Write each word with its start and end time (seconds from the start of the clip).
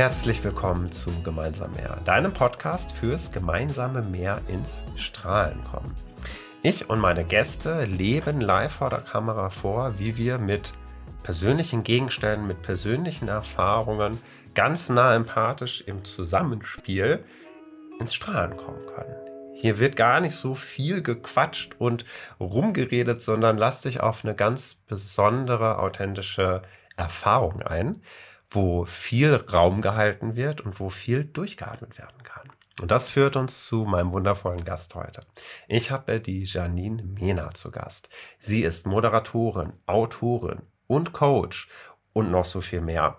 Herzlich 0.00 0.42
willkommen 0.42 0.90
zu 0.90 1.10
Gemeinsam 1.22 1.72
mehr, 1.72 2.00
deinem 2.06 2.32
Podcast 2.32 2.90
fürs 2.90 3.30
gemeinsame 3.32 4.00
Mehr 4.00 4.40
ins 4.48 4.82
Strahlen 4.96 5.62
kommen. 5.64 5.94
Ich 6.62 6.88
und 6.88 7.00
meine 7.00 7.22
Gäste 7.22 7.84
leben 7.84 8.40
live 8.40 8.72
vor 8.72 8.88
der 8.88 9.00
Kamera 9.00 9.50
vor, 9.50 9.98
wie 9.98 10.16
wir 10.16 10.38
mit 10.38 10.72
persönlichen 11.22 11.82
Gegenständen, 11.82 12.46
mit 12.46 12.62
persönlichen 12.62 13.28
Erfahrungen 13.28 14.18
ganz 14.54 14.88
nah 14.88 15.14
empathisch 15.14 15.82
im 15.82 16.02
Zusammenspiel 16.02 17.22
ins 17.98 18.14
Strahlen 18.14 18.56
kommen 18.56 18.86
können. 18.86 19.14
Hier 19.54 19.78
wird 19.78 19.96
gar 19.96 20.22
nicht 20.22 20.34
so 20.34 20.54
viel 20.54 21.02
gequatscht 21.02 21.74
und 21.78 22.06
rumgeredet, 22.40 23.20
sondern 23.20 23.58
lass 23.58 23.82
dich 23.82 24.00
auf 24.00 24.24
eine 24.24 24.34
ganz 24.34 24.76
besondere, 24.76 25.78
authentische 25.78 26.62
Erfahrung 26.96 27.60
ein, 27.60 28.00
wo 28.50 28.84
viel 28.84 29.34
Raum 29.34 29.80
gehalten 29.80 30.36
wird 30.36 30.60
und 30.60 30.80
wo 30.80 30.90
viel 30.90 31.24
durchgeatmet 31.24 31.98
werden 31.98 32.22
kann. 32.24 32.50
Und 32.80 32.90
das 32.90 33.08
führt 33.08 33.36
uns 33.36 33.66
zu 33.66 33.84
meinem 33.84 34.12
wundervollen 34.12 34.64
Gast 34.64 34.94
heute. 34.94 35.22
Ich 35.68 35.90
habe 35.90 36.20
die 36.20 36.42
Janine 36.42 37.02
Mena 37.02 37.50
zu 37.52 37.70
Gast. 37.70 38.08
Sie 38.38 38.62
ist 38.62 38.86
Moderatorin, 38.86 39.74
Autorin 39.86 40.62
und 40.86 41.12
Coach 41.12 41.68
und 42.12 42.30
noch 42.30 42.46
so 42.46 42.60
viel 42.60 42.80
mehr. 42.80 43.18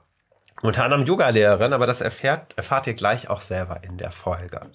Unter 0.62 0.84
anderem 0.84 1.06
Yoga-Lehrerin, 1.06 1.74
aber 1.74 1.88
das 1.88 2.02
erfährt, 2.02 2.58
erfahrt 2.58 2.88
ihr 2.88 2.94
gleich 2.94 3.30
auch 3.30 3.40
selber 3.40 3.84
in 3.84 3.98
der 3.98 4.12
Folge. 4.12 4.70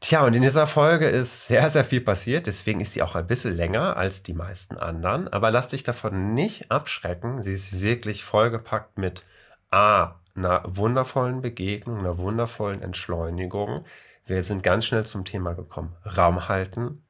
Tja, 0.00 0.22
und 0.24 0.34
in 0.34 0.42
dieser 0.42 0.66
Folge 0.66 1.08
ist 1.08 1.48
sehr, 1.48 1.68
sehr 1.68 1.84
viel 1.84 2.00
passiert, 2.00 2.46
deswegen 2.46 2.80
ist 2.80 2.92
sie 2.92 3.02
auch 3.02 3.16
ein 3.16 3.26
bisschen 3.26 3.56
länger 3.56 3.96
als 3.96 4.22
die 4.22 4.32
meisten 4.32 4.76
anderen. 4.76 5.28
Aber 5.28 5.50
lass 5.50 5.68
dich 5.68 5.82
davon 5.82 6.34
nicht 6.34 6.70
abschrecken. 6.70 7.42
Sie 7.42 7.52
ist 7.52 7.80
wirklich 7.80 8.22
vollgepackt 8.22 8.96
mit 8.96 9.24
A, 9.70 10.20
einer 10.34 10.62
wundervollen 10.64 11.40
Begegnung, 11.40 11.98
einer 11.98 12.18
wundervollen 12.18 12.82
Entschleunigung. 12.82 13.84
Wir 14.24 14.42
sind 14.42 14.62
ganz 14.62 14.86
schnell 14.86 15.04
zum 15.04 15.24
Thema 15.24 15.54
gekommen. 15.54 15.96
Raum 16.04 16.48
halten, 16.48 17.04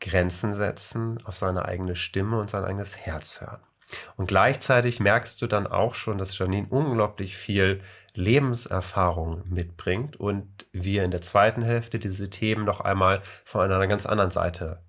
Grenzen 0.00 0.54
setzen, 0.54 1.18
auf 1.24 1.36
seine 1.36 1.66
eigene 1.66 1.96
Stimme 1.96 2.38
und 2.40 2.50
sein 2.50 2.64
eigenes 2.64 2.96
Herz 2.96 3.40
hören. 3.40 3.60
Und 4.16 4.26
gleichzeitig 4.26 5.00
merkst 5.00 5.40
du 5.42 5.46
dann 5.46 5.66
auch 5.66 5.94
schon, 5.94 6.18
dass 6.18 6.38
Janine 6.38 6.68
unglaublich 6.70 7.36
viel 7.36 7.82
Lebenserfahrung 8.14 9.42
mitbringt 9.48 10.16
und 10.18 10.66
wir 10.72 11.04
in 11.04 11.10
der 11.10 11.22
zweiten 11.22 11.62
Hälfte 11.62 11.98
diese 11.98 12.30
Themen 12.30 12.64
noch 12.64 12.80
einmal 12.80 13.22
von 13.44 13.60
einer 13.60 13.86
ganz 13.86 14.06
anderen 14.06 14.30
Seite 14.30 14.82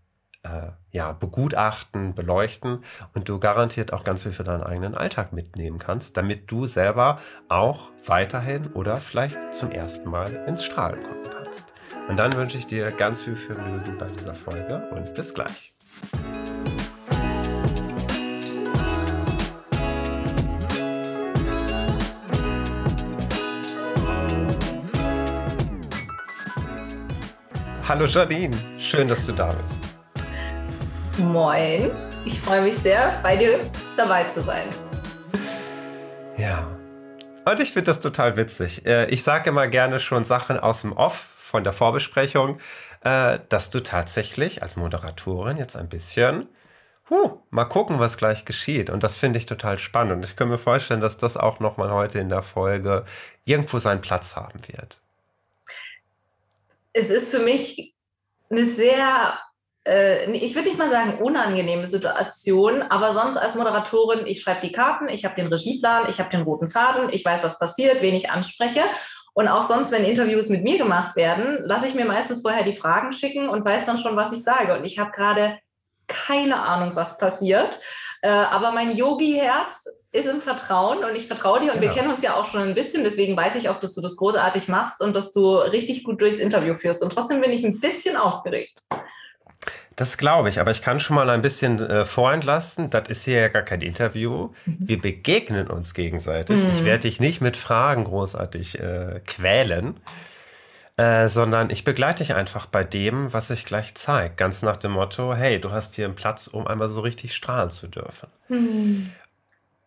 äh, 0.44 0.72
ja, 0.92 1.12
begutachten, 1.14 2.16
beleuchten 2.16 2.84
und 3.14 3.30
du 3.30 3.40
garantiert 3.40 3.94
auch 3.94 4.04
ganz 4.04 4.24
viel 4.24 4.32
für 4.32 4.44
deinen 4.44 4.64
eigenen 4.64 4.96
Alltag 4.96 5.34
mitnehmen 5.34 5.80
kannst, 5.80 6.18
damit 6.18 6.52
du 6.52 6.66
selber 6.66 7.20
auch 7.48 7.90
weiterhin 8.06 8.68
oder 8.74 8.98
vielleicht 8.98 9.54
zum 9.54 9.72
ersten 9.72 10.10
Mal 10.10 10.34
ins 10.48 10.64
Strahlen 10.64 11.04
kommen 11.04 11.30
kannst. 11.30 11.74
Und 12.08 12.18
dann 12.18 12.34
wünsche 12.34 12.58
ich 12.58 12.68
dir 12.68 12.92
ganz 12.92 13.22
viel 13.22 13.36
Vergnügen 13.36 13.98
bei 13.98 14.08
dieser 14.08 14.34
Folge 14.34 14.90
und 14.92 15.14
bis 15.14 15.34
gleich. 15.34 15.74
Hallo 27.88 28.06
Janine, 28.06 28.56
schön, 28.80 29.08
dass 29.10 29.26
du 29.26 29.34
da 29.34 29.52
bist. 29.52 29.91
Moin, 31.22 31.92
ich 32.26 32.40
freue 32.40 32.62
mich 32.62 32.78
sehr, 32.78 33.20
bei 33.24 33.36
dir 33.36 33.64
dabei 33.96 34.26
zu 34.26 34.42
sein. 34.42 34.68
Ja, 36.38 36.68
und 37.46 37.60
ich 37.60 37.72
finde 37.72 37.86
das 37.86 38.02
total 38.02 38.38
witzig. 38.38 38.86
Äh, 38.86 39.06
ich 39.10 39.24
sage 39.24 39.50
immer 39.50 39.68
gerne 39.68 40.00
schon 40.00 40.24
Sachen 40.24 40.60
aus 40.60 40.82
dem 40.82 40.94
Off 40.94 41.16
von 41.16 41.64
der 41.64 41.74
Vorbesprechung, 41.74 42.60
äh, 43.04 43.40
dass 43.50 43.70
du 43.70 43.82
tatsächlich 43.82 44.62
als 44.62 44.76
Moderatorin 44.76 45.58
jetzt 45.58 45.76
ein 45.76 45.90
bisschen 45.90 46.50
huh, 47.10 47.40
mal 47.50 47.66
gucken, 47.66 48.00
was 48.00 48.18
gleich 48.18 48.46
geschieht. 48.46 48.90
Und 48.90 49.04
das 49.04 49.18
finde 49.18 49.38
ich 49.38 49.46
total 49.46 49.78
spannend. 49.78 50.14
Und 50.14 50.26
ich 50.26 50.36
kann 50.36 50.50
mir 50.50 50.58
vorstellen, 50.58 51.02
dass 51.02 51.18
das 51.18 51.38
auch 51.38 51.60
nochmal 51.60 51.92
heute 51.92 52.20
in 52.20 52.30
der 52.30 52.42
Folge 52.42 53.06
irgendwo 53.46 53.80
seinen 53.80 54.02
Platz 54.02 54.36
haben 54.36 54.60
wird 54.68 55.02
es 56.94 57.10
ist 57.10 57.30
für 57.30 57.40
mich 57.40 57.94
eine 58.50 58.66
sehr, 58.66 59.40
äh, 59.88 60.32
ich 60.32 60.56
würde 60.56 60.68
nicht 60.68 60.78
mal 60.78 60.92
sagen 60.92 61.20
unangenehme 61.20 61.88
Situation, 61.88 62.82
aber 62.84 63.14
sonst 63.14 63.38
als 63.38 63.56
Moderatorin, 63.56 64.26
ich 64.26 64.42
schreibe 64.42 64.62
die 64.62 64.72
Karten, 64.72 65.08
ich 65.10 65.26
habe 65.26 65.36
den 65.36 65.48
Regieplan, 65.48 66.10
ich 66.10 66.20
habe 66.20 66.30
den 66.30 66.44
roten 66.44 66.68
Faden, 66.68 67.10
ich 67.12 67.26
weiß, 67.26 67.44
was 67.44 67.60
passiert, 67.60 68.02
wen 68.02 68.16
ich 68.16 68.30
anspreche. 68.30 68.84
Und 69.34 69.48
auch 69.48 69.64
sonst, 69.64 69.92
wenn 69.92 70.04
Interviews 70.04 70.50
mit 70.50 70.64
mir 70.64 70.78
gemacht 70.78 71.16
werden, 71.16 71.60
lasse 71.62 71.88
ich 71.88 71.96
mir 71.96 72.06
meistens 72.06 72.42
vorher 72.42 72.64
die 72.64 72.74
Fragen 72.74 73.14
schicken 73.14 73.48
und 73.48 73.64
weiß 73.64 73.86
dann 73.86 73.98
schon, 73.98 74.16
was 74.18 74.34
ich 74.34 74.44
sage. 74.44 74.78
Und 74.78 74.84
ich 74.84 75.00
habe 75.00 75.12
gerade 75.12 75.58
keine 76.08 76.62
Ahnung, 76.62 76.96
was 76.96 77.18
passiert. 77.18 77.80
Äh, 78.22 78.30
aber 78.30 78.72
mein 78.72 78.96
Yogi-Herz 78.96 79.86
ist 80.12 80.28
im 80.28 80.42
Vertrauen 80.42 81.06
und 81.06 81.16
ich 81.16 81.26
vertraue 81.26 81.62
dir 81.62 81.74
und 81.74 81.80
genau. 81.80 81.82
wir 81.82 81.90
kennen 81.90 82.12
uns 82.12 82.22
ja 82.22 82.36
auch 82.36 82.46
schon 82.46 82.62
ein 82.62 82.76
bisschen, 82.76 83.06
deswegen 83.06 83.38
weiß 83.38 83.56
ich 83.56 83.70
auch, 83.70 83.80
dass 83.80 83.94
du 83.94 84.02
das 84.02 84.18
großartig 84.18 84.68
machst 84.68 85.02
und 85.02 85.16
dass 85.16 85.32
du 85.32 85.56
richtig 85.56 86.04
gut 86.04 86.20
durchs 86.20 86.38
Interview 86.38 86.74
führst. 86.74 87.02
Und 87.02 87.14
trotzdem 87.14 87.40
bin 87.40 87.54
ich 87.54 87.64
ein 87.64 87.80
bisschen 87.80 88.18
aufgeregt. 88.18 88.84
Das 89.96 90.18
glaube 90.18 90.50
ich, 90.50 90.60
aber 90.60 90.72
ich 90.72 90.82
kann 90.82 91.00
schon 91.00 91.16
mal 91.16 91.30
ein 91.30 91.42
bisschen 91.42 91.80
äh, 91.82 92.06
vorentlasten. 92.06 92.90
Das 92.90 93.10
ist 93.10 93.26
hier 93.26 93.42
ja 93.42 93.48
gar 93.50 93.64
kein 93.64 93.82
Interview. 93.82 94.50
Mhm. 94.66 94.78
Wir 94.80 95.02
begegnen 95.02 95.68
uns 95.68 95.94
gegenseitig. 95.94 96.64
Mhm. 96.64 96.70
Ich 96.70 96.86
werde 96.86 97.02
dich 97.02 97.20
nicht 97.20 97.42
mit 97.42 97.58
Fragen 97.58 98.06
großartig 98.06 98.80
äh, 98.80 99.22
quälen, 99.28 100.00
äh, 100.96 101.28
sondern 101.28 101.70
ich 101.70 101.84
begleite 101.84 102.24
dich 102.24 102.36
einfach 102.36 102.68
bei 102.68 102.84
dem, 102.84 103.34
was 103.34 103.50
ich 103.50 103.66
gleich 103.66 103.94
zeige. 103.96 104.36
Ganz 104.36 104.62
nach 104.62 104.78
dem 104.78 104.92
Motto, 104.92 105.36
hey, 105.36 105.60
du 105.60 105.72
hast 105.72 105.96
hier 105.96 106.06
einen 106.06 106.16
Platz, 106.16 106.48
um 106.48 106.68
einmal 106.68 106.88
so 106.88 107.02
richtig 107.02 107.36
strahlen 107.36 107.70
zu 107.70 107.88
dürfen. 107.88 108.30
Mhm. 108.48 109.12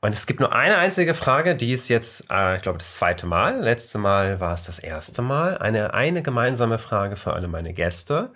Und 0.02 0.12
es 0.12 0.26
gibt 0.26 0.40
nur 0.40 0.54
eine 0.54 0.76
einzige 0.76 1.14
Frage, 1.14 1.54
die 1.54 1.72
ist 1.72 1.88
jetzt, 1.88 2.30
äh, 2.30 2.56
ich 2.56 2.62
glaube, 2.62 2.76
das 2.76 2.92
zweite 2.92 3.24
Mal. 3.24 3.62
Letzte 3.62 3.96
Mal 3.96 4.38
war 4.38 4.52
es 4.52 4.64
das 4.64 4.78
erste 4.78 5.22
Mal. 5.22 5.56
Eine, 5.56 5.94
eine 5.94 6.20
gemeinsame 6.20 6.76
Frage 6.76 7.16
für 7.16 7.32
alle 7.32 7.48
meine 7.48 7.72
Gäste. 7.72 8.30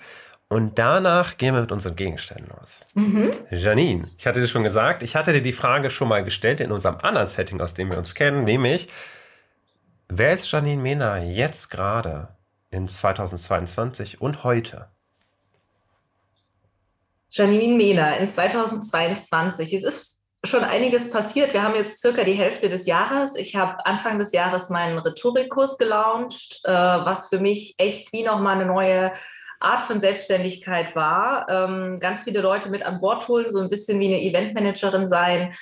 Und 0.48 0.78
danach 0.78 1.36
gehen 1.36 1.54
wir 1.54 1.60
mit 1.60 1.72
unseren 1.72 1.94
Gegenständen 1.94 2.48
los. 2.58 2.86
Mhm. 2.94 3.32
Janine, 3.50 4.08
ich 4.16 4.26
hatte 4.26 4.40
dir 4.40 4.48
schon 4.48 4.62
gesagt, 4.62 5.02
ich 5.02 5.14
hatte 5.14 5.34
dir 5.34 5.42
die 5.42 5.52
Frage 5.52 5.90
schon 5.90 6.08
mal 6.08 6.24
gestellt 6.24 6.60
in 6.60 6.72
unserem 6.72 6.96
anderen 7.02 7.28
Setting, 7.28 7.60
aus 7.60 7.74
dem 7.74 7.90
wir 7.90 7.98
uns 7.98 8.14
kennen, 8.14 8.44
nämlich, 8.44 8.88
wer 10.08 10.32
ist 10.32 10.50
Janine 10.50 10.80
Mena 10.80 11.18
jetzt 11.22 11.70
gerade 11.70 12.28
in 12.70 12.88
2022 12.88 14.22
und 14.22 14.42
heute? 14.42 14.88
Janine 17.30 17.76
Mena 17.76 18.16
in 18.16 18.26
2022. 18.26 19.74
Es 19.74 19.84
ist 19.84 20.22
schon 20.44 20.64
einiges 20.64 21.10
passiert. 21.10 21.52
Wir 21.52 21.62
haben 21.62 21.74
jetzt 21.74 22.00
circa 22.00 22.24
die 22.24 22.32
Hälfte 22.32 22.70
des 22.70 22.86
Jahres. 22.86 23.36
Ich 23.36 23.54
habe 23.54 23.84
Anfang 23.84 24.18
des 24.18 24.32
Jahres 24.32 24.70
meinen 24.70 24.98
Rhetorikkurs 24.98 25.76
gelauncht, 25.76 26.60
äh, 26.64 26.72
was 26.72 27.28
für 27.28 27.38
mich 27.38 27.74
echt 27.76 28.12
wie 28.14 28.22
nochmal 28.22 28.54
eine 28.54 28.66
neue 28.66 29.12
Art 29.60 29.84
von 29.84 30.00
Selbstständigkeit 30.00 30.94
war. 30.94 31.48
Ähm, 31.48 31.98
ganz 32.00 32.22
viele 32.22 32.40
Leute 32.40 32.68
mit 32.70 32.84
an 32.84 33.00
Bord 33.00 33.26
holen, 33.28 33.50
so 33.50 33.60
ein 33.60 33.68
bisschen 33.68 33.98
wie 34.00 34.06
eine 34.06 34.22
Eventmanagerin 34.22 35.08
sein. 35.08 35.54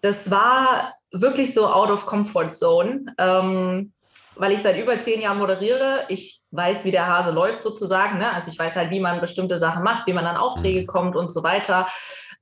Das 0.00 0.30
war 0.30 0.94
wirklich 1.12 1.54
so 1.54 1.66
out 1.66 1.90
of 1.90 2.06
comfort 2.06 2.50
zone, 2.50 3.14
ähm, 3.18 3.92
weil 4.36 4.52
ich 4.52 4.62
seit 4.62 4.78
über 4.78 4.98
zehn 5.00 5.20
Jahren 5.20 5.38
moderiere. 5.38 6.04
Ich 6.08 6.42
weiß, 6.50 6.84
wie 6.84 6.90
der 6.90 7.06
Hase 7.06 7.30
läuft 7.30 7.62
sozusagen. 7.62 8.18
Ne? 8.18 8.32
Also 8.32 8.50
ich 8.50 8.58
weiß 8.58 8.76
halt, 8.76 8.90
wie 8.90 9.00
man 9.00 9.20
bestimmte 9.20 9.58
Sachen 9.58 9.82
macht, 9.82 10.06
wie 10.06 10.12
man 10.12 10.26
an 10.26 10.36
Aufträge 10.36 10.82
mhm. 10.82 10.86
kommt 10.86 11.16
und 11.16 11.28
so 11.28 11.42
weiter. 11.42 11.86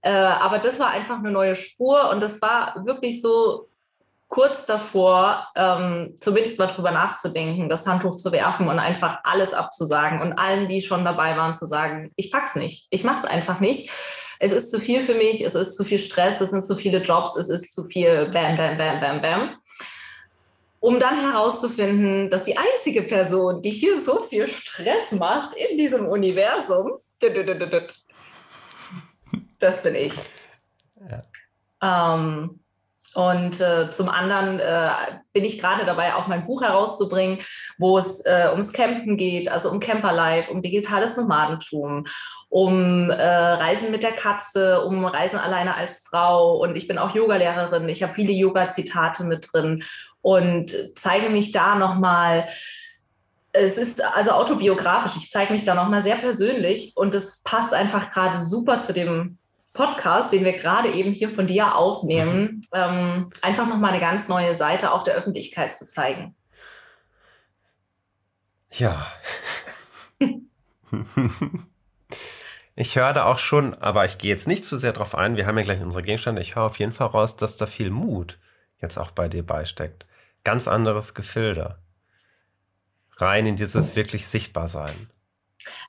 Äh, 0.03 0.11
aber 0.13 0.59
das 0.59 0.79
war 0.79 0.91
einfach 0.91 1.19
eine 1.19 1.31
neue 1.31 1.55
Spur 1.55 2.11
und 2.11 2.23
das 2.23 2.41
war 2.43 2.85
wirklich 2.85 3.23
so 3.23 3.69
kurz 4.35 4.67
davor, 4.67 5.47
ähm, 5.55 6.17
zumindest 6.19 6.59
mal 6.59 6.67
drüber 6.67 6.91
nachzudenken, 6.91 7.69
das 7.69 7.87
Handtuch 7.87 8.17
zu 8.17 8.33
werfen 8.33 8.67
und 8.67 8.81
einfach 8.81 9.21
alles 9.23 9.55
abzusagen 9.55 10.21
und 10.21 10.33
allen, 10.33 10.69
die 10.69 10.83
schon 10.83 11.05
dabei 11.05 11.37
waren, 11.37 11.55
zu 11.55 11.67
sagen, 11.67 12.11
ich 12.17 12.33
pack's 12.33 12.57
nicht, 12.57 12.89
ich 12.91 13.05
mach's 13.05 13.25
einfach 13.25 13.61
nicht. 13.61 13.91
Es 14.41 14.51
ist 14.51 14.73
zu 14.73 14.81
viel 14.81 15.05
für 15.05 15.15
mich, 15.15 15.43
es 15.43 15.55
ist 15.55 15.77
zu 15.77 15.85
viel 15.85 16.01
Stress, 16.01 16.41
es 16.41 16.51
sind 16.51 16.65
zu 16.65 16.75
viele 16.75 16.99
Jobs, 16.99 17.37
es 17.37 17.49
ist 17.49 17.73
zu 17.73 17.85
viel 17.85 18.29
Bam, 18.31 18.57
Bam, 18.57 18.77
Bam, 18.77 19.01
Bam, 19.01 19.23
Bam. 19.23 19.57
Um 20.81 20.99
dann 20.99 21.21
herauszufinden, 21.21 22.29
dass 22.29 22.43
die 22.43 22.57
einzige 22.57 23.03
Person, 23.03 23.63
die 23.63 23.71
hier 23.71 24.01
so 24.01 24.19
viel 24.19 24.49
Stress 24.49 25.13
macht 25.13 25.55
in 25.55 25.79
diesem 25.79 26.09
Universum, 26.09 26.95
das 29.61 29.81
bin 29.85 29.95
ich. 29.95 30.15
Ja. 31.09 32.17
Ähm, 32.17 32.64
Und 33.15 33.61
äh, 33.61 33.91
zum 33.93 34.09
anderen 34.09 34.59
äh, 34.59 34.91
bin 35.33 35.45
ich 35.45 35.61
gerade 35.61 35.85
dabei, 35.85 36.15
auch 36.15 36.27
mein 36.27 36.45
Buch 36.45 36.63
herauszubringen, 36.63 37.39
wo 37.79 37.99
es 37.99 38.25
äh, 38.27 38.49
ums 38.51 38.73
Campen 38.73 39.17
geht, 39.17 39.49
also 39.49 39.71
um 39.71 39.79
Camperlife, 39.79 40.51
um 40.53 40.63
digitales 40.63 41.17
Nomadentum, 41.17 42.07
um 42.49 43.11
äh, 43.11 43.25
Reisen 43.25 43.93
mit 43.93 44.03
der 44.03 44.13
Katze, 44.13 44.83
um 44.85 45.05
Reisen 45.05 45.39
alleine 45.39 45.77
als 45.77 46.05
Frau. 46.09 46.57
Und 46.57 46.77
ich 46.77 46.89
bin 46.89 46.99
auch 46.99 47.15
Yogalehrerin. 47.15 47.89
Ich 47.89 48.03
habe 48.03 48.13
viele 48.13 48.33
Yoga-Zitate 48.33 49.25
mit 49.25 49.49
drin 49.53 49.85
und 50.21 50.75
zeige 50.97 51.31
mich 51.31 51.53
da 51.53 51.77
nochmal. 51.77 52.49
Es 53.53 53.79
ist 53.79 54.03
also 54.03 54.33
autobiografisch. 54.33 55.17
Ich 55.17 55.31
zeige 55.31 55.53
mich 55.53 55.65
da 55.65 55.75
nochmal 55.77 56.03
sehr 56.03 56.17
persönlich 56.17 56.93
und 56.97 57.15
es 57.15 57.43
passt 57.45 57.73
einfach 57.73 58.11
gerade 58.11 58.41
super 58.41 58.81
zu 58.81 58.93
dem 58.93 59.39
Podcast, 59.75 60.33
den 60.33 60.45
wir 60.45 60.55
gerade 60.55 60.91
eben 60.93 61.13
hier 61.13 61.29
von 61.29 61.47
dir 61.47 61.77
aufnehmen, 61.77 62.41
mhm. 62.41 62.61
ähm, 62.73 63.31
einfach 63.43 63.69
nochmal 63.69 63.91
eine 63.91 64.01
ganz 64.01 64.29
neue 64.29 64.55
Seite 64.55 64.93
auch 64.93 65.03
der 65.03 65.15
Öffentlichkeit 65.15 65.77
zu 65.77 65.87
zeigen. 65.87 66.35
Ja. 68.71 69.07
ich 72.77 72.97
höre 72.97 73.13
da 73.13 73.25
auch 73.27 73.39
schon, 73.39 73.75
aber 73.75 74.05
ich 74.05 74.17
gehe 74.19 74.31
jetzt 74.31 74.49
nicht 74.49 74.65
zu 74.65 74.79
sehr 74.79 74.93
drauf 74.93 75.17
ein. 75.17 75.37
Wir 75.37 75.47
haben 75.47 75.59
ja 75.59 75.65
gleich 75.65 75.83
unsere 75.83 76.05
Gegenstände. 76.05 76.41
Ich 76.41 76.55
höre 76.55 76.65
auf 76.65 76.79
jeden 76.79 76.93
Fall 76.93 77.09
raus, 77.09 77.37
dass 77.37 77.57
da 77.57 77.67
viel 77.67 77.91
Mut 77.91 78.39
jetzt 78.81 78.97
auch 78.97 79.11
bei 79.11 79.29
dir 79.29 79.45
beisteckt. 79.45 80.07
Ganz 80.45 80.69
anderes 80.69 81.15
Gefilde. 81.15 81.79
Rein 83.17 83.47
in 83.47 83.57
dieses 83.57 83.97
wirklich 83.97 84.27
Sichtbarsein. 84.27 85.11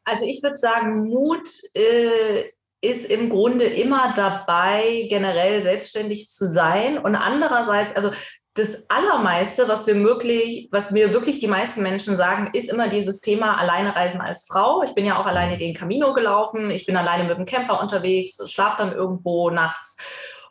Also 0.03 0.25
ich 0.25 0.41
würde 0.41 0.57
sagen, 0.57 1.07
Mut 1.09 1.47
äh, 1.73 2.45
ist 2.85 3.05
im 3.05 3.29
Grunde 3.29 3.65
immer 3.65 4.13
dabei, 4.15 5.07
generell 5.09 5.61
selbstständig 5.61 6.29
zu 6.29 6.47
sein. 6.47 6.97
Und 6.97 7.15
andererseits, 7.15 7.95
also 7.95 8.11
das 8.55 8.89
Allermeiste, 8.89 9.67
was 9.67 9.85
wir 9.85 9.95
möglich, 9.95 10.69
was 10.71 10.91
mir 10.91 11.13
wirklich 11.13 11.39
die 11.39 11.47
meisten 11.47 11.83
Menschen 11.83 12.15
sagen, 12.15 12.51
ist 12.53 12.69
immer 12.69 12.87
dieses 12.87 13.19
Thema 13.19 13.59
alleine 13.59 13.93
reisen 13.95 14.21
als 14.21 14.45
Frau. 14.47 14.81
Ich 14.81 14.95
bin 14.95 15.05
ja 15.05 15.19
auch 15.19 15.25
alleine 15.25 15.57
den 15.57 15.73
Camino 15.73 16.13
gelaufen. 16.13 16.71
Ich 16.71 16.85
bin 16.85 16.95
alleine 16.95 17.25
mit 17.25 17.37
dem 17.37 17.45
Camper 17.45 17.81
unterwegs, 17.81 18.37
schlafe 18.49 18.77
dann 18.77 18.93
irgendwo 18.93 19.49
nachts. 19.49 19.97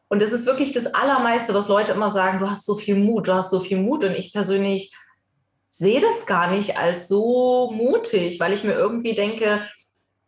Und 0.08 0.20
es 0.20 0.32
ist 0.32 0.44
wirklich 0.44 0.72
das 0.72 0.94
Allermeiste, 0.94 1.54
was 1.54 1.68
Leute 1.68 1.92
immer 1.92 2.10
sagen, 2.10 2.40
du 2.40 2.50
hast 2.50 2.66
so 2.66 2.74
viel 2.74 2.94
Mut, 2.94 3.26
du 3.26 3.34
hast 3.34 3.50
so 3.50 3.58
viel 3.58 3.78
Mut. 3.78 4.04
Und 4.04 4.12
ich 4.12 4.34
persönlich 4.34 4.94
sehe 5.70 6.00
das 6.00 6.26
gar 6.26 6.50
nicht 6.50 6.76
als 6.76 7.08
so 7.08 7.70
mutig, 7.72 8.38
weil 8.38 8.52
ich 8.52 8.64
mir 8.64 8.74
irgendwie 8.74 9.14
denke, 9.14 9.62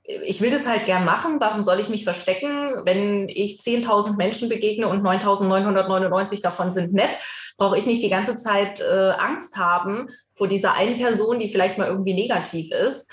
ich 0.07 0.41
will 0.41 0.51
das 0.51 0.67
halt 0.67 0.87
gern 0.87 1.05
machen. 1.05 1.41
Warum 1.41 1.65
soll 1.65 1.81
ich 1.81 1.89
mich 1.89 2.05
verstecken? 2.05 2.83
Wenn 2.85 3.29
ich 3.29 3.61
10.000 3.61 4.17
Menschen 4.17 4.49
begegne 4.49 4.89
und 4.89 5.03
9.999 5.03 6.43
davon 6.43 6.71
sind 6.71 6.93
nett, 6.93 7.17
brauche 7.57 7.77
ich 7.77 7.87
nicht 7.87 8.03
die 8.03 8.09
ganze 8.09 8.37
Zeit 8.37 8.81
äh, 8.81 9.11
Angst 9.19 9.57
haben 9.57 10.09
vor 10.35 10.47
dieser 10.47 10.75
einen 10.75 10.99
Person, 10.99 11.41
die 11.41 11.49
vielleicht 11.49 11.79
mal 11.79 11.89
irgendwie 11.89 12.15
negativ 12.15 12.71
ist. 12.71 13.11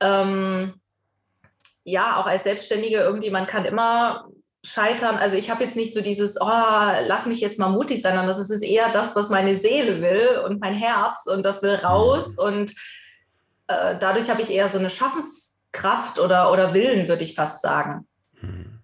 Ähm, 0.00 0.74
ja, 1.84 2.16
auch 2.16 2.26
als 2.26 2.44
Selbstständige 2.44 2.98
irgendwie, 2.98 3.30
man 3.30 3.46
kann 3.46 3.64
immer 3.64 4.28
scheitern. 4.64 5.16
Also 5.16 5.36
ich 5.36 5.50
habe 5.50 5.62
jetzt 5.64 5.76
nicht 5.76 5.94
so 5.94 6.00
dieses, 6.00 6.40
oh, 6.40 6.46
lass 6.46 7.26
mich 7.26 7.40
jetzt 7.40 7.58
mal 7.58 7.68
mutig 7.68 8.02
sein, 8.02 8.14
sondern 8.14 8.28
das 8.28 8.50
ist 8.50 8.62
eher 8.62 8.92
das, 8.92 9.14
was 9.14 9.28
meine 9.28 9.54
Seele 9.54 10.00
will 10.00 10.40
und 10.44 10.60
mein 10.60 10.74
Herz 10.74 11.26
und 11.26 11.44
das 11.44 11.62
will 11.62 11.74
raus. 11.74 12.36
Mhm. 12.36 12.44
Und 12.44 12.70
äh, 13.68 13.96
dadurch 13.98 14.28
habe 14.28 14.42
ich 14.42 14.50
eher 14.50 14.68
so 14.68 14.78
eine 14.78 14.88
Schaffens- 14.88 15.51
Kraft 15.72 16.18
oder, 16.18 16.52
oder 16.52 16.74
Willen, 16.74 17.08
würde 17.08 17.24
ich 17.24 17.34
fast 17.34 17.62
sagen. 17.62 18.06
Hm. 18.40 18.80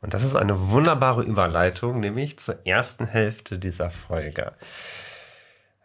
Und 0.00 0.14
das 0.14 0.24
ist 0.24 0.34
eine 0.34 0.70
wunderbare 0.70 1.22
Überleitung, 1.22 2.00
nämlich 2.00 2.38
zur 2.38 2.66
ersten 2.66 3.06
Hälfte 3.06 3.58
dieser 3.58 3.90
Folge. 3.90 4.52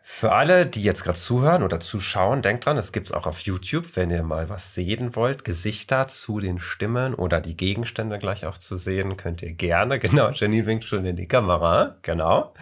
Für 0.09 0.31
alle, 0.31 0.65
die 0.65 0.81
jetzt 0.81 1.03
gerade 1.03 1.17
zuhören 1.17 1.63
oder 1.63 1.79
zuschauen, 1.79 2.41
denkt 2.41 2.65
dran, 2.65 2.77
es 2.77 2.93
gibt 2.93 3.07
es 3.07 3.13
auch 3.13 3.27
auf 3.27 3.41
YouTube, 3.41 3.95
wenn 3.95 4.09
ihr 4.09 4.23
mal 4.23 4.49
was 4.49 4.73
sehen 4.73 5.15
wollt, 5.15 5.43
Gesichter 5.43 6.07
zu 6.07 6.39
den 6.39 6.59
Stimmen 6.59 7.13
oder 7.13 7.41
die 7.41 7.57
Gegenstände 7.57 8.17
gleich 8.17 8.47
auch 8.47 8.57
zu 8.57 8.77
sehen, 8.77 9.17
könnt 9.17 9.43
ihr 9.43 9.53
gerne. 9.53 9.99
Genau, 10.07 10.31
Jenny 10.31 10.65
winkt 10.65 10.85
schon 10.85 11.05
in 11.05 11.17
die 11.17 11.27
Kamera, 11.27 11.97
genau. 12.01 12.53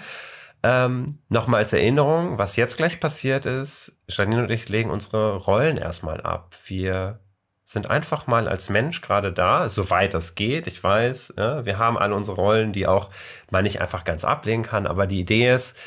Ähm, 0.63 1.19
Nochmal 1.29 1.59
als 1.59 1.71
Erinnerung, 1.71 2.39
was 2.39 2.55
jetzt 2.55 2.77
gleich 2.77 2.99
passiert 2.99 3.45
ist, 3.45 4.01
Janine 4.09 4.43
und 4.43 4.51
ich 4.51 4.67
legen 4.67 4.89
unsere 4.89 5.37
Rollen 5.37 5.77
erstmal 5.77 6.21
ab. 6.21 6.55
Wir 6.65 7.19
sind 7.65 7.89
einfach 7.89 8.27
mal 8.27 8.47
als 8.47 8.69
Mensch 8.69 9.01
gerade 9.01 9.33
da, 9.33 9.69
soweit 9.69 10.13
das 10.13 10.35
geht. 10.35 10.67
Ich 10.67 10.81
weiß, 10.81 11.33
ja, 11.35 11.65
wir 11.65 11.79
haben 11.79 11.97
alle 11.97 12.15
unsere 12.15 12.37
Rollen, 12.37 12.71
die 12.71 12.85
auch 12.85 13.09
man 13.49 13.63
nicht 13.63 13.81
einfach 13.81 14.03
ganz 14.03 14.23
ablehnen 14.23 14.63
kann, 14.63 14.85
aber 14.85 15.07
die 15.07 15.19
Idee 15.19 15.51
ist, 15.51 15.77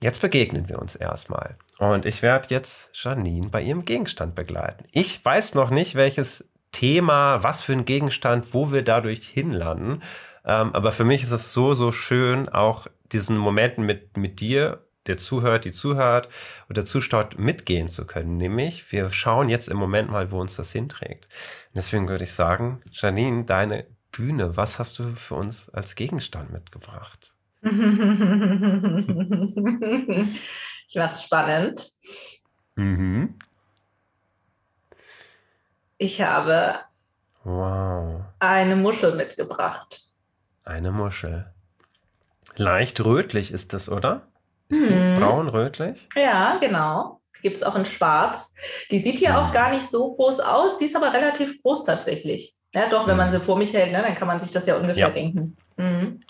jetzt 0.00 0.20
begegnen 0.20 0.68
wir 0.68 0.78
uns 0.78 0.94
erstmal. 0.94 1.56
Und 1.78 2.06
ich 2.06 2.22
werde 2.22 2.46
jetzt 2.50 2.88
Janine 2.92 3.48
bei 3.48 3.60
ihrem 3.62 3.84
Gegenstand 3.84 4.36
begleiten. 4.36 4.84
Ich 4.92 5.22
weiß 5.22 5.56
noch 5.56 5.70
nicht, 5.70 5.96
welches 5.96 6.52
Thema, 6.70 7.42
was 7.42 7.60
für 7.60 7.72
ein 7.72 7.84
Gegenstand, 7.84 8.54
wo 8.54 8.70
wir 8.70 8.82
dadurch 8.82 9.26
hinlanden. 9.26 10.02
Ähm, 10.44 10.72
aber 10.72 10.92
für 10.92 11.04
mich 11.04 11.24
ist 11.24 11.32
es 11.32 11.52
so, 11.52 11.74
so 11.74 11.90
schön, 11.90 12.48
auch 12.48 12.86
diesen 13.12 13.36
Momenten 13.36 13.84
mit, 13.84 14.16
mit 14.16 14.40
dir 14.40 14.85
der 15.08 15.16
zuhört, 15.16 15.64
die 15.64 15.72
zuhört 15.72 16.28
oder 16.68 16.84
zustaut, 16.84 17.38
mitgehen 17.38 17.88
zu 17.88 18.06
können. 18.06 18.36
Nämlich, 18.36 18.92
wir 18.92 19.12
schauen 19.12 19.48
jetzt 19.48 19.68
im 19.68 19.76
Moment 19.76 20.10
mal, 20.10 20.30
wo 20.30 20.40
uns 20.40 20.56
das 20.56 20.72
hinträgt. 20.72 21.24
Und 21.24 21.76
deswegen 21.76 22.08
würde 22.08 22.24
ich 22.24 22.32
sagen, 22.32 22.82
Janine, 22.90 23.44
deine 23.44 23.86
Bühne, 24.12 24.56
was 24.56 24.78
hast 24.78 24.98
du 24.98 25.14
für 25.14 25.34
uns 25.34 25.68
als 25.70 25.94
Gegenstand 25.94 26.50
mitgebracht? 26.52 27.34
ich 30.88 30.94
mach's 30.94 31.22
spannend. 31.22 31.90
Mhm. 32.76 33.38
Ich 35.98 36.20
habe 36.20 36.80
wow. 37.44 38.22
eine 38.38 38.76
Muschel 38.76 39.14
mitgebracht. 39.14 40.06
Eine 40.64 40.92
Muschel. 40.92 41.50
Leicht 42.56 43.00
rötlich 43.04 43.52
ist 43.52 43.72
das, 43.72 43.88
oder? 43.88 44.26
Ist 44.68 44.88
die 44.88 44.94
hm. 44.94 45.20
braun-rötlich? 45.20 46.08
Ja, 46.16 46.58
genau. 46.58 47.20
Gibt 47.42 47.56
es 47.56 47.62
auch 47.62 47.76
in 47.76 47.86
schwarz. 47.86 48.54
Die 48.90 48.98
sieht 48.98 49.18
hier 49.18 49.38
auch 49.38 49.52
gar 49.52 49.70
nicht 49.70 49.88
so 49.88 50.14
groß 50.14 50.40
aus, 50.40 50.78
die 50.78 50.86
ist 50.86 50.96
aber 50.96 51.12
relativ 51.12 51.62
groß 51.62 51.84
tatsächlich. 51.84 52.54
Ja, 52.74 52.88
doch, 52.88 53.06
wenn 53.06 53.16
man 53.16 53.30
sie 53.30 53.40
vor 53.40 53.56
mich 53.56 53.72
hält, 53.72 53.92
ne, 53.92 54.02
dann 54.02 54.14
kann 54.14 54.26
man 54.26 54.40
sich 54.40 54.50
das 54.50 54.66
ja 54.66 54.76
ungefähr 54.76 55.08
ja. 55.08 55.10
denken. 55.10 55.56
Mhm. 55.76 56.20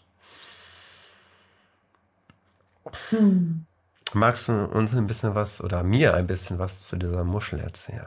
Hm. 3.10 3.66
Magst 4.12 4.48
du 4.48 4.52
uns 4.52 4.94
ein 4.94 5.06
bisschen 5.06 5.34
was 5.34 5.62
oder 5.62 5.82
mir 5.82 6.14
ein 6.14 6.26
bisschen 6.26 6.58
was 6.58 6.82
zu 6.82 6.96
dieser 6.96 7.24
Muschel 7.24 7.60
erzählen? 7.60 8.06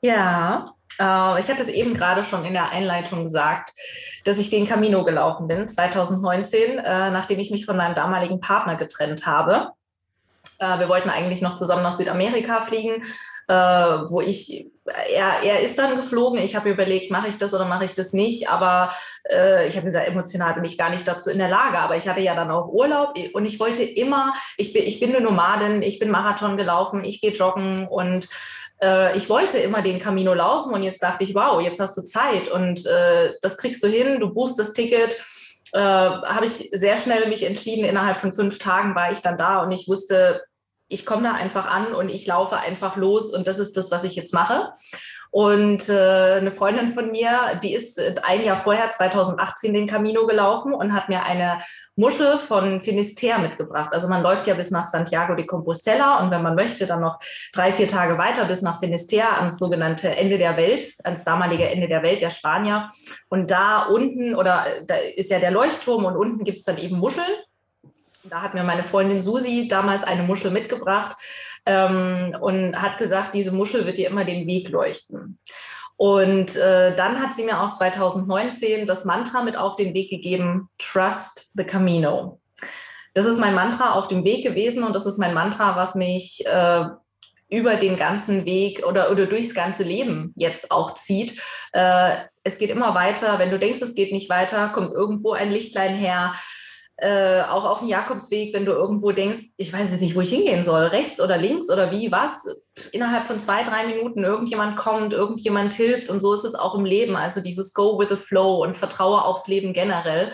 Ja, 0.00 0.72
ich 0.96 1.48
hatte 1.48 1.62
es 1.62 1.68
eben 1.68 1.94
gerade 1.94 2.24
schon 2.24 2.44
in 2.44 2.54
der 2.54 2.70
Einleitung 2.70 3.22
gesagt, 3.22 3.72
dass 4.24 4.38
ich 4.38 4.50
den 4.50 4.66
Camino 4.66 5.04
gelaufen 5.04 5.46
bin, 5.46 5.68
2019, 5.68 6.78
äh, 6.78 7.10
nachdem 7.10 7.38
ich 7.38 7.50
mich 7.50 7.64
von 7.64 7.76
meinem 7.76 7.94
damaligen 7.94 8.40
Partner 8.40 8.76
getrennt 8.76 9.26
habe. 9.26 9.70
Äh, 10.58 10.78
wir 10.78 10.88
wollten 10.88 11.10
eigentlich 11.10 11.40
noch 11.40 11.56
zusammen 11.56 11.82
nach 11.82 11.92
Südamerika 11.92 12.62
fliegen, 12.62 13.02
äh, 13.48 13.54
wo 13.54 14.20
ich, 14.20 14.66
er, 15.14 15.42
er 15.42 15.60
ist 15.60 15.78
dann 15.78 15.96
geflogen. 15.96 16.42
Ich 16.42 16.54
habe 16.54 16.70
überlegt, 16.70 17.10
mache 17.10 17.28
ich 17.28 17.38
das 17.38 17.54
oder 17.54 17.64
mache 17.64 17.84
ich 17.84 17.94
das 17.94 18.12
nicht. 18.12 18.48
Aber 18.48 18.90
äh, 19.30 19.66
ich 19.68 19.76
habe 19.76 19.86
gesagt, 19.86 20.08
emotional 20.08 20.54
bin 20.54 20.64
ich 20.64 20.76
gar 20.76 20.90
nicht 20.90 21.08
dazu 21.08 21.30
in 21.30 21.38
der 21.38 21.48
Lage. 21.48 21.78
Aber 21.78 21.96
ich 21.96 22.08
hatte 22.08 22.20
ja 22.20 22.34
dann 22.34 22.50
auch 22.50 22.68
Urlaub 22.68 23.16
und 23.32 23.44
ich 23.46 23.58
wollte 23.58 23.82
immer, 23.82 24.34
ich 24.56 24.72
bin, 24.72 24.82
ich 24.82 25.00
bin 25.00 25.14
eine 25.14 25.24
Nomadin, 25.24 25.82
ich 25.82 25.98
bin 25.98 26.10
Marathon 26.10 26.56
gelaufen, 26.56 27.04
ich 27.04 27.20
gehe 27.20 27.32
joggen 27.32 27.88
und 27.88 28.28
äh, 28.82 29.16
ich 29.16 29.28
wollte 29.28 29.58
immer 29.58 29.82
den 29.82 29.98
Camino 29.98 30.34
laufen 30.34 30.72
und 30.72 30.82
jetzt 30.82 31.02
dachte 31.02 31.24
ich, 31.24 31.34
wow, 31.34 31.60
jetzt 31.60 31.80
hast 31.80 31.96
du 31.96 32.02
Zeit 32.02 32.50
und 32.50 32.86
äh, 32.86 33.34
das 33.40 33.56
kriegst 33.56 33.82
du 33.82 33.88
hin, 33.88 34.20
du 34.20 34.32
buchst 34.32 34.58
das 34.58 34.72
Ticket. 34.72 35.16
Äh, 35.72 35.80
habe 35.80 36.46
ich 36.46 36.70
sehr 36.72 36.96
schnell 36.96 37.28
mich 37.28 37.42
entschieden, 37.42 37.84
innerhalb 37.84 38.18
von 38.18 38.34
fünf 38.34 38.58
Tagen 38.58 38.94
war 38.94 39.12
ich 39.12 39.20
dann 39.20 39.36
da 39.36 39.62
und 39.62 39.70
ich 39.70 39.86
wusste, 39.88 40.42
ich 40.88 41.04
komme 41.04 41.22
da 41.22 41.32
einfach 41.32 41.66
an 41.66 41.88
und 41.94 42.08
ich 42.08 42.26
laufe 42.26 42.56
einfach 42.56 42.96
los 42.96 43.34
und 43.34 43.46
das 43.46 43.58
ist 43.58 43.76
das, 43.76 43.90
was 43.90 44.04
ich 44.04 44.16
jetzt 44.16 44.32
mache. 44.32 44.72
Und 45.30 45.90
äh, 45.90 46.36
eine 46.36 46.50
Freundin 46.50 46.88
von 46.88 47.10
mir, 47.10 47.60
die 47.62 47.74
ist 47.74 48.00
ein 48.22 48.42
Jahr 48.42 48.56
vorher, 48.56 48.90
2018, 48.90 49.74
den 49.74 49.86
Camino 49.86 50.26
gelaufen 50.26 50.72
und 50.72 50.94
hat 50.94 51.10
mir 51.10 51.22
eine 51.22 51.60
Muschel 51.96 52.38
von 52.38 52.80
Finisterre 52.80 53.40
mitgebracht. 53.40 53.90
Also 53.92 54.08
man 54.08 54.22
läuft 54.22 54.46
ja 54.46 54.54
bis 54.54 54.70
nach 54.70 54.86
Santiago 54.86 55.34
de 55.34 55.44
Compostela 55.44 56.20
und 56.20 56.30
wenn 56.30 56.42
man 56.42 56.54
möchte, 56.54 56.86
dann 56.86 57.02
noch 57.02 57.18
drei, 57.52 57.72
vier 57.72 57.88
Tage 57.88 58.16
weiter 58.16 58.46
bis 58.46 58.62
nach 58.62 58.80
Finisterre 58.80 59.34
ans 59.34 59.58
sogenannte 59.58 60.16
Ende 60.16 60.38
der 60.38 60.56
Welt, 60.56 60.86
ans 61.04 61.24
damalige 61.24 61.68
Ende 61.68 61.88
der 61.88 62.02
Welt 62.02 62.22
der 62.22 62.30
Spanier. 62.30 62.86
Und 63.28 63.50
da 63.50 63.84
unten, 63.84 64.34
oder 64.34 64.64
da 64.86 64.94
ist 65.16 65.30
ja 65.30 65.40
der 65.40 65.50
Leuchtturm 65.50 66.06
und 66.06 66.16
unten 66.16 66.44
gibt 66.44 66.58
es 66.58 66.64
dann 66.64 66.78
eben 66.78 66.96
Muscheln. 66.96 67.28
Da 68.30 68.42
hat 68.42 68.54
mir 68.54 68.62
meine 68.62 68.84
Freundin 68.84 69.22
Susi 69.22 69.68
damals 69.68 70.04
eine 70.04 70.22
Muschel 70.22 70.50
mitgebracht 70.50 71.16
ähm, 71.66 72.36
und 72.40 72.80
hat 72.80 72.98
gesagt, 72.98 73.34
diese 73.34 73.52
Muschel 73.52 73.86
wird 73.86 73.98
dir 73.98 74.08
immer 74.08 74.24
den 74.24 74.46
Weg 74.46 74.68
leuchten. 74.68 75.38
Und 75.96 76.54
äh, 76.56 76.94
dann 76.94 77.20
hat 77.20 77.34
sie 77.34 77.44
mir 77.44 77.60
auch 77.60 77.70
2019 77.70 78.86
das 78.86 79.04
Mantra 79.04 79.42
mit 79.42 79.56
auf 79.56 79.76
den 79.76 79.94
Weg 79.94 80.10
gegeben, 80.10 80.68
Trust 80.78 81.50
the 81.54 81.64
Camino. 81.64 82.40
das 83.14 83.26
ist 83.26 83.40
mein 83.40 83.54
Mantra 83.54 83.94
auf 83.94 84.06
dem 84.06 84.24
Weg 84.24 84.44
gewesen 84.44 84.84
und 84.84 84.94
das 84.94 85.06
ist 85.06 85.18
mein 85.18 85.34
Mantra, 85.34 85.74
was 85.76 85.96
mich 85.96 86.46
äh, 86.46 86.84
über 87.50 87.74
den 87.74 87.96
ganzen 87.96 88.44
Weg 88.44 88.86
oder, 88.86 89.10
oder 89.10 89.26
durchs 89.26 89.54
ganze 89.54 89.82
Leben 89.82 90.32
jetzt 90.36 90.70
auch 90.70 90.94
zieht. 90.94 91.40
Äh, 91.72 92.14
es 92.44 92.58
geht 92.58 92.70
immer 92.70 92.94
weiter. 92.94 93.38
Wenn 93.38 93.50
du 93.50 93.58
denkst, 93.58 93.82
es 93.82 93.94
geht 93.94 94.12
nicht 94.12 94.30
weiter, 94.30 94.68
kommt 94.68 94.92
irgendwo 94.92 95.32
ein 95.32 95.50
Lichtlein 95.50 95.96
her. 95.96 96.34
Äh, 97.00 97.42
auch 97.42 97.64
auf 97.64 97.78
dem 97.78 97.86
Jakobsweg, 97.86 98.52
wenn 98.52 98.64
du 98.64 98.72
irgendwo 98.72 99.12
denkst, 99.12 99.52
ich 99.56 99.72
weiß 99.72 99.92
jetzt 99.92 100.00
nicht, 100.00 100.16
wo 100.16 100.20
ich 100.20 100.30
hingehen 100.30 100.64
soll, 100.64 100.82
rechts 100.82 101.20
oder 101.20 101.36
links 101.36 101.70
oder 101.70 101.92
wie, 101.92 102.10
was, 102.10 102.44
innerhalb 102.90 103.28
von 103.28 103.38
zwei, 103.38 103.62
drei 103.62 103.86
Minuten 103.86 104.24
irgendjemand 104.24 104.76
kommt, 104.76 105.12
irgendjemand 105.12 105.74
hilft 105.74 106.10
und 106.10 106.18
so 106.20 106.34
ist 106.34 106.42
es 106.42 106.56
auch 106.56 106.74
im 106.74 106.84
Leben. 106.84 107.14
Also 107.14 107.40
dieses 107.40 107.72
Go 107.72 108.00
with 108.00 108.08
the 108.08 108.16
Flow 108.16 108.64
und 108.64 108.76
Vertraue 108.76 109.24
aufs 109.24 109.46
Leben 109.46 109.72
generell. 109.72 110.32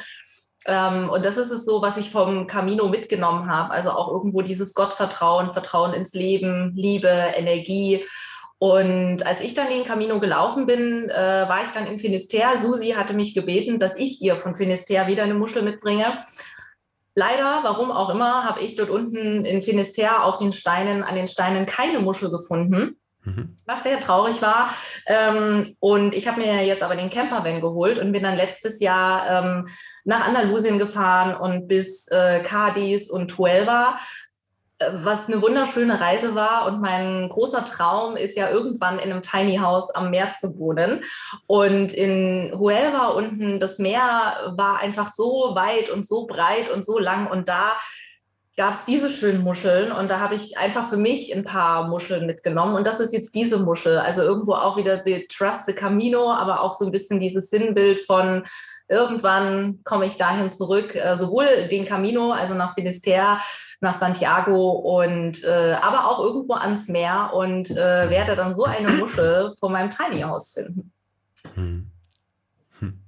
Ähm, 0.67 1.11
und 1.11 1.23
das 1.27 1.37
ist 1.37 1.51
es 1.51 1.67
so, 1.67 1.83
was 1.83 1.99
ich 1.99 2.11
vom 2.11 2.47
Camino 2.47 2.89
mitgenommen 2.89 3.51
habe. 3.51 3.71
Also 3.71 3.91
auch 3.91 4.11
irgendwo 4.11 4.41
dieses 4.41 4.73
Gottvertrauen, 4.73 5.51
Vertrauen 5.51 5.93
ins 5.93 6.15
Leben, 6.15 6.73
Liebe, 6.75 7.09
Energie. 7.37 8.05
Und 8.59 9.27
als 9.27 9.43
ich 9.43 9.53
dann 9.53 9.69
den 9.69 9.85
Camino 9.85 10.19
gelaufen 10.19 10.65
bin, 10.65 11.11
äh, 11.11 11.47
war 11.47 11.63
ich 11.63 11.71
dann 11.71 11.87
im 11.87 11.99
Finisterre. 11.99 12.57
Susi 12.57 12.93
hatte 12.93 13.13
mich 13.13 13.35
gebeten, 13.35 13.79
dass 13.79 13.97
ich 13.97 14.23
ihr 14.23 14.37
von 14.37 14.55
Finisterre 14.55 15.09
wieder 15.09 15.25
eine 15.25 15.35
Muschel 15.35 15.61
mitbringe. 15.61 16.21
Leider, 17.15 17.61
warum 17.63 17.93
auch 17.93 18.11
immer, 18.11 18.45
habe 18.45 18.61
ich 18.61 18.77
dort 18.77 18.91
unten 18.91 19.45
in 19.45 19.63
Finisterre 19.63 20.25
auf 20.25 20.39
den 20.39 20.53
Steinen, 20.53 21.05
an 21.05 21.15
den 21.15 21.29
Steinen 21.29 21.67
keine 21.67 22.01
Muschel 22.01 22.31
gefunden. 22.31 22.99
Mhm. 23.25 23.57
Was 23.67 23.85
sehr 23.85 24.01
traurig 24.01 24.43
war. 24.43 24.75
Ähm, 25.07 25.77
und 25.81 26.15
ich 26.15 26.29
habe 26.29 26.41
mir 26.41 26.65
jetzt 26.65 26.83
aber 26.83 26.97
den 26.97 27.11
Campervan 27.11 27.61
geholt 27.61 27.99
und 27.99 28.13
bin 28.13 28.23
dann 28.23 28.37
letztes 28.37 28.81
Jahr 28.81 29.45
ähm, 29.45 29.69
nach 30.05 30.27
Andalusien 30.27 30.79
gefahren 30.79 31.35
und 31.35 31.67
bis 31.67 32.07
äh, 32.09 32.41
Cadiz 32.41 33.11
und 33.11 33.37
Huelva, 33.39 33.99
was 34.93 35.29
eine 35.29 35.41
wunderschöne 35.41 36.01
Reise 36.01 36.35
war. 36.35 36.67
Und 36.67 36.81
mein 36.81 37.29
großer 37.29 37.65
Traum 37.65 38.17
ist 38.17 38.37
ja 38.37 38.51
irgendwann 38.51 38.99
in 38.99 39.11
einem 39.11 39.23
Tiny 39.23 39.57
House 39.59 39.91
am 39.95 40.11
Meer 40.11 40.33
zu 40.33 40.59
wohnen. 40.59 41.05
Und 41.47 41.93
in 41.93 42.53
Huelva 42.59 43.09
unten, 43.09 43.61
das 43.61 43.79
Meer 43.79 44.55
war 44.57 44.81
einfach 44.81 45.09
so 45.09 45.53
weit 45.55 45.91
und 45.91 46.07
so 46.07 46.27
breit 46.27 46.71
und 46.71 46.85
so 46.85 46.99
lang. 46.99 47.31
Und 47.31 47.49
da 47.49 47.73
gab 48.57 48.75
es 48.75 48.85
diese 48.85 49.09
schönen 49.09 49.43
Muscheln 49.43 49.91
und 49.91 50.11
da 50.11 50.21
habe 50.21 50.37
ich 50.37 50.59
einfach 50.59 50.89
für 50.89 50.97
mich 50.97 51.35
ein 51.35 51.45
paar 51.45 51.89
Muscheln 51.89 52.25
mitgenommen 52.25 52.77
und 52.77 52.87
das 52.87 53.01
ist 53.01 53.13
jetzt 53.13 53.35
diese 53.35 53.59
Muschel. 53.59 53.99
Also 53.99 54.23
irgendwo 54.23 54.53
auch 54.53 54.77
wieder 54.77 55.03
the 55.05 55.27
Trust 55.27 55.67
the 55.67 55.73
Camino, 55.73 56.31
aber 56.31 56.63
auch 56.63 56.73
so 56.73 56.85
ein 56.85 56.93
bisschen 56.93 57.19
dieses 57.19 57.51
Sinnbild 57.51 58.01
von 58.01 58.47
irgendwann 58.89 59.81
komme 59.85 60.07
ich 60.07 60.17
dahin 60.17 60.53
zurück, 60.53 60.95
äh, 60.95 61.17
sowohl 61.17 61.69
den 61.71 61.87
Camino, 61.87 62.33
also 62.33 62.55
nach 62.55 62.75
Finisterre, 62.75 63.39
nach 63.81 63.95
Santiago 63.95 64.71
und 64.71 65.43
äh, 65.45 65.77
aber 65.81 66.07
auch 66.07 66.21
irgendwo 66.21 66.55
ans 66.55 66.89
Meer 66.89 67.31
und 67.35 67.71
äh, 67.71 68.11
werde 68.11 68.37
dann 68.37 68.55
so 68.55 68.65
eine 68.65 68.91
Muschel 68.93 69.53
vor 69.59 69.71
meinem 69.71 69.91
Tiny 69.91 70.21
House 70.23 70.53
finden. 70.53 70.93
Hm. 71.55 71.91
Hm. 72.81 73.01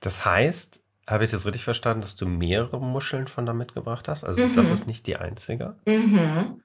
Das 0.00 0.24
heißt, 0.24 0.80
habe 1.06 1.24
ich 1.24 1.30
das 1.30 1.44
richtig 1.44 1.64
verstanden, 1.64 2.02
dass 2.02 2.16
du 2.16 2.26
mehrere 2.26 2.80
Muscheln 2.80 3.26
von 3.26 3.44
da 3.44 3.52
mitgebracht 3.52 4.08
hast? 4.08 4.24
Also 4.24 4.46
mhm. 4.46 4.54
das 4.54 4.70
ist 4.70 4.86
nicht 4.86 5.06
die 5.06 5.16
einzige? 5.16 5.76
Mhm. 5.84 6.62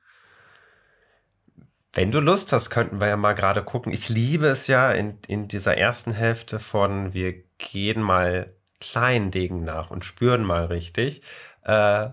Wenn 1.95 2.11
du 2.11 2.19
Lust 2.19 2.51
hast, 2.51 2.69
könnten 2.69 2.99
wir 2.99 3.07
ja 3.07 3.15
mal 3.15 3.33
gerade 3.33 3.63
gucken. 3.63 3.93
Ich 3.93 4.09
liebe 4.09 4.47
es 4.47 4.67
ja 4.67 4.91
in, 4.91 5.17
in 5.27 5.47
dieser 5.47 5.77
ersten 5.77 6.11
Hälfte 6.11 6.59
von 6.59 7.13
wir 7.13 7.33
gehen 7.57 8.01
mal 8.01 8.53
kleinen 8.81 9.31
Degen 9.31 9.63
nach 9.63 9.91
und 9.91 10.03
spüren 10.03 10.43
mal 10.43 10.65
richtig, 10.65 11.21
äh, 11.63 12.09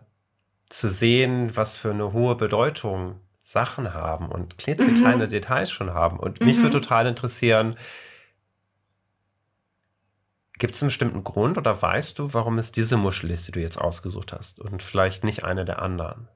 zu 0.69 0.89
sehen, 0.89 1.57
was 1.57 1.75
für 1.77 1.91
eine 1.91 2.12
hohe 2.12 2.37
Bedeutung 2.37 3.21
Sachen 3.43 3.93
haben 3.93 4.31
und 4.31 4.57
klitzekleine 4.57 5.27
mhm. 5.27 5.31
Details 5.31 5.73
schon 5.73 5.93
haben. 5.93 6.21
Und 6.21 6.41
mich 6.41 6.59
würde 6.59 6.79
mhm. 6.79 6.83
total 6.83 7.07
interessieren, 7.09 7.77
Gibt 10.59 10.77
es 10.77 10.83
einen 10.83 10.91
bestimmten 10.91 11.25
Grund 11.25 11.59
oder 11.59 11.83
weißt 11.83 12.21
du, 12.21 12.35
warum 12.35 12.57
es 12.59 12.71
diese 12.71 12.97
Muschel 12.97 13.33
ist, 13.33 13.49
die 13.49 13.51
du 13.51 13.59
jetzt 13.59 13.79
ausgesucht 13.79 14.33
hast 14.33 14.61
und 14.61 14.81
vielleicht 14.81 15.25
nicht 15.25 15.43
eine 15.43 15.65
der 15.65 15.83
anderen? 15.83 16.29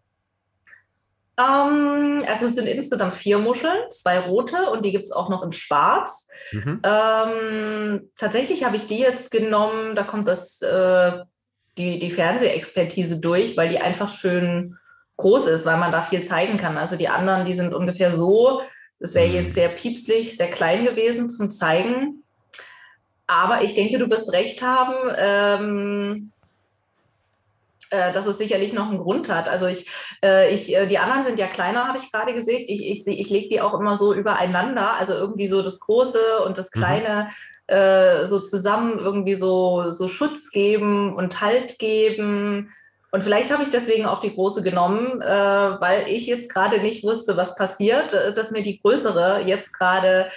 Ähm, 1.39 2.19
also 2.29 2.47
es 2.47 2.55
sind 2.55 2.67
insgesamt 2.67 3.15
vier 3.15 3.39
Muscheln, 3.39 3.91
zwei 3.91 4.19
rote 4.21 4.71
und 4.71 4.85
die 4.85 4.93
gibt 4.93 5.05
es 5.05 5.13
auch 5.13 5.29
noch 5.29 5.43
in 5.43 5.53
schwarz. 5.53 6.29
Mhm. 6.53 6.81
Ähm, 6.83 8.11
tatsächlich 8.17 8.65
habe 8.65 8.77
ich 8.77 8.87
die 8.87 8.99
jetzt 8.99 9.31
genommen, 9.31 9.95
da 9.95 10.03
kommt 10.05 10.27
das, 10.27 10.63
äh, 10.63 11.19
die, 11.77 11.99
die 11.99 12.11
Fernsehexpertise 12.11 13.21
durch, 13.21 13.57
weil 13.57 13.69
die 13.69 13.81
einfach 13.81 14.09
schön 14.09 14.79
groß 15.19 15.47
ist, 15.49 15.67
weil 15.67 15.77
man 15.77 15.93
da 15.93 16.03
viel 16.03 16.23
zeigen 16.23 16.57
kann. 16.57 16.79
Also 16.79 16.97
die 16.97 17.09
anderen, 17.09 17.45
die 17.45 17.55
sind 17.55 17.75
ungefähr 17.75 18.13
so, 18.13 18.63
das 18.99 19.15
wäre 19.15 19.29
mhm. 19.29 19.35
jetzt 19.35 19.55
sehr 19.55 19.69
piepslich, 19.69 20.37
sehr 20.37 20.51
klein 20.51 20.85
gewesen 20.85 21.29
zum 21.29 21.51
Zeigen. 21.51 22.23
Aber 23.27 23.63
ich 23.63 23.75
denke, 23.75 23.99
du 23.99 24.09
wirst 24.09 24.33
recht 24.33 24.63
haben, 24.63 24.95
ähm, 25.19 26.33
äh, 27.91 28.13
dass 28.13 28.27
es 28.27 28.39
sicherlich 28.39 28.73
noch 28.73 28.89
einen 28.89 28.99
Grund 28.99 29.29
hat. 29.29 29.49
Also 29.49 29.67
ich, 29.67 29.89
äh, 30.25 30.53
ich 30.53 30.75
äh, 30.75 30.87
die 30.87 30.99
anderen 30.99 31.25
sind 31.25 31.39
ja 31.39 31.47
kleiner, 31.47 31.87
habe 31.89 31.99
ich 31.99 32.11
gerade 32.11 32.35
gesehen. 32.35 32.65
Ich, 32.67 32.91
ich, 32.91 33.07
ich 33.07 33.31
lege 33.31 33.49
die 33.49 33.61
auch 33.61 33.79
immer 33.79 33.97
so 33.97 34.15
übereinander, 34.15 34.95
also 34.99 35.15
irgendwie 35.15 35.47
so 35.47 35.63
das 35.63 35.81
Große 35.81 36.41
und 36.45 36.59
das 36.59 36.71
mhm. 36.75 36.81
Kleine 36.81 37.29
mhm. 37.69 38.27
so 38.27 38.41
zusammen 38.41 38.99
irgendwie 38.99 39.35
so, 39.35 39.91
so 39.91 40.07
Schutz 40.07 40.51
geben 40.51 41.15
und 41.17 41.41
Halt 41.41 41.79
geben. 41.79 42.73
Und 43.11 43.25
vielleicht 43.25 43.51
habe 43.51 43.63
ich 43.63 43.71
deswegen 43.71 44.07
auch 44.07 44.21
die 44.21 44.35
große 44.35 44.63
genommen, 44.63 45.21
äh, 45.21 45.27
weil 45.27 46.05
ich 46.09 46.27
jetzt 46.27 46.53
gerade 46.53 46.81
nicht 46.81 47.03
wusste, 47.03 47.37
was 47.37 47.57
passiert, 47.57 48.13
dass 48.13 48.51
mir 48.51 48.63
die 48.63 48.81
größere 48.81 49.43
jetzt 49.47 49.73
gerade 49.73 50.29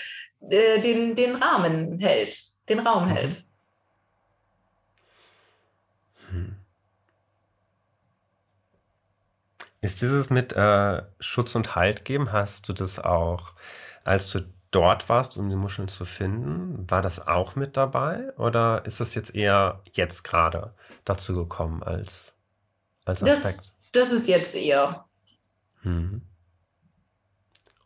den, 0.41 1.15
den 1.15 1.35
Rahmen 1.35 1.99
hält 1.99 2.35
den 2.69 2.79
Raum 2.79 3.05
mhm. 3.05 3.09
hält. 3.09 3.43
Ist 9.81 10.01
dieses 10.01 10.29
mit 10.29 10.53
äh, 10.53 11.03
Schutz 11.19 11.55
und 11.55 11.75
Halt 11.75 12.03
geben, 12.03 12.31
hast 12.31 12.67
du 12.67 12.73
das 12.73 12.99
auch, 12.99 13.53
als 14.03 14.29
du 14.31 14.41
dort 14.71 15.09
warst, 15.09 15.37
um 15.37 15.49
die 15.49 15.55
Muscheln 15.55 15.87
zu 15.87 16.05
finden, 16.05 16.89
war 16.89 17.01
das 17.01 17.27
auch 17.27 17.55
mit 17.55 17.77
dabei? 17.77 18.33
Oder 18.37 18.85
ist 18.85 18.99
das 18.99 19.15
jetzt 19.15 19.33
eher 19.33 19.81
jetzt 19.93 20.23
gerade 20.23 20.73
dazu 21.05 21.33
gekommen 21.33 21.81
als, 21.81 22.37
als 23.05 23.23
Aspekt? 23.23 23.71
Das, 23.93 24.09
das 24.09 24.11
ist 24.11 24.27
jetzt 24.27 24.55
eher. 24.55 25.05
Hm. 25.81 26.21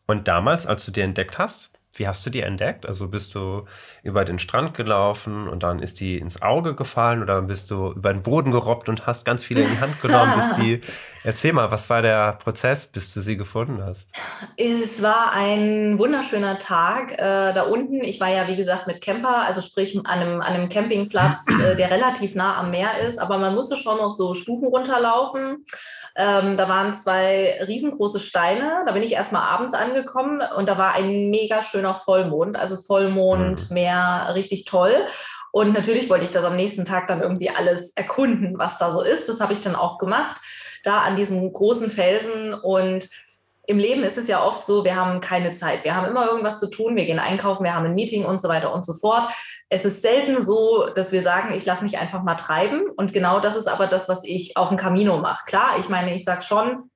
Und 0.06 0.28
damals, 0.28 0.66
als 0.66 0.84
du 0.84 0.90
die 0.90 1.00
entdeckt 1.00 1.38
hast, 1.38 1.73
wie 1.94 2.08
hast 2.08 2.26
du 2.26 2.30
die 2.30 2.40
entdeckt? 2.40 2.86
Also 2.86 3.08
bist 3.08 3.34
du 3.34 3.64
über 4.02 4.24
den 4.24 4.38
Strand 4.38 4.74
gelaufen 4.74 5.48
und 5.48 5.62
dann 5.62 5.80
ist 5.80 6.00
die 6.00 6.18
ins 6.18 6.42
Auge 6.42 6.74
gefallen 6.74 7.22
oder 7.22 7.40
bist 7.42 7.70
du 7.70 7.92
über 7.92 8.12
den 8.12 8.22
Boden 8.22 8.50
gerobbt 8.50 8.88
und 8.88 9.06
hast 9.06 9.24
ganz 9.24 9.44
viele 9.44 9.62
in 9.62 9.70
die 9.70 9.80
Hand 9.80 10.00
genommen, 10.00 10.34
bis 10.34 10.52
die. 10.58 10.80
Erzähl 11.26 11.54
mal, 11.54 11.70
was 11.70 11.88
war 11.88 12.02
der 12.02 12.34
Prozess, 12.34 12.86
bis 12.86 13.14
du 13.14 13.22
sie 13.22 13.38
gefunden 13.38 13.82
hast? 13.82 14.10
Es 14.58 15.00
war 15.00 15.32
ein 15.32 15.98
wunderschöner 15.98 16.58
Tag 16.58 17.12
äh, 17.12 17.54
da 17.54 17.62
unten. 17.62 18.04
Ich 18.04 18.20
war 18.20 18.28
ja, 18.28 18.46
wie 18.46 18.56
gesagt, 18.56 18.86
mit 18.86 19.00
Camper, 19.00 19.46
also 19.46 19.62
sprich 19.62 19.96
an 19.96 20.04
einem, 20.04 20.42
an 20.42 20.52
einem 20.52 20.68
Campingplatz, 20.68 21.46
äh, 21.48 21.76
der 21.76 21.90
relativ 21.90 22.34
nah 22.34 22.58
am 22.58 22.70
Meer 22.70 22.98
ist, 23.08 23.18
aber 23.18 23.38
man 23.38 23.54
musste 23.54 23.76
schon 23.76 23.96
noch 23.96 24.10
so 24.10 24.34
Stufen 24.34 24.68
runterlaufen. 24.68 25.64
Ähm, 26.16 26.56
da 26.56 26.68
waren 26.68 26.94
zwei 26.94 27.60
riesengroße 27.66 28.20
Steine. 28.20 28.82
Da 28.86 28.92
bin 28.92 29.02
ich 29.02 29.12
erstmal 29.12 29.42
abends 29.42 29.74
angekommen 29.74 30.42
und 30.56 30.68
da 30.68 30.78
war 30.78 30.94
ein 30.94 31.30
mega 31.30 31.62
schöner 31.62 31.94
Vollmond. 31.94 32.56
Also 32.56 32.76
Vollmond, 32.76 33.70
mhm. 33.70 33.74
Meer, 33.74 34.30
richtig 34.34 34.64
toll. 34.64 34.94
Und 35.50 35.72
natürlich 35.72 36.10
wollte 36.10 36.24
ich 36.24 36.30
das 36.30 36.44
am 36.44 36.56
nächsten 36.56 36.84
Tag 36.84 37.06
dann 37.06 37.22
irgendwie 37.22 37.50
alles 37.50 37.92
erkunden, 37.96 38.58
was 38.58 38.78
da 38.78 38.90
so 38.90 39.02
ist. 39.02 39.28
Das 39.28 39.40
habe 39.40 39.52
ich 39.52 39.62
dann 39.62 39.76
auch 39.76 39.98
gemacht, 39.98 40.36
da 40.82 41.02
an 41.02 41.16
diesem 41.16 41.52
großen 41.52 41.90
Felsen. 41.90 42.54
Und 42.54 43.08
im 43.66 43.78
Leben 43.78 44.02
ist 44.02 44.18
es 44.18 44.28
ja 44.28 44.42
oft 44.42 44.64
so, 44.64 44.84
wir 44.84 44.96
haben 44.96 45.20
keine 45.20 45.52
Zeit. 45.52 45.84
Wir 45.84 45.96
haben 45.96 46.06
immer 46.06 46.26
irgendwas 46.26 46.60
zu 46.60 46.68
tun. 46.68 46.96
Wir 46.96 47.06
gehen 47.06 47.18
einkaufen, 47.18 47.64
wir 47.64 47.74
haben 47.74 47.86
ein 47.86 47.94
Meeting 47.94 48.24
und 48.24 48.40
so 48.40 48.48
weiter 48.48 48.72
und 48.72 48.84
so 48.84 48.92
fort 48.92 49.32
es 49.74 49.84
ist 49.84 50.02
selten 50.02 50.42
so, 50.42 50.88
dass 50.94 51.10
wir 51.10 51.22
sagen, 51.22 51.52
ich 51.52 51.64
lasse 51.64 51.82
mich 51.82 51.98
einfach 51.98 52.22
mal 52.22 52.36
treiben. 52.36 52.82
Und 52.96 53.12
genau 53.12 53.40
das 53.40 53.56
ist 53.56 53.66
aber 53.66 53.88
das, 53.88 54.08
was 54.08 54.24
ich 54.24 54.56
auf 54.56 54.68
dem 54.68 54.78
Camino 54.78 55.18
mache. 55.18 55.44
Klar, 55.46 55.78
ich 55.78 55.88
meine, 55.88 56.14
ich 56.14 56.24
sage 56.24 56.42
schon, 56.42 56.90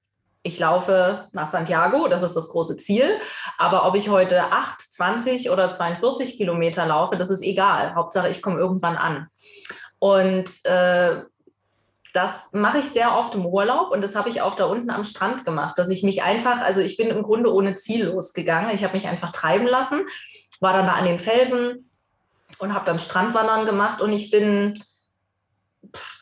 ich 0.45 0.61
laufe 0.61 1.29
nach 1.33 1.49
Santiago, 1.49 2.07
das 2.07 2.23
ist 2.23 2.35
das 2.35 2.49
große 2.49 2.77
Ziel. 2.77 3.19
Aber 3.59 3.87
ob 3.87 3.97
ich 3.97 4.09
heute 4.09 4.53
8, 4.53 4.81
20 4.81 5.51
oder 5.51 5.71
42 5.71 6.37
Kilometer 6.37 6.87
laufe, 6.87 7.17
das 7.17 7.31
ist 7.31 7.43
egal. 7.43 7.95
Hauptsache, 7.97 8.29
ich 8.29 8.43
komme 8.43 8.59
irgendwann 8.59 8.97
an. 8.97 9.27
Und 9.99 10.65
äh, 10.65 11.23
das 12.15 12.53
mache 12.53 12.79
ich 12.79 12.87
sehr 12.87 13.17
oft 13.17 13.35
im 13.35 13.47
Urlaub 13.47 13.91
und 13.91 14.03
das 14.03 14.17
habe 14.17 14.29
ich 14.29 14.41
auch 14.43 14.57
da 14.57 14.65
unten 14.65 14.91
am 14.91 15.05
Strand 15.05 15.45
gemacht, 15.45 15.79
dass 15.79 15.89
ich 15.89 16.03
mich 16.03 16.23
einfach, 16.23 16.61
also 16.61 16.81
ich 16.81 16.97
bin 16.97 17.09
im 17.09 17.23
Grunde 17.23 17.53
ohne 17.53 17.77
Ziel 17.77 18.07
losgegangen. 18.07 18.75
Ich 18.75 18.85
habe 18.85 18.95
mich 18.95 19.07
einfach 19.07 19.33
treiben 19.33 19.67
lassen, 19.67 20.01
war 20.61 20.73
dann 20.73 20.87
da 20.87 20.93
an 20.93 21.05
den 21.05 21.19
Felsen, 21.19 21.89
und 22.59 22.75
habe 22.75 22.87
dann 22.87 22.99
Strandwandern 22.99 23.67
gemacht 23.67 24.01
und 24.01 24.13
ich 24.13 24.31
bin 24.31 24.83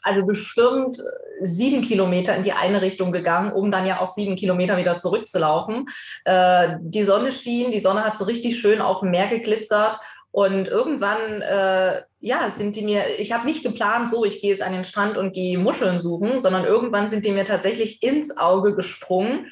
also 0.03 0.25
bestimmt 0.25 1.03
sieben 1.43 1.83
Kilometer 1.83 2.37
in 2.37 2.45
die 2.45 2.53
eine 2.53 2.83
Richtung 2.83 3.11
gegangen, 3.11 3.53
um 3.53 3.71
dann 3.71 3.87
ja 3.87 4.01
auch 4.01 4.09
sieben 4.09 4.37
Kilometer 4.37 4.77
wieder 4.77 4.99
zurückzulaufen. 4.99 5.87
Äh, 6.25 6.77
die 6.81 7.03
Sonne 7.03 7.33
schien, 7.33 7.73
die 7.73 7.81
Sonne 7.81 8.05
hat 8.05 8.17
so 8.17 8.25
richtig 8.25 8.61
schön 8.61 8.81
auf 8.81 9.01
dem 9.01 9.11
Meer 9.11 9.27
geglitzert. 9.27 9.99
Und 10.37 10.69
irgendwann, 10.69 11.41
äh, 11.41 12.03
ja, 12.21 12.51
sind 12.51 12.77
die 12.77 12.83
mir, 12.83 13.05
ich 13.19 13.33
habe 13.33 13.47
nicht 13.47 13.63
geplant, 13.63 14.11
so, 14.11 14.23
ich 14.23 14.43
gehe 14.43 14.51
jetzt 14.51 14.61
an 14.61 14.75
den 14.75 14.85
Strand 14.85 15.17
und 15.17 15.33
gehe 15.33 15.57
Muscheln 15.57 16.03
suchen, 16.03 16.41
sondern 16.41 16.67
irgendwann 16.67 17.09
sind 17.09 17.25
die 17.25 17.31
mir 17.31 17.47
tatsächlich 17.47 18.03
ins 18.03 18.37
Auge 18.37 18.77
gesprungen 18.77 19.51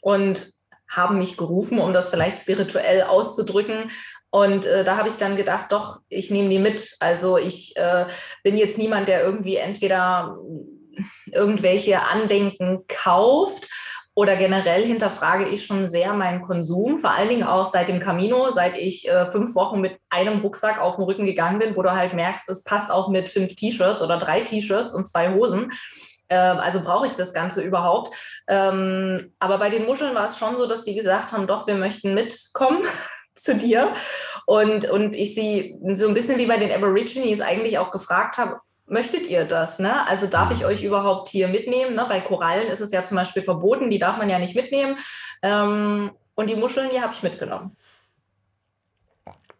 und 0.00 0.52
haben 0.88 1.18
mich 1.18 1.36
gerufen, 1.36 1.80
um 1.80 1.92
das 1.92 2.10
vielleicht 2.10 2.38
spirituell 2.38 3.02
auszudrücken. 3.02 3.90
Und 4.30 4.66
äh, 4.66 4.84
da 4.84 4.96
habe 4.98 5.08
ich 5.08 5.16
dann 5.16 5.34
gedacht, 5.34 5.72
doch, 5.72 5.98
ich 6.08 6.30
nehme 6.30 6.48
die 6.48 6.60
mit. 6.60 6.94
Also 7.00 7.36
ich 7.36 7.76
äh, 7.76 8.06
bin 8.44 8.56
jetzt 8.56 8.78
niemand, 8.78 9.08
der 9.08 9.24
irgendwie 9.24 9.56
entweder 9.56 10.38
irgendwelche 11.32 12.02
Andenken 12.02 12.84
kauft 12.86 13.68
oder 14.20 14.36
generell 14.36 14.86
hinterfrage 14.86 15.48
ich 15.48 15.64
schon 15.64 15.88
sehr 15.88 16.12
meinen 16.12 16.42
Konsum, 16.42 16.98
vor 16.98 17.12
allen 17.12 17.30
Dingen 17.30 17.42
auch 17.42 17.64
seit 17.64 17.88
dem 17.88 18.00
Camino, 18.00 18.50
seit 18.50 18.76
ich 18.76 19.08
äh, 19.08 19.24
fünf 19.24 19.54
Wochen 19.54 19.80
mit 19.80 19.96
einem 20.10 20.40
Rucksack 20.40 20.78
auf 20.78 20.96
dem 20.96 21.04
Rücken 21.04 21.24
gegangen 21.24 21.58
bin, 21.58 21.74
wo 21.74 21.80
du 21.80 21.90
halt 21.92 22.12
merkst, 22.12 22.46
es 22.50 22.62
passt 22.62 22.90
auch 22.90 23.08
mit 23.08 23.30
fünf 23.30 23.54
T-Shirts 23.54 24.02
oder 24.02 24.18
drei 24.18 24.42
T-Shirts 24.42 24.92
und 24.92 25.08
zwei 25.08 25.32
Hosen. 25.32 25.72
Ähm, 26.28 26.58
also 26.58 26.82
brauche 26.82 27.06
ich 27.06 27.14
das 27.14 27.32
Ganze 27.32 27.62
überhaupt. 27.62 28.14
Ähm, 28.46 29.32
aber 29.38 29.56
bei 29.56 29.70
den 29.70 29.86
Muscheln 29.86 30.14
war 30.14 30.26
es 30.26 30.36
schon 30.36 30.58
so, 30.58 30.66
dass 30.66 30.84
die 30.84 30.94
gesagt 30.94 31.32
haben, 31.32 31.46
doch, 31.46 31.66
wir 31.66 31.74
möchten 31.74 32.12
mitkommen 32.12 32.82
zu 33.34 33.56
dir. 33.56 33.94
Und, 34.44 34.84
und 34.90 35.16
ich 35.16 35.34
sie 35.34 35.78
so 35.94 36.08
ein 36.08 36.14
bisschen 36.14 36.36
wie 36.36 36.46
bei 36.46 36.58
den 36.58 36.72
Aborigines 36.72 37.40
eigentlich 37.40 37.78
auch 37.78 37.90
gefragt 37.90 38.36
habe, 38.36 38.60
möchtet 38.90 39.26
ihr 39.28 39.44
das? 39.44 39.78
Ne? 39.78 40.06
Also 40.06 40.26
darf 40.26 40.50
ich 40.52 40.64
euch 40.64 40.82
überhaupt 40.82 41.28
hier 41.28 41.48
mitnehmen? 41.48 41.94
Ne? 41.94 42.04
Bei 42.08 42.20
Korallen 42.20 42.68
ist 42.68 42.80
es 42.80 42.92
ja 42.92 43.02
zum 43.02 43.16
Beispiel 43.16 43.42
verboten, 43.42 43.90
die 43.90 43.98
darf 43.98 44.18
man 44.18 44.28
ja 44.28 44.38
nicht 44.38 44.56
mitnehmen. 44.56 44.98
Ähm, 45.42 46.10
und 46.34 46.50
die 46.50 46.56
Muscheln, 46.56 46.90
die 46.90 47.00
habe 47.00 47.12
ich 47.12 47.22
mitgenommen. 47.22 47.76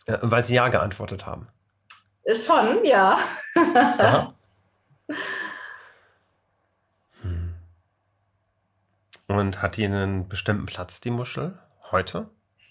Ja, 0.06 0.18
weil 0.22 0.44
sie 0.44 0.54
ja 0.54 0.68
geantwortet 0.68 1.26
haben. 1.26 1.46
Schon, 2.34 2.84
ja. 2.84 3.18
hm. 7.22 7.54
Und 9.28 9.62
hat 9.62 9.76
die 9.76 9.84
einen 9.84 10.28
bestimmten 10.28 10.66
Platz, 10.66 11.00
die 11.00 11.10
Muschel, 11.10 11.58
heute? 11.92 12.28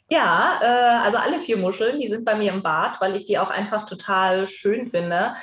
Ja, 0.09 0.59
äh, 0.61 1.05
also 1.05 1.17
alle 1.17 1.39
vier 1.39 1.57
Muscheln, 1.57 1.99
die 1.99 2.07
sind 2.07 2.25
bei 2.25 2.35
mir 2.35 2.51
im 2.51 2.63
Bad, 2.63 2.99
weil 2.99 3.15
ich 3.15 3.25
die 3.27 3.37
auch 3.37 3.51
einfach 3.51 3.85
total 3.85 4.47
schön 4.47 4.87
finde. 4.87 5.35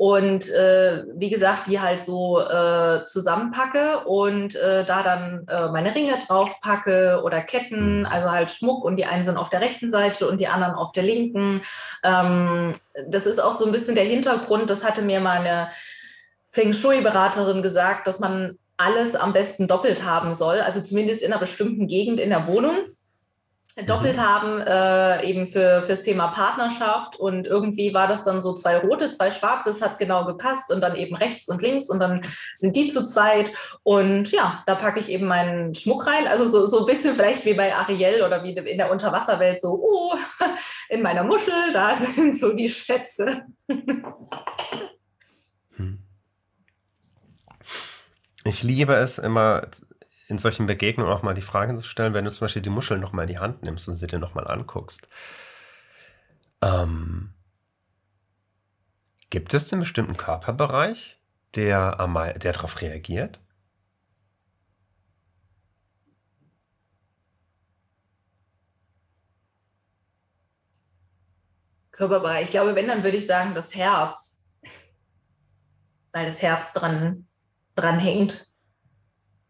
Und 0.00 0.48
äh, 0.48 1.04
wie 1.12 1.28
gesagt, 1.28 1.66
die 1.66 1.78
halt 1.78 2.00
so 2.00 2.40
äh, 2.40 3.04
zusammenpacke 3.04 3.98
und 4.06 4.56
äh, 4.56 4.82
da 4.86 5.02
dann 5.02 5.46
äh, 5.46 5.68
meine 5.68 5.94
Ringe 5.94 6.14
drauf 6.26 6.58
packe 6.62 7.20
oder 7.22 7.42
Ketten, 7.42 8.06
also 8.06 8.30
halt 8.30 8.50
Schmuck 8.50 8.82
und 8.82 8.96
die 8.96 9.04
einen 9.04 9.24
sind 9.24 9.36
auf 9.36 9.50
der 9.50 9.60
rechten 9.60 9.90
Seite 9.90 10.26
und 10.26 10.40
die 10.40 10.48
anderen 10.48 10.74
auf 10.74 10.92
der 10.92 11.02
linken. 11.02 11.60
Ähm, 12.02 12.72
das 13.10 13.26
ist 13.26 13.40
auch 13.40 13.52
so 13.52 13.66
ein 13.66 13.72
bisschen 13.72 13.94
der 13.94 14.06
Hintergrund, 14.06 14.70
das 14.70 14.84
hatte 14.84 15.02
mir 15.02 15.20
meine 15.20 15.68
Feng 16.50 16.72
Shui-Beraterin 16.72 17.60
gesagt, 17.60 18.06
dass 18.06 18.20
man 18.20 18.58
alles 18.78 19.14
am 19.14 19.34
besten 19.34 19.68
doppelt 19.68 20.02
haben 20.02 20.32
soll, 20.32 20.62
also 20.62 20.80
zumindest 20.80 21.20
in 21.20 21.30
einer 21.30 21.40
bestimmten 21.40 21.88
Gegend 21.88 22.20
in 22.20 22.30
der 22.30 22.46
Wohnung 22.46 22.74
doppelt 23.86 24.16
mhm. 24.16 24.20
haben, 24.20 24.60
äh, 24.60 25.24
eben 25.26 25.46
für 25.46 25.82
fürs 25.82 26.02
Thema 26.02 26.28
Partnerschaft. 26.28 27.16
Und 27.16 27.46
irgendwie 27.46 27.94
war 27.94 28.08
das 28.08 28.24
dann 28.24 28.40
so 28.40 28.54
zwei 28.54 28.78
rote, 28.78 29.10
zwei 29.10 29.30
schwarze, 29.30 29.70
es 29.70 29.82
hat 29.82 29.98
genau 29.98 30.24
gepasst 30.24 30.72
und 30.72 30.80
dann 30.80 30.96
eben 30.96 31.16
rechts 31.16 31.48
und 31.48 31.62
links 31.62 31.88
und 31.88 32.00
dann 32.00 32.22
sind 32.54 32.76
die 32.76 32.88
zu 32.88 33.02
zweit. 33.02 33.52
Und 33.82 34.30
ja, 34.32 34.62
da 34.66 34.74
packe 34.74 35.00
ich 35.00 35.08
eben 35.08 35.26
meinen 35.26 35.74
Schmuck 35.74 36.06
rein. 36.06 36.26
Also 36.26 36.46
so, 36.46 36.66
so 36.66 36.80
ein 36.80 36.86
bisschen 36.86 37.14
vielleicht 37.14 37.44
wie 37.44 37.54
bei 37.54 37.74
Ariel 37.74 38.22
oder 38.22 38.42
wie 38.42 38.52
in 38.52 38.78
der 38.78 38.90
Unterwasserwelt, 38.90 39.60
so, 39.60 39.80
oh, 39.82 40.16
in 40.88 41.02
meiner 41.02 41.24
Muschel, 41.24 41.72
da 41.72 41.96
sind 42.14 42.38
so 42.38 42.54
die 42.54 42.68
Schätze. 42.68 43.42
Hm. 45.76 45.98
Ich 48.44 48.62
liebe 48.62 48.94
es 48.94 49.18
immer 49.18 49.68
in 50.30 50.38
solchen 50.38 50.66
Begegnungen 50.66 51.12
auch 51.12 51.22
mal 51.22 51.34
die 51.34 51.42
Frage 51.42 51.76
zu 51.76 51.82
stellen, 51.82 52.14
wenn 52.14 52.24
du 52.24 52.30
zum 52.30 52.44
Beispiel 52.44 52.62
die 52.62 52.70
Muscheln 52.70 53.00
nochmal 53.00 53.24
in 53.24 53.34
die 53.34 53.38
Hand 53.40 53.62
nimmst 53.62 53.88
und 53.88 53.96
sie 53.96 54.06
dir 54.06 54.18
nochmal 54.18 54.46
anguckst. 54.48 55.08
Ähm, 56.62 57.34
gibt 59.30 59.54
es 59.54 59.72
einen 59.72 59.80
bestimmten 59.80 60.16
Körperbereich, 60.16 61.20
der, 61.54 61.96
der 62.38 62.52
darauf 62.52 62.80
reagiert? 62.80 63.40
Körperbereich. 71.92 72.46
Ich 72.46 72.50
glaube, 72.52 72.74
wenn, 72.74 72.88
dann 72.88 73.02
würde 73.04 73.16
ich 73.16 73.26
sagen, 73.26 73.54
das 73.54 73.74
Herz. 73.74 74.44
Weil 76.12 76.26
das 76.26 76.40
Herz 76.40 76.72
dran, 76.72 77.26
dran 77.74 77.98
hängt 77.98 78.49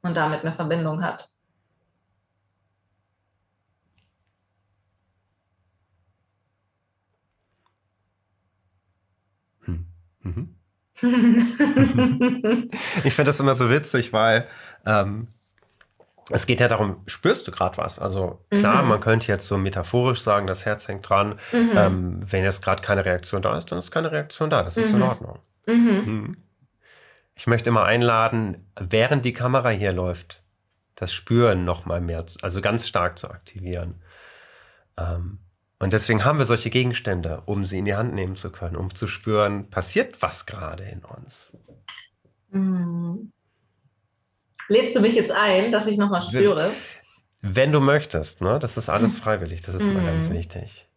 und 0.03 0.17
damit 0.17 0.41
eine 0.41 0.53
Verbindung 0.53 1.03
hat. 1.03 1.29
Hm. 9.65 9.87
Mhm. 10.23 10.57
ich 13.05 13.15
finde 13.15 13.29
das 13.29 13.41
immer 13.41 13.55
so 13.55 13.71
witzig, 13.71 14.13
weil 14.13 14.47
ähm, 14.87 15.29
es 16.31 16.47
geht 16.47 16.61
ja 16.61 16.69
darum, 16.69 17.03
spürst 17.07 17.49
du 17.49 17.53
gerade 17.53 17.77
was? 17.79 17.99
Also 17.99 18.45
klar, 18.51 18.83
mhm. 18.83 18.89
man 18.89 19.01
könnte 19.01 19.27
jetzt 19.29 19.47
so 19.47 19.59
metaphorisch 19.59 20.21
sagen, 20.21 20.47
das 20.47 20.65
Herz 20.65 20.87
hängt 20.89 21.09
dran. 21.09 21.37
Mhm. 21.53 21.71
Ähm, 21.75 22.21
wenn 22.25 22.45
jetzt 22.45 22.63
gerade 22.63 22.83
keine 22.83 23.05
Reaktion 23.05 23.43
da 23.43 23.57
ist, 23.57 23.71
dann 23.73 23.79
ist 23.79 23.91
keine 23.91 24.13
Reaktion 24.13 24.51
da. 24.51 24.63
Das 24.63 24.77
ist 24.77 24.93
in 24.93 24.99
mhm. 24.99 25.03
Ordnung. 25.03 25.39
Ich 27.41 27.47
möchte 27.47 27.71
immer 27.71 27.85
einladen, 27.85 28.71
während 28.79 29.25
die 29.25 29.33
Kamera 29.33 29.71
hier 29.71 29.95
läuft, 29.95 30.43
das 30.95 31.11
Spüren 31.11 31.65
noch 31.65 31.87
mal 31.87 31.99
mehr, 31.99 32.23
also 32.43 32.61
ganz 32.61 32.87
stark 32.87 33.19
zu 33.19 33.31
aktivieren. 33.31 34.03
Ähm, 34.99 35.39
und 35.79 35.95
deswegen 35.95 36.27
haben 36.27 36.37
wir 36.37 36.45
solche 36.45 36.69
Gegenstände, 36.69 37.43
um 37.47 37.65
sie 37.65 37.79
in 37.79 37.87
die 37.87 37.95
Hand 37.95 38.13
nehmen 38.13 38.37
zu 38.37 38.53
können, 38.53 38.77
um 38.77 38.95
zu 38.95 39.07
spüren, 39.07 39.71
passiert 39.71 40.21
was 40.21 40.45
gerade 40.45 40.85
in 40.85 41.03
uns. 41.03 41.57
Mhm. 42.51 43.33
Lädst 44.69 44.95
du 44.95 45.01
mich 45.01 45.15
jetzt 45.15 45.33
ein, 45.33 45.73
dass 45.73 45.87
ich 45.87 45.97
noch 45.97 46.11
mal 46.11 46.21
spüre? 46.21 46.71
Wenn 47.41 47.73
du 47.73 47.81
möchtest, 47.81 48.43
ne? 48.43 48.59
Das 48.59 48.77
ist 48.77 48.91
alles 48.91 49.19
freiwillig, 49.19 49.63
das 49.63 49.77
ist 49.77 49.85
mhm. 49.85 49.93
immer 49.93 50.05
ganz 50.05 50.29
mhm. 50.29 50.35
wichtig. 50.35 50.90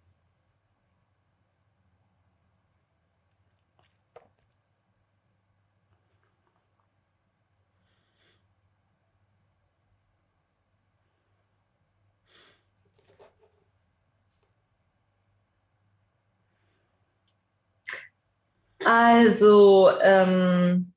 Also, 18.85 19.91
ähm, 20.01 20.93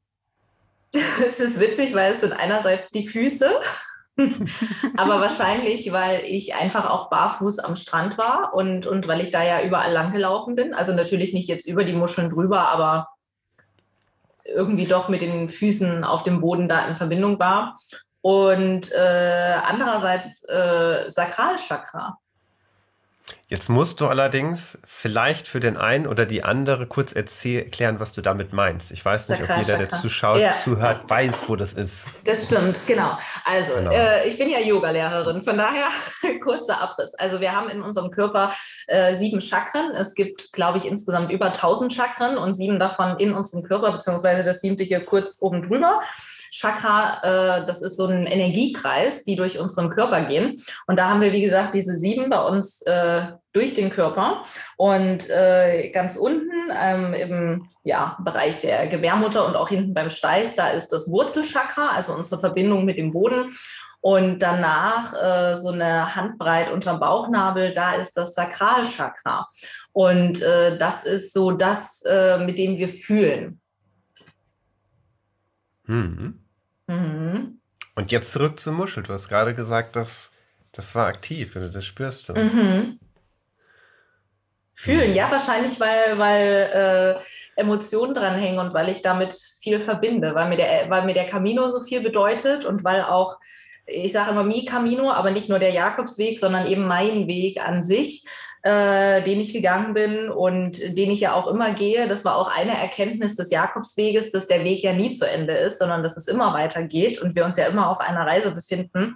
es 0.92 1.40
ist 1.40 1.60
witzig, 1.60 1.94
weil 1.94 2.12
es 2.12 2.20
sind 2.20 2.32
einerseits 2.32 2.90
die 2.90 3.06
Füße, 3.06 3.60
aber 4.96 5.20
wahrscheinlich, 5.20 5.92
weil 5.92 6.24
ich 6.24 6.54
einfach 6.54 6.88
auch 6.88 7.10
barfuß 7.10 7.58
am 7.58 7.76
Strand 7.76 8.16
war 8.16 8.54
und, 8.54 8.86
und 8.86 9.06
weil 9.06 9.20
ich 9.20 9.30
da 9.30 9.44
ja 9.44 9.62
überall 9.62 9.92
lang 9.92 10.12
gelaufen 10.12 10.54
bin. 10.54 10.74
Also 10.74 10.92
natürlich 10.94 11.34
nicht 11.34 11.48
jetzt 11.48 11.66
über 11.66 11.84
die 11.84 11.92
Muscheln 11.92 12.30
drüber, 12.30 12.68
aber 12.68 13.08
irgendwie 14.44 14.86
doch 14.86 15.08
mit 15.08 15.22
den 15.22 15.48
Füßen 15.48 16.04
auf 16.04 16.22
dem 16.22 16.40
Boden 16.40 16.68
da 16.68 16.86
in 16.86 16.96
Verbindung 16.96 17.38
war. 17.38 17.76
Und 18.22 18.90
äh, 18.92 19.56
andererseits 19.64 20.44
äh, 20.48 21.08
Sakralchakra. 21.08 22.18
Jetzt 23.48 23.68
musst 23.68 24.00
du 24.00 24.08
allerdings 24.08 24.76
vielleicht 24.84 25.46
für 25.46 25.60
den 25.60 25.76
einen 25.76 26.08
oder 26.08 26.26
die 26.26 26.42
andere 26.42 26.88
kurz 26.88 27.12
erklären, 27.12 28.00
was 28.00 28.10
du 28.10 28.20
damit 28.20 28.52
meinst. 28.52 28.90
Ich 28.90 29.04
weiß 29.04 29.28
nicht, 29.28 29.40
ob 29.40 29.56
jeder, 29.56 29.78
der 29.78 29.88
zuschaut, 29.88 30.40
ja. 30.40 30.52
zuhört, 30.54 31.08
weiß, 31.08 31.48
wo 31.48 31.54
das 31.54 31.72
ist. 31.72 32.08
Das 32.24 32.44
stimmt, 32.46 32.84
genau. 32.88 33.16
Also, 33.44 33.74
genau. 33.74 33.92
Äh, 33.92 34.26
ich 34.26 34.36
bin 34.36 34.50
ja 34.50 34.58
Yogalehrerin, 34.58 35.42
von 35.42 35.56
daher 35.56 35.86
kurzer 36.42 36.80
Abriss. 36.80 37.14
Also, 37.14 37.40
wir 37.40 37.52
haben 37.52 37.68
in 37.68 37.82
unserem 37.82 38.10
Körper 38.10 38.52
äh, 38.88 39.14
sieben 39.14 39.40
Chakren. 39.40 39.92
Es 39.92 40.16
gibt, 40.16 40.52
glaube 40.52 40.78
ich, 40.78 40.84
insgesamt 40.84 41.30
über 41.30 41.46
1000 41.46 41.92
Chakren 41.92 42.38
und 42.38 42.56
sieben 42.56 42.80
davon 42.80 43.16
in 43.18 43.32
unserem 43.32 43.62
Körper, 43.62 43.92
beziehungsweise 43.92 44.42
das 44.42 44.60
siebte 44.60 44.82
hier 44.82 45.04
kurz 45.04 45.40
oben 45.40 45.68
drüber. 45.68 46.00
Chakra, 46.56 47.20
äh, 47.22 47.66
das 47.66 47.82
ist 47.82 47.96
so 47.96 48.06
ein 48.06 48.26
Energiekreis, 48.26 49.24
die 49.24 49.36
durch 49.36 49.58
unseren 49.58 49.90
Körper 49.90 50.22
gehen. 50.22 50.56
Und 50.86 50.98
da 50.98 51.10
haben 51.10 51.20
wir, 51.20 51.32
wie 51.32 51.42
gesagt, 51.42 51.74
diese 51.74 51.96
sieben 51.96 52.30
bei 52.30 52.40
uns 52.40 52.82
äh, 52.82 53.26
durch 53.52 53.74
den 53.74 53.90
Körper. 53.90 54.42
Und 54.76 55.28
äh, 55.28 55.90
ganz 55.90 56.16
unten 56.16 56.50
ähm, 56.74 57.14
im 57.14 57.68
ja, 57.84 58.16
Bereich 58.24 58.60
der 58.60 58.86
Gebärmutter 58.86 59.46
und 59.46 59.56
auch 59.56 59.68
hinten 59.68 59.94
beim 59.94 60.10
Steiß, 60.10 60.56
da 60.56 60.68
ist 60.68 60.88
das 60.88 61.10
Wurzelchakra, 61.10 61.88
also 61.94 62.14
unsere 62.14 62.40
Verbindung 62.40 62.84
mit 62.84 62.98
dem 62.98 63.12
Boden. 63.12 63.50
Und 64.00 64.38
danach 64.38 65.14
äh, 65.14 65.56
so 65.56 65.70
eine 65.70 66.14
Handbreit 66.14 66.70
unterm 66.70 67.00
Bauchnabel, 67.00 67.74
da 67.74 67.94
ist 67.94 68.16
das 68.16 68.34
Sakralchakra. 68.34 69.48
Und 69.92 70.40
äh, 70.42 70.78
das 70.78 71.04
ist 71.04 71.32
so 71.32 71.50
das, 71.50 72.02
äh, 72.02 72.38
mit 72.38 72.56
dem 72.56 72.78
wir 72.78 72.88
fühlen. 72.88 73.60
Mhm. 75.86 76.45
Mhm. 76.86 77.60
Und 77.94 78.12
jetzt 78.12 78.32
zurück 78.32 78.60
zur 78.60 78.72
Muschel. 78.72 79.02
Du 79.02 79.12
hast 79.12 79.28
gerade 79.28 79.54
gesagt, 79.54 79.96
dass 79.96 80.32
das 80.72 80.94
war 80.94 81.06
aktiv, 81.06 81.54
das 81.54 81.84
spürst 81.84 82.28
du. 82.28 82.34
Mhm. 82.34 82.98
Fühlen, 84.74 85.14
ja, 85.14 85.30
wahrscheinlich, 85.30 85.80
weil, 85.80 86.18
weil 86.18 86.70
äh, 87.56 87.60
Emotionen 87.60 88.12
dranhängen 88.12 88.58
und 88.58 88.74
weil 88.74 88.90
ich 88.90 89.00
damit 89.00 89.32
viel 89.32 89.80
verbinde, 89.80 90.34
weil 90.34 90.50
mir, 90.50 90.58
der, 90.58 90.90
weil 90.90 91.06
mir 91.06 91.14
der 91.14 91.24
Camino 91.24 91.70
so 91.70 91.82
viel 91.82 92.02
bedeutet 92.02 92.66
und 92.66 92.84
weil 92.84 93.02
auch, 93.02 93.38
ich 93.86 94.12
sage 94.12 94.32
immer 94.32 94.42
Mi 94.42 94.66
Camino, 94.66 95.10
aber 95.10 95.30
nicht 95.30 95.48
nur 95.48 95.58
der 95.58 95.70
Jakobsweg, 95.70 96.38
sondern 96.38 96.66
eben 96.66 96.86
mein 96.86 97.26
Weg 97.26 97.58
an 97.58 97.82
sich 97.82 98.26
äh, 98.66 99.22
den 99.22 99.38
ich 99.38 99.52
gegangen 99.52 99.94
bin 99.94 100.28
und 100.28 100.98
den 100.98 101.12
ich 101.12 101.20
ja 101.20 101.34
auch 101.34 101.46
immer 101.46 101.70
gehe. 101.70 102.08
Das 102.08 102.24
war 102.24 102.36
auch 102.36 102.52
eine 102.52 102.76
Erkenntnis 102.76 103.36
des 103.36 103.52
Jakobsweges, 103.52 104.32
dass 104.32 104.48
der 104.48 104.64
Weg 104.64 104.82
ja 104.82 104.92
nie 104.92 105.12
zu 105.12 105.30
Ende 105.30 105.52
ist, 105.52 105.78
sondern 105.78 106.02
dass 106.02 106.16
es 106.16 106.26
immer 106.26 106.52
weitergeht 106.52 107.22
und 107.22 107.36
wir 107.36 107.44
uns 107.44 107.56
ja 107.56 107.66
immer 107.66 107.88
auf 107.88 108.00
einer 108.00 108.26
Reise 108.26 108.50
befinden. 108.50 109.14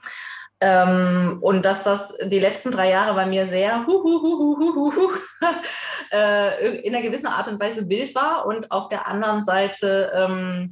Ähm, 0.61 1.41
und 1.43 1.65
dass 1.65 1.83
das 1.83 2.15
die 2.23 2.39
letzten 2.39 2.71
drei 2.71 2.91
Jahre 2.91 3.15
bei 3.15 3.27
mir 3.27 3.49
sehr 3.49 3.85
äh, 6.13 6.77
in 6.83 6.95
einer 6.95 7.03
gewissen 7.03 7.27
Art 7.27 7.49
und 7.49 7.59
Weise 7.59 7.89
wild 7.89 8.15
war 8.15 8.47
und 8.47 8.71
auf 8.71 8.89
der 8.89 9.09
anderen 9.09 9.43
Seite 9.43 10.13
ähm, 10.15 10.71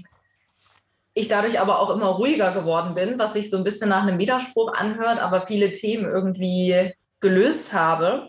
ich 1.15 1.27
dadurch 1.27 1.59
aber 1.59 1.81
auch 1.81 1.91
immer 1.91 2.07
ruhiger 2.07 2.53
geworden 2.53 2.95
bin, 2.95 3.19
was 3.19 3.33
sich 3.33 3.51
so 3.51 3.57
ein 3.57 3.65
bisschen 3.65 3.89
nach 3.89 4.03
einem 4.03 4.19
Widerspruch 4.19 4.73
anhört, 4.73 5.19
aber 5.19 5.41
viele 5.41 5.73
Themen 5.73 6.05
irgendwie 6.05 6.93
gelöst 7.21 7.73
habe. 7.73 8.29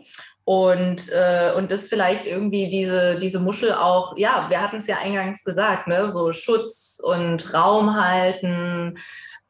Und, 0.51 1.11
äh, 1.11 1.51
und 1.55 1.69
das 1.69 1.89
vielleicht 1.89 2.25
irgendwie 2.25 2.71
diese, 2.71 3.19
diese 3.19 3.39
Muschel 3.39 3.71
auch, 3.71 4.17
ja, 4.17 4.47
wir 4.49 4.59
hatten 4.59 4.77
es 4.77 4.87
ja 4.87 4.97
eingangs 4.97 5.43
gesagt, 5.43 5.85
ne, 5.85 6.09
so 6.09 6.31
Schutz 6.31 6.99
und 7.03 7.53
Raum 7.53 7.95
halten, 7.95 8.97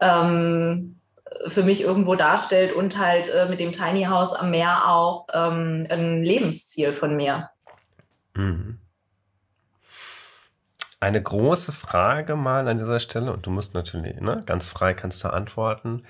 ähm, 0.01 0.99
für 1.47 1.63
mich 1.63 1.83
irgendwo 1.83 2.15
darstellt 2.15 2.73
und 2.73 2.97
halt 2.97 3.29
äh, 3.29 3.47
mit 3.47 3.61
dem 3.61 3.71
Tiny 3.71 4.07
House 4.09 4.33
am 4.33 4.51
Meer 4.51 4.89
auch 4.89 5.27
ähm, 5.31 5.87
ein 5.89 6.21
Lebensziel 6.21 6.91
von 6.91 7.15
mir. 7.15 7.49
Mhm. 8.33 8.81
Eine 10.99 11.23
große 11.23 11.71
Frage 11.71 12.35
mal 12.35 12.67
an 12.67 12.77
dieser 12.77 12.99
Stelle, 12.99 13.31
und 13.31 13.45
du 13.45 13.51
musst 13.51 13.73
natürlich, 13.73 14.19
ne, 14.19 14.41
ganz 14.45 14.67
frei 14.67 14.93
kannst 14.93 15.23
du 15.23 15.29
antworten. 15.29 16.03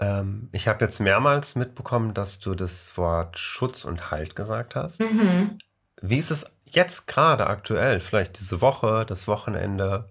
Ähm, 0.00 0.48
ich 0.52 0.66
habe 0.66 0.84
jetzt 0.84 0.98
mehrmals 0.98 1.54
mitbekommen, 1.54 2.14
dass 2.14 2.40
du 2.40 2.54
das 2.54 2.96
Wort 2.96 3.38
Schutz 3.38 3.84
und 3.84 4.10
Halt 4.10 4.34
gesagt 4.34 4.74
hast. 4.74 5.00
Mhm. 5.00 5.58
Wie 6.00 6.18
ist 6.18 6.30
es 6.30 6.50
jetzt 6.64 7.06
gerade 7.06 7.46
aktuell, 7.46 8.00
vielleicht 8.00 8.38
diese 8.40 8.60
Woche, 8.62 9.04
das 9.06 9.28
Wochenende? 9.28 10.08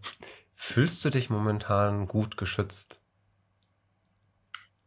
Fühlst 0.53 1.03
du 1.03 1.09
dich 1.09 1.29
momentan 1.29 2.05
gut 2.05 2.37
geschützt? 2.37 2.99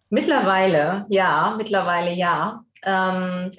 Mittlerweile, 0.08 1.06
ja, 1.08 1.54
mittlerweile 1.56 2.12
ja. 2.12 2.64
Ähm, 2.84 3.50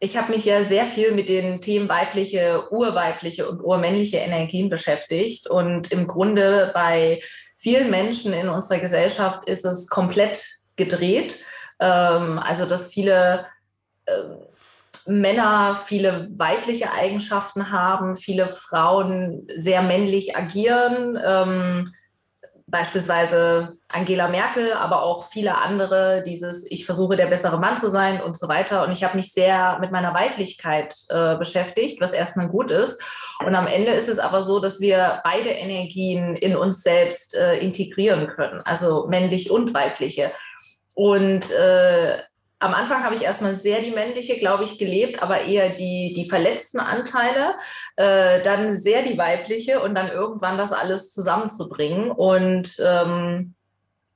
ich 0.00 0.16
habe 0.16 0.32
mich 0.32 0.44
ja 0.44 0.64
sehr 0.64 0.86
viel 0.86 1.12
mit 1.12 1.28
den 1.28 1.60
Themen 1.60 1.88
weibliche, 1.88 2.72
urweibliche 2.72 3.48
und 3.48 3.60
urmännliche 3.60 4.18
Energien 4.18 4.68
beschäftigt. 4.68 5.48
Und 5.48 5.92
im 5.92 6.06
Grunde 6.06 6.70
bei 6.72 7.20
vielen 7.56 7.90
Menschen 7.90 8.32
in 8.32 8.48
unserer 8.48 8.78
Gesellschaft 8.78 9.48
ist 9.48 9.64
es 9.64 9.88
komplett 9.88 10.57
gedreht. 10.78 11.38
Ähm, 11.78 12.38
also 12.38 12.64
dass 12.64 12.90
viele 12.90 13.46
äh, 14.06 14.12
Männer 15.06 15.76
viele 15.76 16.28
weibliche 16.36 16.92
Eigenschaften 16.92 17.72
haben, 17.72 18.16
viele 18.16 18.48
Frauen 18.48 19.46
sehr 19.56 19.82
männlich 19.82 20.36
agieren. 20.36 21.18
Ähm, 21.22 21.92
beispielsweise 22.68 23.78
Angela 23.88 24.28
Merkel, 24.28 24.74
aber 24.74 25.02
auch 25.02 25.30
viele 25.30 25.56
andere, 25.56 26.22
dieses 26.22 26.70
Ich 26.70 26.84
versuche 26.84 27.16
der 27.16 27.26
bessere 27.26 27.58
Mann 27.58 27.78
zu 27.78 27.88
sein 27.88 28.20
und 28.20 28.36
so 28.36 28.46
weiter. 28.46 28.84
Und 28.84 28.92
ich 28.92 29.02
habe 29.02 29.16
mich 29.16 29.32
sehr 29.32 29.78
mit 29.80 29.90
meiner 29.90 30.12
Weiblichkeit 30.12 30.94
äh, 31.08 31.36
beschäftigt, 31.36 32.00
was 32.00 32.12
erstmal 32.12 32.48
gut 32.48 32.70
ist. 32.70 33.02
Und 33.44 33.54
am 33.54 33.66
Ende 33.66 33.92
ist 33.92 34.08
es 34.08 34.18
aber 34.18 34.42
so, 34.42 34.60
dass 34.60 34.80
wir 34.80 35.20
beide 35.24 35.48
Energien 35.48 36.36
in 36.36 36.56
uns 36.56 36.82
selbst 36.82 37.34
äh, 37.34 37.56
integrieren 37.56 38.26
können, 38.26 38.60
also 38.64 39.06
männlich 39.08 39.50
und 39.50 39.72
weibliche. 39.72 40.32
Und 40.98 41.52
äh, 41.52 42.18
am 42.58 42.74
Anfang 42.74 43.04
habe 43.04 43.14
ich 43.14 43.22
erstmal 43.22 43.54
sehr 43.54 43.80
die 43.82 43.92
männliche, 43.92 44.36
glaube 44.36 44.64
ich, 44.64 44.80
gelebt, 44.80 45.22
aber 45.22 45.42
eher 45.42 45.70
die, 45.70 46.12
die 46.12 46.28
verletzten 46.28 46.80
Anteile, 46.80 47.54
äh, 47.94 48.42
dann 48.42 48.76
sehr 48.76 49.02
die 49.04 49.16
weibliche 49.16 49.78
und 49.80 49.94
dann 49.94 50.08
irgendwann 50.10 50.58
das 50.58 50.72
alles 50.72 51.12
zusammenzubringen. 51.12 52.10
Und 52.10 52.74
ähm, 52.84 53.54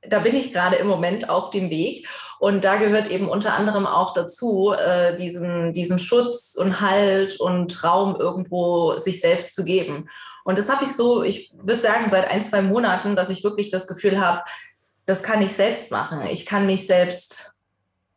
da 0.01 0.18
bin 0.18 0.35
ich 0.35 0.53
gerade 0.53 0.75
im 0.75 0.88
Moment 0.88 1.31
auf 1.31 1.51
dem 1.51 1.71
Weg. 1.71 2.09
Und 2.40 2.64
da 2.64 2.75
gehört 2.79 3.09
eben 3.12 3.29
unter 3.29 3.55
anderem 3.55 3.87
auch 3.87 4.12
dazu, 4.12 4.73
äh, 4.73 5.14
diesen, 5.14 5.73
diesen 5.73 6.01
Schutz 6.01 6.57
und 6.57 6.81
Halt 6.81 7.38
und 7.38 7.85
Raum 7.85 8.16
irgendwo 8.18 8.99
sich 8.99 9.21
selbst 9.21 9.55
zu 9.55 9.64
geben. 9.64 10.09
Und 10.42 10.59
das 10.59 10.68
habe 10.68 10.85
ich 10.85 10.97
so, 10.97 11.23
ich 11.23 11.55
würde 11.62 11.81
sagen, 11.81 12.09
seit 12.09 12.27
ein, 12.27 12.42
zwei 12.42 12.62
Monaten, 12.62 13.14
dass 13.14 13.31
ich 13.31 13.45
wirklich 13.45 13.71
das 13.71 13.87
Gefühl 13.87 14.21
habe, 14.21 14.42
das 15.07 15.23
kann 15.23 15.43
ich 15.43 15.53
selbst 15.53 15.91
machen. 15.91 16.23
Ich 16.23 16.47
kann 16.47 16.67
mich 16.67 16.87
selbst 16.87 17.53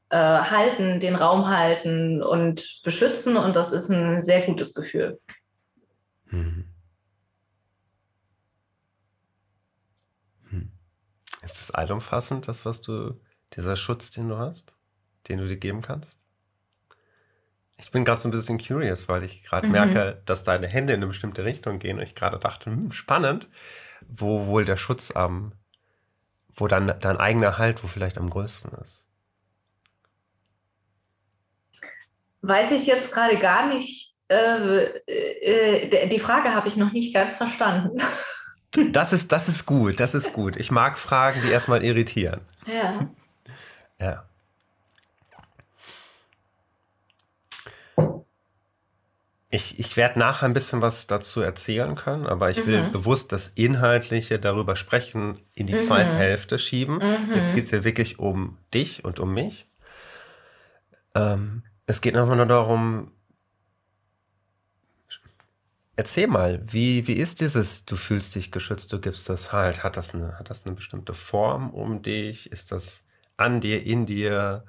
äh, 0.09 0.17
halten, 0.17 0.99
den 0.99 1.15
Raum 1.15 1.47
halten 1.47 2.21
und 2.21 2.81
beschützen 2.83 3.37
und 3.37 3.55
das 3.55 3.71
ist 3.71 3.89
ein 3.89 4.21
sehr 4.21 4.45
gutes 4.45 4.73
Gefühl. 4.73 5.19
Hm. 6.27 6.65
Hm. 10.49 10.71
Ist 11.41 11.57
das 11.57 11.71
allumfassend, 11.71 12.47
das, 12.47 12.65
was 12.65 12.81
du, 12.81 13.19
dieser 13.55 13.75
Schutz, 13.75 14.11
den 14.11 14.29
du 14.29 14.37
hast, 14.37 14.77
den 15.27 15.39
du 15.39 15.47
dir 15.47 15.57
geben 15.57 15.81
kannst? 15.81 16.19
Ich 17.77 17.91
bin 17.91 18.05
gerade 18.05 18.21
so 18.21 18.29
ein 18.29 18.31
bisschen 18.31 18.57
curious, 18.57 19.09
weil 19.09 19.23
ich 19.23 19.43
gerade 19.43 19.67
mhm. 19.67 19.73
merke, 19.73 20.21
dass 20.25 20.45
deine 20.45 20.67
Hände 20.67 20.93
in 20.93 20.99
eine 20.99 21.07
bestimmte 21.07 21.43
Richtung 21.43 21.79
gehen 21.79 21.97
und 21.97 22.03
ich 22.03 22.15
gerade 22.15 22.39
dachte, 22.39 22.71
hm, 22.71 22.91
spannend, 22.91 23.49
wo 24.07 24.45
wohl 24.45 24.63
der 24.63 24.77
Schutz 24.77 25.11
am 25.11 25.51
wo 26.55 26.67
dann 26.67 26.93
dein 26.99 27.17
eigener 27.17 27.57
Halt 27.57 27.83
wo 27.83 27.87
vielleicht 27.87 28.17
am 28.17 28.29
größten 28.29 28.71
ist? 28.81 29.07
Weiß 32.41 32.71
ich 32.71 32.85
jetzt 32.85 33.11
gerade 33.11 33.37
gar 33.37 33.67
nicht. 33.67 34.13
Äh, 34.27 34.83
äh, 35.07 36.07
die 36.07 36.19
Frage 36.19 36.53
habe 36.53 36.67
ich 36.67 36.77
noch 36.77 36.91
nicht 36.91 37.13
ganz 37.13 37.35
verstanden. 37.35 37.97
Das 38.91 39.13
ist, 39.13 39.31
das 39.31 39.47
ist 39.47 39.65
gut, 39.65 40.01
das 40.01 40.13
ist 40.15 40.33
gut. 40.33 40.57
Ich 40.57 40.69
mag 40.69 40.97
Fragen, 40.97 41.41
die 41.41 41.49
erstmal 41.49 41.81
irritieren. 41.81 42.41
Ja. 42.65 43.07
Ja. 44.01 44.25
Ich, 49.51 49.79
ich 49.79 49.95
werde 49.95 50.19
nachher 50.19 50.47
ein 50.47 50.53
bisschen 50.53 50.81
was 50.81 51.07
dazu 51.07 51.39
erzählen 51.41 51.95
können, 51.95 52.25
aber 52.25 52.49
ich 52.49 52.65
will 52.65 52.83
mhm. 52.83 52.91
bewusst 52.91 53.31
das 53.31 53.47
Inhaltliche 53.47 54.39
darüber 54.39 54.75
sprechen 54.75 55.35
in 55.53 55.67
die 55.67 55.75
mhm. 55.75 55.81
zweite 55.81 56.15
Hälfte 56.15 56.57
schieben. 56.57 56.95
Mhm. 56.95 57.35
Jetzt 57.35 57.53
geht 57.53 57.65
es 57.65 57.71
ja 57.71 57.83
wirklich 57.83 58.19
um 58.19 58.57
dich 58.73 59.05
und 59.05 59.19
um 59.19 59.33
mich. 59.33 59.69
Ähm, 61.13 61.63
es 61.85 62.01
geht 62.01 62.17
einfach 62.17 62.35
nur 62.35 62.47
darum, 62.47 63.11
erzähl 65.95 66.27
mal, 66.27 66.61
wie, 66.65 67.07
wie 67.07 67.13
ist 67.13 67.39
dieses, 67.39 67.85
du 67.85 67.95
fühlst 67.95 68.35
dich 68.35 68.51
geschützt, 68.51 68.91
du 68.91 68.99
gibst 68.99 69.29
das 69.29 69.53
halt, 69.53 69.83
hat 69.83 69.95
das 69.95 70.13
eine, 70.13 70.37
hat 70.39 70.49
das 70.49 70.65
eine 70.65 70.75
bestimmte 70.75 71.13
Form 71.13 71.69
um 71.69 72.01
dich? 72.01 72.51
Ist 72.51 72.71
das 72.71 73.05
an 73.37 73.61
dir, 73.61 73.83
in 73.85 74.05
dir? 74.05 74.65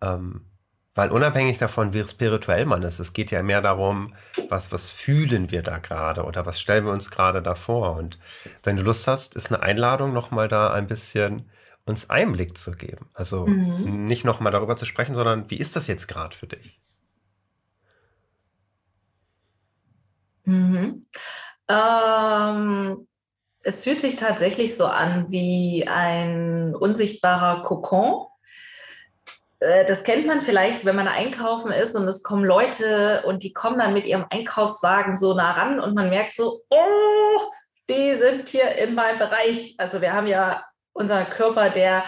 Ähm, 0.00 0.46
weil 0.94 1.10
unabhängig 1.10 1.58
davon, 1.58 1.92
wie 1.92 2.04
spirituell 2.04 2.66
man 2.66 2.82
ist, 2.82 2.98
es 2.98 3.12
geht 3.12 3.30
ja 3.30 3.42
mehr 3.42 3.62
darum, 3.62 4.14
was, 4.48 4.72
was 4.72 4.90
fühlen 4.90 5.50
wir 5.50 5.62
da 5.62 5.78
gerade 5.78 6.24
oder 6.24 6.44
was 6.44 6.60
stellen 6.60 6.84
wir 6.84 6.92
uns 6.92 7.10
gerade 7.10 7.42
da 7.42 7.54
vor. 7.54 7.96
Und 7.96 8.18
wenn 8.62 8.76
du 8.76 8.82
Lust 8.82 9.06
hast, 9.06 9.34
ist 9.36 9.50
eine 9.50 9.62
Einladung, 9.62 10.12
nochmal 10.12 10.48
da 10.48 10.72
ein 10.72 10.86
bisschen 10.86 11.50
uns 11.84 12.10
Einblick 12.10 12.56
zu 12.58 12.72
geben. 12.72 13.08
Also 13.14 13.46
mhm. 13.46 14.06
nicht 14.06 14.24
nochmal 14.24 14.52
darüber 14.52 14.76
zu 14.76 14.84
sprechen, 14.84 15.14
sondern 15.14 15.50
wie 15.50 15.56
ist 15.56 15.76
das 15.76 15.86
jetzt 15.86 16.06
gerade 16.08 16.36
für 16.36 16.46
dich? 16.46 16.78
Mhm. 20.44 21.06
Ähm, 21.68 23.08
es 23.62 23.82
fühlt 23.82 24.00
sich 24.00 24.16
tatsächlich 24.16 24.76
so 24.76 24.86
an 24.86 25.30
wie 25.30 25.86
ein 25.86 26.74
unsichtbarer 26.74 27.62
Kokon. 27.62 28.26
Äh, 29.62 29.84
das 29.86 30.02
kennt 30.02 30.26
man 30.26 30.42
vielleicht, 30.42 30.84
wenn 30.84 30.96
man 30.96 31.08
einkaufen 31.08 31.70
ist 31.70 31.94
und 31.94 32.08
es 32.08 32.22
kommen 32.22 32.44
Leute 32.44 33.22
und 33.26 33.44
die 33.44 33.52
kommen 33.52 33.78
dann 33.78 33.94
mit 33.94 34.06
ihrem 34.06 34.26
Einkaufswagen 34.28 35.14
so 35.14 35.34
nah 35.34 35.52
ran 35.52 35.78
und 35.78 35.94
man 35.94 36.10
merkt 36.10 36.34
so, 36.34 36.62
oh, 36.68 37.40
die 37.88 38.14
sind 38.16 38.48
hier 38.48 38.76
in 38.76 38.94
meinem 38.94 39.18
Bereich. 39.18 39.74
Also 39.78 40.00
wir 40.00 40.12
haben 40.12 40.26
ja 40.26 40.64
unseren 40.92 41.30
Körper, 41.30 41.70
der 41.70 42.04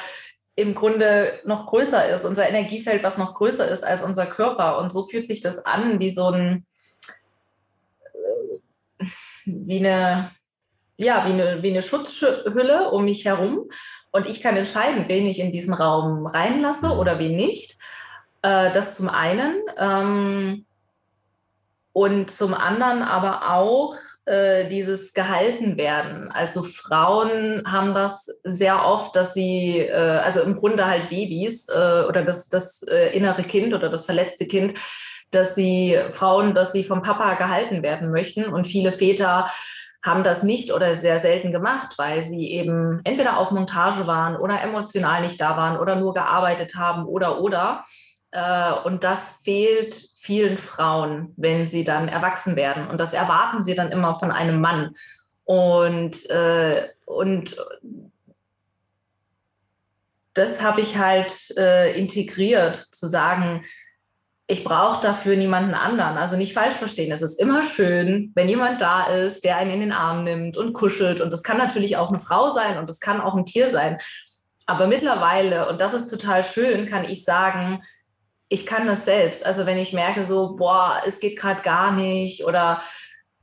im 0.56 0.74
Grunde 0.74 1.40
noch 1.44 1.66
größer 1.66 2.08
ist, 2.08 2.24
unser 2.24 2.48
Energiefeld, 2.48 3.02
was 3.02 3.18
noch 3.18 3.34
größer 3.34 3.68
ist 3.68 3.84
als 3.84 4.02
unser 4.02 4.26
Körper. 4.26 4.78
Und 4.78 4.92
so 4.92 5.06
fühlt 5.06 5.26
sich 5.26 5.40
das 5.40 5.64
an 5.64 6.00
wie 6.00 6.10
so 6.10 6.30
ein, 6.30 6.66
äh, 8.98 9.06
wie 9.46 9.78
eine, 9.78 10.30
ja, 10.96 11.24
wie 11.26 11.32
eine, 11.32 11.62
wie 11.62 11.70
eine 11.70 11.82
Schutzhülle 11.82 12.90
um 12.90 13.04
mich 13.04 13.24
herum. 13.24 13.68
Und 14.14 14.28
ich 14.28 14.40
kann 14.40 14.56
entscheiden, 14.56 15.06
wen 15.08 15.26
ich 15.26 15.40
in 15.40 15.50
diesen 15.50 15.74
Raum 15.74 16.24
reinlasse 16.24 16.90
oder 16.90 17.18
wen 17.18 17.34
nicht. 17.34 17.76
Äh, 18.42 18.70
das 18.70 18.94
zum 18.94 19.08
einen. 19.08 19.56
Ähm, 19.76 20.66
und 21.92 22.30
zum 22.30 22.54
anderen 22.54 23.02
aber 23.02 23.50
auch 23.52 23.96
äh, 24.26 24.68
dieses 24.68 25.14
gehalten 25.14 25.76
werden. 25.76 26.30
Also 26.30 26.62
Frauen 26.62 27.64
haben 27.66 27.92
das 27.92 28.40
sehr 28.44 28.86
oft, 28.86 29.16
dass 29.16 29.34
sie, 29.34 29.80
äh, 29.80 29.92
also 29.92 30.42
im 30.42 30.60
Grunde 30.60 30.86
halt 30.86 31.08
Babys 31.08 31.68
oder 31.68 32.22
das, 32.22 32.48
das 32.48 32.82
innere 32.82 33.42
Kind 33.42 33.74
oder 33.74 33.88
das 33.88 34.04
verletzte 34.04 34.46
Kind, 34.46 34.78
dass 35.32 35.56
sie 35.56 35.98
Frauen, 36.10 36.54
dass 36.54 36.70
sie 36.70 36.84
vom 36.84 37.02
Papa 37.02 37.34
gehalten 37.34 37.82
werden 37.82 38.12
möchten. 38.12 38.44
Und 38.44 38.68
viele 38.68 38.92
Väter 38.92 39.48
haben 40.04 40.22
das 40.22 40.42
nicht 40.42 40.70
oder 40.70 40.94
sehr 40.94 41.18
selten 41.18 41.50
gemacht, 41.50 41.94
weil 41.96 42.22
sie 42.22 42.50
eben 42.50 43.00
entweder 43.04 43.38
auf 43.38 43.50
Montage 43.50 44.06
waren 44.06 44.36
oder 44.36 44.62
emotional 44.62 45.22
nicht 45.22 45.40
da 45.40 45.56
waren 45.56 45.78
oder 45.78 45.96
nur 45.96 46.12
gearbeitet 46.12 46.76
haben 46.76 47.06
oder 47.06 47.40
oder. 47.40 47.84
Äh, 48.30 48.72
und 48.84 49.02
das 49.02 49.40
fehlt 49.42 49.94
vielen 50.14 50.58
Frauen, 50.58 51.32
wenn 51.36 51.64
sie 51.64 51.84
dann 51.84 52.08
erwachsen 52.08 52.54
werden. 52.54 52.86
Und 52.86 53.00
das 53.00 53.14
erwarten 53.14 53.62
sie 53.62 53.74
dann 53.74 53.90
immer 53.90 54.14
von 54.14 54.30
einem 54.30 54.60
Mann. 54.60 54.94
Und, 55.44 56.28
äh, 56.28 56.86
und 57.06 57.56
das 60.34 60.60
habe 60.60 60.82
ich 60.82 60.98
halt 60.98 61.32
äh, 61.56 61.98
integriert, 61.98 62.76
zu 62.76 63.06
sagen, 63.06 63.64
ich 64.46 64.62
brauche 64.62 65.00
dafür 65.00 65.36
niemanden 65.36 65.74
anderen. 65.74 66.18
Also 66.18 66.36
nicht 66.36 66.52
falsch 66.52 66.74
verstehen. 66.74 67.12
Es 67.12 67.22
ist 67.22 67.40
immer 67.40 67.62
schön, 67.62 68.32
wenn 68.34 68.48
jemand 68.48 68.80
da 68.80 69.06
ist, 69.06 69.42
der 69.44 69.56
einen 69.56 69.70
in 69.70 69.80
den 69.80 69.92
Arm 69.92 70.24
nimmt 70.24 70.56
und 70.56 70.74
kuschelt. 70.74 71.20
Und 71.20 71.32
das 71.32 71.42
kann 71.42 71.56
natürlich 71.56 71.96
auch 71.96 72.10
eine 72.10 72.18
Frau 72.18 72.50
sein 72.50 72.78
und 72.78 72.88
das 72.88 73.00
kann 73.00 73.20
auch 73.20 73.34
ein 73.34 73.46
Tier 73.46 73.70
sein. 73.70 73.98
Aber 74.66 74.86
mittlerweile, 74.86 75.68
und 75.68 75.80
das 75.80 75.94
ist 75.94 76.08
total 76.08 76.44
schön, 76.44 76.86
kann 76.86 77.04
ich 77.04 77.24
sagen, 77.24 77.82
ich 78.48 78.66
kann 78.66 78.86
das 78.86 79.06
selbst. 79.06 79.44
Also 79.46 79.64
wenn 79.66 79.78
ich 79.78 79.92
merke 79.92 80.26
so, 80.26 80.56
boah, 80.56 81.02
es 81.06 81.20
geht 81.20 81.38
gerade 81.38 81.62
gar 81.62 81.92
nicht 81.92 82.44
oder 82.44 82.82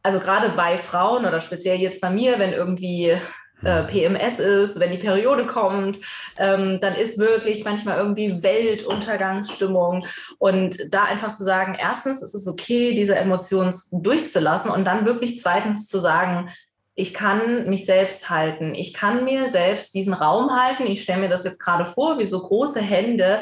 also 0.04 0.20
gerade 0.20 0.50
bei 0.50 0.78
Frauen 0.78 1.26
oder 1.26 1.40
speziell 1.40 1.80
jetzt 1.80 2.02
bei 2.02 2.10
mir, 2.10 2.40
wenn 2.40 2.54
irgendwie 2.54 3.18
äh, 3.64 3.84
PMS 3.84 4.40
ist, 4.40 4.80
wenn 4.80 4.92
die 4.92 4.98
Periode 4.98 5.48
kommt, 5.48 6.00
ähm, 6.38 6.80
dann 6.82 6.96
ist 6.96 7.18
wirklich 7.18 7.64
manchmal 7.64 7.98
irgendwie 7.98 8.44
Weltuntergangsstimmung. 8.44 10.06
Und 10.38 10.78
da 10.90 11.04
einfach 11.04 11.34
zu 11.34 11.44
sagen, 11.44 11.76
erstens 11.80 12.22
ist 12.22 12.36
es 12.36 12.48
okay, 12.48 12.96
diese 12.96 13.16
Emotionen 13.16 13.74
durchzulassen 13.92 14.72
und 14.72 14.86
dann 14.86 15.06
wirklich 15.06 15.40
zweitens 15.40 15.88
zu 15.88 16.00
sagen, 16.00 16.50
ich 16.94 17.14
kann 17.14 17.70
mich 17.70 17.86
selbst 17.86 18.30
halten. 18.30 18.76
Ich 18.76 18.94
kann 18.94 19.24
mir 19.24 19.48
selbst 19.50 19.94
diesen 19.94 20.14
Raum 20.14 20.52
halten. 20.52 20.86
Ich 20.86 21.04
stelle 21.04 21.22
mir 21.22 21.30
das 21.30 21.46
jetzt 21.46 21.60
gerade 21.60 21.86
vor, 21.86 22.20
wie 22.20 22.26
so 22.26 22.42
große 22.42 22.82
Hände 22.82 23.42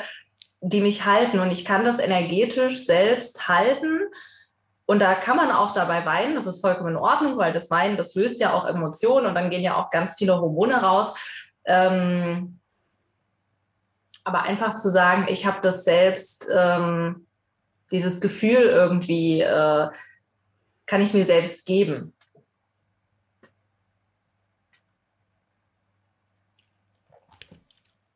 die 0.61 0.81
mich 0.81 1.05
halten 1.05 1.39
und 1.39 1.51
ich 1.51 1.65
kann 1.65 1.85
das 1.85 1.99
energetisch 1.99 2.85
selbst 2.85 3.47
halten. 3.47 4.01
Und 4.89 5.03
da 5.03 5.13
kann 5.13 5.37
man 5.37 5.51
auch 5.51 5.71
dabei 5.71 6.03
weinen, 6.07 6.33
das 6.33 6.47
ist 6.47 6.61
vollkommen 6.61 6.95
in 6.95 6.95
Ordnung, 6.95 7.37
weil 7.37 7.53
das 7.53 7.69
Weinen, 7.69 7.95
das 7.95 8.15
löst 8.15 8.39
ja 8.39 8.53
auch 8.53 8.65
Emotionen 8.65 9.27
und 9.27 9.35
dann 9.35 9.51
gehen 9.51 9.61
ja 9.61 9.75
auch 9.75 9.91
ganz 9.91 10.15
viele 10.17 10.41
Hormone 10.41 10.81
raus. 10.81 11.13
Ähm, 11.63 12.59
aber 14.23 14.41
einfach 14.41 14.73
zu 14.73 14.89
sagen, 14.89 15.27
ich 15.29 15.45
habe 15.45 15.59
das 15.61 15.83
selbst, 15.83 16.47
ähm, 16.51 17.27
dieses 17.91 18.19
Gefühl 18.19 18.63
irgendwie, 18.63 19.41
äh, 19.41 19.89
kann 20.87 21.01
ich 21.01 21.13
mir 21.13 21.23
selbst 21.23 21.67
geben. 21.67 22.15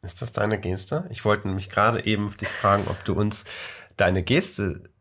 Ist 0.02 0.24
das 0.24 0.32
deine 0.32 0.60
Geste? 0.60 1.06
Ich 1.12 1.24
wollte 1.24 1.48
nämlich 1.48 1.70
gerade 1.70 2.04
eben 2.04 2.36
dich 2.36 2.50
fragen, 2.50 2.86
ob 2.88 3.06
du 3.06 3.14
uns 3.14 3.46
deine 3.96 4.24
Geste 4.24 4.92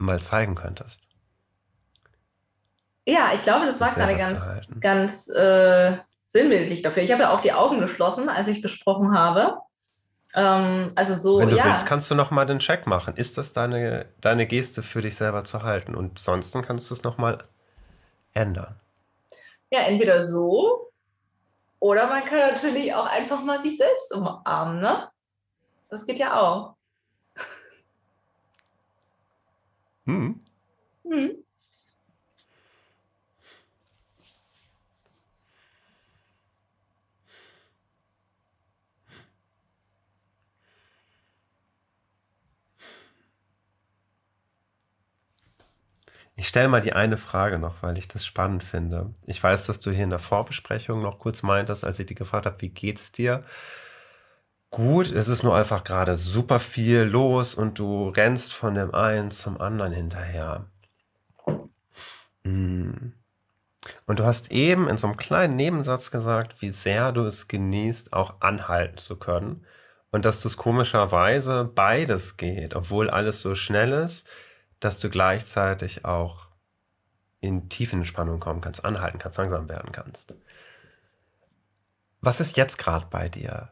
mal 0.00 0.20
zeigen 0.20 0.54
könntest. 0.54 1.04
Ja, 3.06 3.30
ich 3.34 3.42
glaube, 3.42 3.66
das 3.66 3.80
war 3.80 3.92
gerade 3.92 4.16
ganz, 4.16 4.68
ganz 4.80 5.28
äh, 5.28 5.96
sinnbildlich 6.26 6.82
dafür. 6.82 7.02
Ich 7.02 7.12
habe 7.12 7.22
ja 7.22 7.30
auch 7.34 7.40
die 7.40 7.52
Augen 7.52 7.80
geschlossen, 7.80 8.28
als 8.28 8.46
ich 8.46 8.62
gesprochen 8.62 9.16
habe. 9.16 9.58
Ähm, 10.34 10.92
also 10.94 11.14
so. 11.14 11.40
Wenn 11.40 11.50
du 11.50 11.56
ja. 11.56 11.64
willst, 11.64 11.86
kannst 11.86 12.10
du 12.10 12.14
noch 12.14 12.30
mal 12.30 12.44
den 12.44 12.60
Check 12.60 12.86
machen. 12.86 13.16
Ist 13.16 13.38
das 13.38 13.52
deine, 13.52 14.06
deine 14.20 14.46
Geste 14.46 14.82
für 14.82 15.00
dich 15.00 15.16
selber 15.16 15.44
zu 15.44 15.62
halten? 15.62 15.94
Und 15.94 16.18
sonst 16.18 16.52
kannst 16.62 16.90
du 16.90 16.94
es 16.94 17.02
noch 17.02 17.18
mal 17.18 17.38
ändern. 18.32 18.78
Ja, 19.70 19.80
entweder 19.80 20.22
so 20.22 20.90
oder 21.80 22.06
man 22.06 22.24
kann 22.24 22.38
natürlich 22.38 22.94
auch 22.94 23.06
einfach 23.06 23.42
mal 23.42 23.58
sich 23.58 23.76
selbst 23.78 24.14
umarmen, 24.14 24.80
ne? 24.80 25.08
Das 25.88 26.06
geht 26.06 26.18
ja 26.18 26.38
auch. 26.38 26.76
Hm. 30.06 30.32
Hm. 31.04 31.42
Ich 46.36 46.48
stelle 46.48 46.68
mal 46.68 46.80
die 46.80 46.92
eine 46.92 47.16
Frage 47.16 47.58
noch, 47.58 47.82
weil 47.82 47.98
ich 47.98 48.08
das 48.08 48.24
spannend 48.24 48.64
finde. 48.64 49.12
Ich 49.26 49.42
weiß, 49.42 49.66
dass 49.66 49.80
du 49.80 49.90
hier 49.90 50.04
in 50.04 50.10
der 50.10 50.18
Vorbesprechung 50.18 51.02
noch 51.02 51.18
kurz 51.18 51.42
meintest, 51.42 51.84
als 51.84 51.98
ich 52.00 52.06
dich 52.06 52.16
gefragt 52.16 52.46
habe, 52.46 52.60
wie 52.62 52.70
geht's 52.70 53.12
dir? 53.12 53.44
Gut, 54.70 55.10
es 55.10 55.28
ist 55.28 55.42
nur 55.42 55.56
einfach 55.56 55.82
gerade 55.82 56.16
super 56.16 56.60
viel 56.60 57.00
los 57.02 57.54
und 57.54 57.78
du 57.78 58.08
rennst 58.08 58.52
von 58.52 58.74
dem 58.74 58.94
einen 58.94 59.30
zum 59.30 59.60
anderen 59.60 59.92
hinterher. 59.92 60.66
Hm. 62.44 63.12
Und 64.06 64.18
du 64.18 64.24
hast 64.24 64.52
eben 64.52 64.88
in 64.88 64.96
so 64.96 65.08
einem 65.08 65.16
kleinen 65.16 65.56
Nebensatz 65.56 66.10
gesagt, 66.10 66.62
wie 66.62 66.70
sehr 66.70 67.12
du 67.12 67.22
es 67.22 67.48
genießt, 67.48 68.12
auch 68.12 68.40
anhalten 68.40 68.98
zu 68.98 69.16
können. 69.16 69.64
Und 70.12 70.24
dass 70.24 70.42
das 70.42 70.56
komischerweise 70.56 71.64
beides 71.64 72.36
geht, 72.36 72.76
obwohl 72.76 73.10
alles 73.10 73.40
so 73.40 73.54
schnell 73.54 73.92
ist 73.92 74.28
dass 74.80 74.96
du 74.96 75.10
gleichzeitig 75.10 76.04
auch 76.04 76.48
in 77.40 77.68
Tiefenentspannung 77.68 78.40
kommen 78.40 78.60
kannst, 78.60 78.84
anhalten 78.84 79.18
kannst, 79.18 79.38
langsam 79.38 79.68
werden 79.68 79.92
kannst. 79.92 80.34
Was 82.22 82.40
ist 82.40 82.56
jetzt 82.56 82.78
gerade 82.78 83.06
bei 83.08 83.28
dir? 83.28 83.70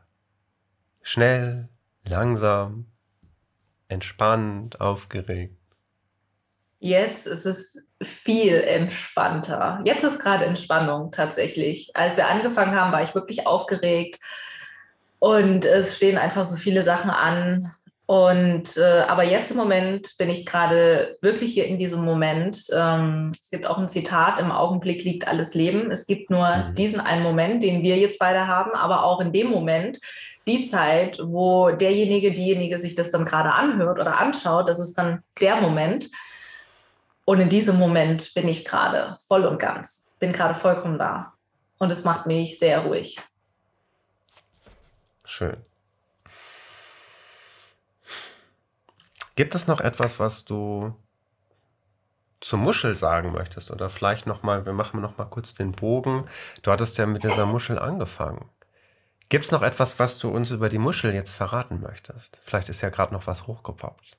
Schnell, 1.10 1.70
langsam, 2.04 2.84
entspannt, 3.88 4.78
aufgeregt? 4.78 5.56
Jetzt 6.80 7.26
ist 7.26 7.46
es 7.46 7.86
viel 8.02 8.56
entspannter. 8.56 9.80
Jetzt 9.86 10.04
ist 10.04 10.18
gerade 10.18 10.44
Entspannung 10.44 11.10
tatsächlich. 11.10 11.92
Als 11.94 12.18
wir 12.18 12.28
angefangen 12.28 12.78
haben, 12.78 12.92
war 12.92 13.02
ich 13.02 13.14
wirklich 13.14 13.46
aufgeregt 13.46 14.20
und 15.18 15.64
es 15.64 15.96
stehen 15.96 16.18
einfach 16.18 16.44
so 16.44 16.56
viele 16.56 16.82
Sachen 16.82 17.08
an. 17.08 17.72
Und 18.04 18.76
äh, 18.76 19.00
aber 19.08 19.24
jetzt 19.24 19.50
im 19.50 19.56
Moment 19.56 20.14
bin 20.18 20.28
ich 20.28 20.44
gerade 20.44 21.16
wirklich 21.22 21.54
hier 21.54 21.66
in 21.66 21.78
diesem 21.78 22.04
Moment. 22.04 22.66
Ähm, 22.70 23.32
es 23.40 23.48
gibt 23.48 23.66
auch 23.66 23.78
ein 23.78 23.88
Zitat: 23.88 24.38
Im 24.40 24.52
Augenblick 24.52 25.04
liegt 25.04 25.26
alles 25.26 25.54
Leben. 25.54 25.90
Es 25.90 26.06
gibt 26.06 26.28
nur 26.28 26.54
mhm. 26.54 26.74
diesen 26.74 27.00
einen 27.00 27.22
Moment, 27.22 27.62
den 27.62 27.82
wir 27.82 27.96
jetzt 27.96 28.18
beide 28.18 28.46
haben, 28.46 28.72
aber 28.72 29.04
auch 29.04 29.22
in 29.22 29.32
dem 29.32 29.48
Moment 29.48 29.98
die 30.48 30.64
Zeit, 30.64 31.20
wo 31.22 31.70
derjenige, 31.70 32.32
diejenige 32.32 32.78
sich 32.78 32.94
das 32.94 33.11
dann 33.11 33.24
gerade 33.24 33.52
anhört 33.52 34.00
oder 34.00 34.18
anschaut, 34.18 34.68
das 34.68 34.78
ist 34.78 34.96
dann 34.98 35.22
der 35.40 35.61
Moment. 35.61 36.11
Und 37.24 37.40
in 37.40 37.48
diesem 37.48 37.78
Moment 37.78 38.32
bin 38.34 38.48
ich 38.48 38.64
gerade 38.64 39.14
voll 39.28 39.44
und 39.44 39.58
ganz, 39.58 40.11
bin 40.18 40.32
gerade 40.32 40.54
vollkommen 40.54 40.98
da. 40.98 41.34
Und 41.78 41.92
es 41.92 42.02
macht 42.02 42.26
mich 42.26 42.58
sehr 42.58 42.80
ruhig. 42.80 43.20
Schön. 45.24 45.56
Gibt 49.37 49.54
es 49.54 49.68
noch 49.68 49.80
etwas, 49.80 50.18
was 50.18 50.44
du 50.44 50.96
zur 52.40 52.58
Muschel 52.58 52.96
sagen 52.96 53.32
möchtest 53.32 53.70
oder 53.70 53.90
vielleicht 53.90 54.26
noch 54.26 54.42
mal, 54.42 54.64
wir 54.64 54.72
machen 54.72 55.00
noch 55.00 55.18
mal 55.18 55.26
kurz 55.26 55.54
den 55.54 55.72
Bogen. 55.72 56.28
Du 56.62 56.72
hattest 56.72 56.98
ja 56.98 57.06
mit 57.06 57.24
dieser 57.24 57.46
Muschel 57.46 57.78
angefangen. 57.78 58.48
Gibt 59.28 59.44
es 59.44 59.50
noch 59.50 59.62
etwas, 59.62 59.98
was 59.98 60.18
du 60.18 60.30
uns 60.30 60.50
über 60.50 60.68
die 60.68 60.78
Muschel 60.78 61.14
jetzt 61.14 61.32
verraten 61.32 61.80
möchtest? 61.80 62.40
Vielleicht 62.44 62.68
ist 62.68 62.80
ja 62.80 62.88
gerade 62.88 63.12
noch 63.12 63.26
was 63.26 63.46
hochgepoppt. 63.46 64.16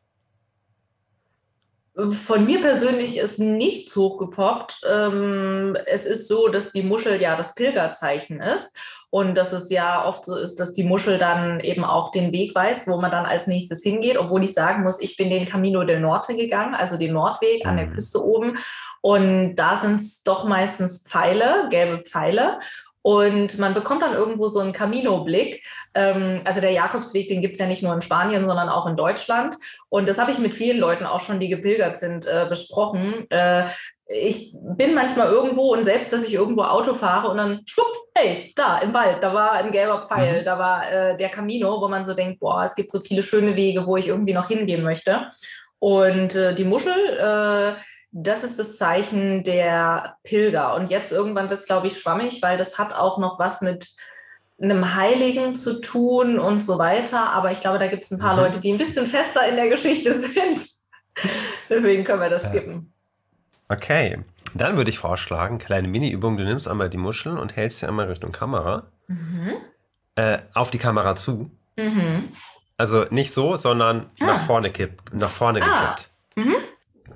Von 1.95 2.45
mir 2.45 2.62
persönlich 2.62 3.17
ist 3.17 3.39
nichts 3.39 3.95
hochgepoppt. 3.95 4.82
Ähm, 4.89 5.76
es 5.88 6.06
ist 6.06 6.28
so, 6.28 6.48
dass 6.48 6.72
die 6.72 6.84
Muschel 6.84 7.19
ja 7.19 7.36
das 7.36 7.56
Pilgerzeichen 7.56 8.39
ist 8.39 8.74
und 9.10 9.36
dass 9.36 9.52
es 9.52 9.69
ja 9.69 10.06
oft 10.06 10.24
so 10.24 10.36
ist, 10.36 10.60
dass 10.60 10.74
die 10.74 10.84
Muschel 10.84 11.17
dann 11.17 11.60
eben 11.60 11.84
auch 11.84 12.12
den 12.12 12.32
Weg 12.32 12.56
weist, 12.56 12.88
wo 12.88 13.02
man 13.02 13.12
dann 13.12 13.26
als 13.26 13.48
nächstes 13.48 13.84
hingeht. 13.84 14.17
Obwohl 14.17 14.43
ich 14.43 14.54
sagen 14.54 14.84
muss, 14.84 15.02
ich 15.02 15.17
bin 15.17 15.30
den 15.30 15.48
Camino 15.48 15.84
del 15.84 16.00
Norte 16.00 16.36
gegangen, 16.36 16.76
also 16.76 16.95
den 16.95 17.13
Nordweg 17.13 17.65
an 17.65 17.76
der 17.76 17.88
mhm. 17.88 17.93
Küste 17.93 18.24
oben. 18.24 18.58
Und 19.02 19.56
da 19.56 19.78
sind 19.78 20.00
es 20.00 20.24
doch 20.24 20.45
meistens 20.45 21.04
Pfeile, 21.06 21.67
gelbe 21.69 22.04
Pfeile. 22.04 22.60
Und 23.02 23.58
man 23.60 23.74
bekommt 23.74 24.02
dann 24.02 24.14
irgendwo 24.14 24.48
so 24.48 24.60
einen 24.60 24.74
Camino-Blick. 24.74 25.64
Ähm, 25.94 26.42
also 26.44 26.60
der 26.60 26.72
Jakobsweg, 26.72 27.30
den 27.30 27.42
gibt 27.42 27.54
es 27.54 27.60
ja 27.60 27.66
nicht 27.66 27.82
nur 27.82 27.94
in 27.94 28.02
Spanien, 28.02 28.48
sondern 28.48 28.70
auch 28.70 28.88
in 28.88 28.98
Deutschland. 28.98 29.56
Und 29.88 30.10
das 30.10 30.20
habe 30.20 30.32
ich 30.32 30.40
mit 30.40 30.54
vielen 30.54 30.80
Leuten 30.80 31.06
auch 31.06 31.22
schon, 31.22 31.40
die 31.40 31.48
gepilgert 31.48 31.98
sind, 31.98 32.26
äh, 32.26 32.46
besprochen. 32.50 33.30
Äh, 33.30 33.66
ich 34.08 34.54
bin 34.60 34.96
manchmal 34.96 35.28
irgendwo 35.28 35.74
und 35.74 35.86
selbst, 35.86 36.12
dass 36.12 36.24
ich 36.24 36.34
irgendwo 36.34 36.64
Auto 36.64 36.96
fahre 36.96 37.30
und 37.30 37.38
dann 37.38 37.62
schwupp, 37.66 37.86
hey, 38.16 38.52
da 38.56 38.80
im 38.80 38.94
Wald, 38.94 39.24
da 39.24 39.34
war 39.34 39.54
ein 39.54 39.72
gelber 39.72 40.02
Pfeil, 40.02 40.42
mhm. 40.42 40.46
da 40.46 40.58
war 40.58 40.92
äh, 40.92 41.16
der 41.16 41.30
Camino, 41.30 41.80
wo 41.80 41.88
man 41.88 42.06
so 42.06 42.16
denkt, 42.16 42.40
boah, 42.40 42.64
es 42.64 42.76
gibt 42.76 42.92
so 42.92 43.00
viele 43.00 43.22
schöne 43.22 43.56
Wege, 43.56 43.86
wo 43.86 43.98
ich 43.98 44.08
irgendwie 44.08 44.34
noch 44.34 44.48
hingehen 44.48 44.84
möchte. 44.84 45.30
Und 45.78 46.34
die 46.34 46.66
Muschel, 46.66 47.78
das 48.12 48.43
ist 48.43 48.58
das 48.58 48.78
Zeichen 48.78 49.43
der 49.43 50.17
Pilger. 50.24 50.76
Und 50.76 50.89
jetzt 50.89 51.12
irgendwann 51.12 51.50
wird 51.50 51.60
es, 51.60 51.65
glaube 51.65 51.88
ich, 51.88 52.00
schwammig, 52.00 52.41
weil 52.41 52.58
das 52.58 52.78
hat 52.78 52.93
auch 52.93 53.17
noch 53.17 53.39
was 53.39 53.62
mit 53.62 53.88
einem 54.62 54.95
Heiligen 54.95 55.56
zu 55.56 55.80
tun 55.80 56.39
und 56.39 56.62
so 56.62 56.80
weiter. 56.80 57.30
Aber 57.30 57.52
ich 57.52 57.62
glaube, 57.62 57.80
da 57.80 57.88
gibt 57.88 58.04
es 58.04 58.12
ein 58.12 58.19
paar 58.19 58.34
mhm. 58.34 58.39
Leute, 58.39 58.60
die 58.60 58.74
ein 58.74 58.78
bisschen 58.78 59.06
fester 59.06 59.48
in 59.48 59.56
der 59.56 59.69
Geschichte 59.69 60.13
sind. 60.15 60.60
Deswegen 61.69 62.04
können 62.04 62.22
wir 62.22 62.30
das 62.30 62.50
skippen. 62.50 62.93
Okay, 63.69 64.19
dann 64.56 64.78
würde 64.78 64.89
ich 64.89 64.98
vorschlagen, 64.98 65.60
kleine 65.60 65.88
Mini-Übung. 65.88 66.38
Du 66.38 66.43
nimmst 66.43 66.67
einmal 66.67 66.89
die 66.89 66.98
Muscheln 66.98 67.38
und 67.38 67.56
hältst 67.56 67.80
sie 67.80 67.88
einmal 67.88 68.08
Richtung 68.08 68.32
Kamera. 68.32 68.88
Mhm. 69.08 69.58
Äh, 70.15 70.39
auf 70.54 70.72
die 70.72 70.80
Kamera 70.80 71.15
zu. 71.15 71.52
Mhm. 71.78 72.30
Also 72.78 73.06
nicht 73.12 73.32
so, 73.32 73.56
sondern 73.56 74.10
ah. 74.19 74.26
nach 74.26 74.45
vorne, 74.45 74.72
kipp, 74.72 75.02
nach 75.12 75.30
vorne 75.30 75.62
ah. 75.62 75.91
gekippt. 75.91 76.10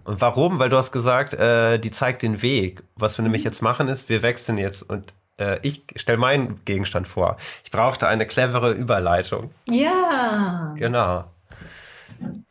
Mhm. 0.06 0.12
Und 0.12 0.22
warum? 0.22 0.60
Weil 0.60 0.70
du 0.70 0.78
hast 0.78 0.92
gesagt, 0.92 1.34
äh, 1.34 1.80
die 1.80 1.92
zeigt 1.92 2.22
den 2.22 2.42
Weg. 2.42 2.84
Was 2.96 3.18
wir 3.18 3.24
nämlich 3.24 3.44
jetzt 3.44 3.62
machen 3.62 3.88
ist, 3.88 4.10
wir 4.10 4.22
wechseln 4.22 4.58
jetzt 4.58 4.90
und 4.90 5.14
äh, 5.38 5.60
ich 5.62 5.84
stelle 5.96 6.18
meinen 6.18 6.64
Gegenstand 6.66 7.08
vor. 7.08 7.38
Ich 7.64 7.72
brauchte 7.72 8.08
eine 8.08 8.26
clevere 8.26 8.72
Überleitung. 8.72 9.52
Ja. 9.66 10.74
Genau. 10.78 11.26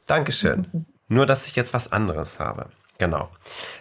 Dankeschön. 0.07 0.67
Nur, 1.09 1.27
dass 1.27 1.47
ich 1.47 1.57
jetzt 1.57 1.75
was 1.75 1.93
anderes 1.93 2.41
habe. 2.41 2.67
Genau. 3.03 3.31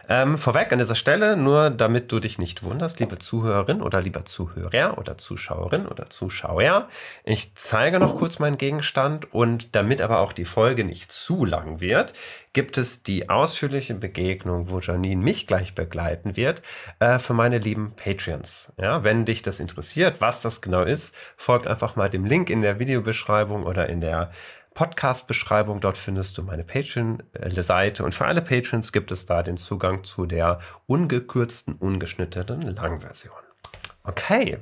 Ähm, 0.09 0.35
vorweg 0.35 0.73
an 0.73 0.79
dieser 0.79 0.95
Stelle, 0.95 1.37
nur 1.37 1.69
damit 1.69 2.11
du 2.11 2.19
dich 2.19 2.39
nicht 2.39 2.63
wunderst, 2.63 2.99
liebe 2.99 3.19
Zuhörerin 3.19 3.83
oder 3.83 4.01
lieber 4.01 4.25
Zuhörer 4.25 4.97
oder 4.97 5.19
Zuschauerin 5.19 5.85
oder 5.85 6.09
Zuschauer, 6.09 6.87
ich 7.23 7.53
zeige 7.53 7.99
noch 7.99 8.15
kurz 8.15 8.39
meinen 8.39 8.57
Gegenstand 8.57 9.31
und 9.31 9.75
damit 9.75 10.01
aber 10.01 10.21
auch 10.21 10.33
die 10.33 10.45
Folge 10.45 10.85
nicht 10.85 11.11
zu 11.11 11.45
lang 11.45 11.81
wird, 11.81 12.13
gibt 12.53 12.79
es 12.79 13.03
die 13.03 13.29
ausführliche 13.29 13.93
Begegnung, 13.93 14.71
wo 14.71 14.79
Janine 14.79 15.21
mich 15.21 15.45
gleich 15.45 15.75
begleiten 15.75 16.35
wird, 16.35 16.63
äh, 16.97 17.19
für 17.19 17.35
meine 17.35 17.59
lieben 17.59 17.93
Patreons. 17.95 18.73
Ja, 18.77 19.03
wenn 19.03 19.25
dich 19.25 19.43
das 19.43 19.59
interessiert, 19.59 20.19
was 20.19 20.41
das 20.41 20.61
genau 20.63 20.81
ist, 20.81 21.15
folgt 21.37 21.67
einfach 21.67 21.95
mal 21.95 22.09
dem 22.09 22.25
Link 22.25 22.49
in 22.49 22.63
der 22.63 22.79
Videobeschreibung 22.79 23.67
oder 23.67 23.87
in 23.87 24.01
der 24.01 24.31
Podcast-Beschreibung. 24.73 25.81
Dort 25.81 25.97
findest 25.97 26.37
du 26.37 26.43
meine 26.43 26.63
Patreon-Seite. 26.63 28.03
Und 28.03 28.15
für 28.15 28.25
alle 28.25 28.41
Patrons 28.41 28.91
gibt 28.91 29.11
es 29.11 29.25
da 29.25 29.43
den 29.43 29.57
Zugang 29.57 30.03
zu 30.03 30.25
der 30.25 30.59
ungekürzten, 30.87 31.75
ungeschnittenen 31.75 32.75
Langversion. 32.75 33.33
Okay. 34.03 34.59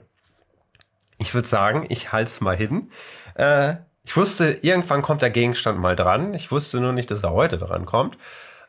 Ich 1.18 1.34
würde 1.34 1.48
sagen, 1.48 1.86
ich 1.90 2.12
halte 2.12 2.28
es 2.28 2.42
mal 2.42 2.56
hin. 2.56 2.92
Äh, 3.36 3.76
ich 4.06 4.16
wusste, 4.16 4.58
irgendwann 4.62 5.02
kommt 5.02 5.22
der 5.22 5.30
Gegenstand 5.30 5.80
mal 5.80 5.96
dran. 5.96 6.34
Ich 6.34 6.52
wusste 6.52 6.80
nur 6.80 6.94
nicht, 6.94 7.12
dass 7.12 7.24
er 7.24 7.32
heute 7.32 7.58
dran 7.58 7.86
kommt. 7.86 8.18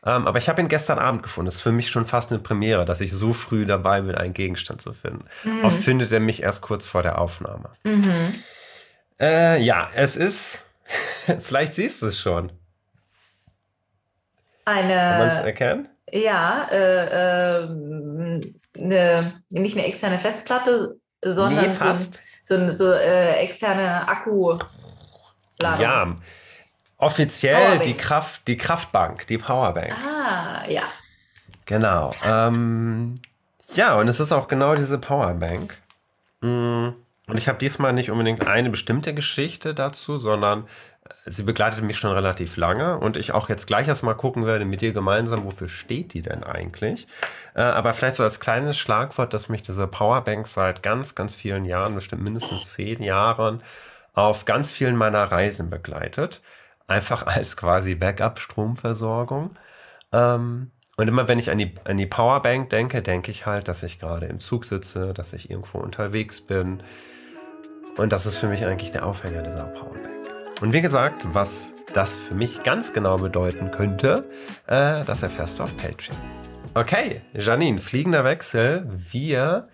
Ähm, 0.03 0.27
aber 0.27 0.39
ich 0.39 0.49
habe 0.49 0.61
ihn 0.61 0.67
gestern 0.67 0.99
Abend 0.99 1.23
gefunden. 1.23 1.45
Das 1.45 1.55
ist 1.55 1.61
für 1.61 1.71
mich 1.71 1.89
schon 1.89 2.05
fast 2.05 2.31
eine 2.31 2.39
Premiere, 2.39 2.85
dass 2.85 3.01
ich 3.01 3.11
so 3.11 3.33
früh 3.33 3.65
dabei 3.65 4.01
bin, 4.01 4.15
einen 4.15 4.33
Gegenstand 4.33 4.81
zu 4.81 4.93
finden. 4.93 5.25
Mhm. 5.43 5.63
Oft 5.63 5.77
findet 5.77 6.11
er 6.11 6.19
mich 6.19 6.43
erst 6.43 6.61
kurz 6.61 6.85
vor 6.85 7.03
der 7.03 7.19
Aufnahme. 7.19 7.69
Mhm. 7.83 8.33
Äh, 9.19 9.61
ja, 9.61 9.89
es 9.95 10.15
ist 10.15 10.65
Vielleicht 11.39 11.73
siehst 11.73 12.01
du 12.01 12.07
es 12.07 12.19
schon. 12.19 12.51
Eine. 14.65 14.93
Kann 14.93 15.19
man 15.19 15.27
es 15.27 15.39
erkennen? 15.39 15.89
Ja, 16.11 16.67
äh, 16.71 17.63
äh, 17.63 17.67
eine, 18.77 19.43
nicht 19.49 19.77
eine 19.77 19.85
externe 19.85 20.19
Festplatte, 20.19 20.97
sondern 21.23 21.65
nee, 21.65 21.69
fast. 21.69 22.19
so, 22.43 22.57
so, 22.57 22.71
so 22.71 22.91
äh, 22.93 23.35
externe 23.37 24.07
Akku. 24.07 24.57
Ja, 25.61 26.17
offiziell 26.97 27.79
die 27.79 27.95
Kraft, 27.95 28.47
die 28.47 28.57
Kraftbank, 28.57 29.27
die 29.27 29.37
Powerbank. 29.37 29.93
Ah, 29.93 30.65
ja. 30.67 30.83
Genau. 31.65 32.13
Ähm, 32.25 33.15
ja, 33.73 33.95
und 33.95 34.07
es 34.07 34.19
ist 34.19 34.31
auch 34.31 34.47
genau 34.47 34.75
diese 34.75 34.97
Powerbank. 34.97 35.77
Mm. 36.41 36.89
Und 37.31 37.37
ich 37.37 37.47
habe 37.47 37.57
diesmal 37.57 37.93
nicht 37.93 38.11
unbedingt 38.11 38.45
eine 38.45 38.69
bestimmte 38.69 39.13
Geschichte 39.13 39.73
dazu, 39.73 40.17
sondern 40.17 40.65
äh, 41.05 41.13
sie 41.27 41.43
begleitet 41.43 41.81
mich 41.81 41.97
schon 41.97 42.11
relativ 42.11 42.57
lange 42.57 42.97
und 42.97 43.15
ich 43.15 43.31
auch 43.31 43.47
jetzt 43.47 43.67
gleich 43.67 43.87
erstmal 43.87 44.15
gucken 44.15 44.45
werde 44.45 44.65
mit 44.65 44.81
dir 44.81 44.91
gemeinsam, 44.91 45.45
wofür 45.45 45.69
steht 45.69 46.13
die 46.13 46.21
denn 46.21 46.43
eigentlich? 46.43 47.07
Äh, 47.55 47.61
aber 47.61 47.93
vielleicht 47.93 48.17
so 48.17 48.23
als 48.23 48.41
kleines 48.41 48.77
Schlagwort, 48.77 49.33
dass 49.33 49.47
mich 49.47 49.61
diese 49.61 49.87
Powerbank 49.87 50.45
seit 50.45 50.83
ganz, 50.83 51.15
ganz 51.15 51.33
vielen 51.33 51.63
Jahren, 51.63 51.95
bestimmt 51.95 52.21
mindestens 52.21 52.73
zehn 52.73 53.01
Jahren, 53.01 53.63
auf 54.13 54.43
ganz 54.43 54.69
vielen 54.69 54.97
meiner 54.97 55.23
Reisen 55.23 55.69
begleitet. 55.69 56.41
Einfach 56.87 57.25
als 57.25 57.55
quasi 57.55 57.95
Backup-Stromversorgung. 57.95 59.57
Ähm, 60.11 60.71
und 60.97 61.07
immer 61.07 61.29
wenn 61.29 61.39
ich 61.39 61.49
an 61.49 61.59
die, 61.59 61.75
an 61.85 61.95
die 61.95 62.07
Powerbank 62.07 62.71
denke, 62.71 63.01
denke 63.01 63.31
ich 63.31 63.45
halt, 63.45 63.69
dass 63.69 63.83
ich 63.83 64.01
gerade 64.01 64.25
im 64.25 64.41
Zug 64.41 64.65
sitze, 64.65 65.13
dass 65.13 65.31
ich 65.31 65.49
irgendwo 65.49 65.77
unterwegs 65.77 66.41
bin, 66.41 66.83
und 67.97 68.11
das 68.11 68.25
ist 68.25 68.37
für 68.37 68.47
mich 68.47 68.65
eigentlich 68.65 68.91
der 68.91 69.05
Aufhänger 69.05 69.43
dieser 69.43 69.65
Powerbank. 69.65 70.29
Und 70.61 70.73
wie 70.73 70.81
gesagt, 70.81 71.23
was 71.33 71.73
das 71.93 72.17
für 72.17 72.35
mich 72.35 72.63
ganz 72.63 72.93
genau 72.93 73.17
bedeuten 73.17 73.71
könnte, 73.71 74.29
äh, 74.67 75.03
das 75.05 75.23
erfährst 75.23 75.59
du 75.59 75.63
auf 75.63 75.75
Patreon. 75.75 76.17
Okay, 76.73 77.21
Janine, 77.33 77.79
fliegender 77.79 78.23
Wechsel. 78.23 78.87
Wir 78.89 79.67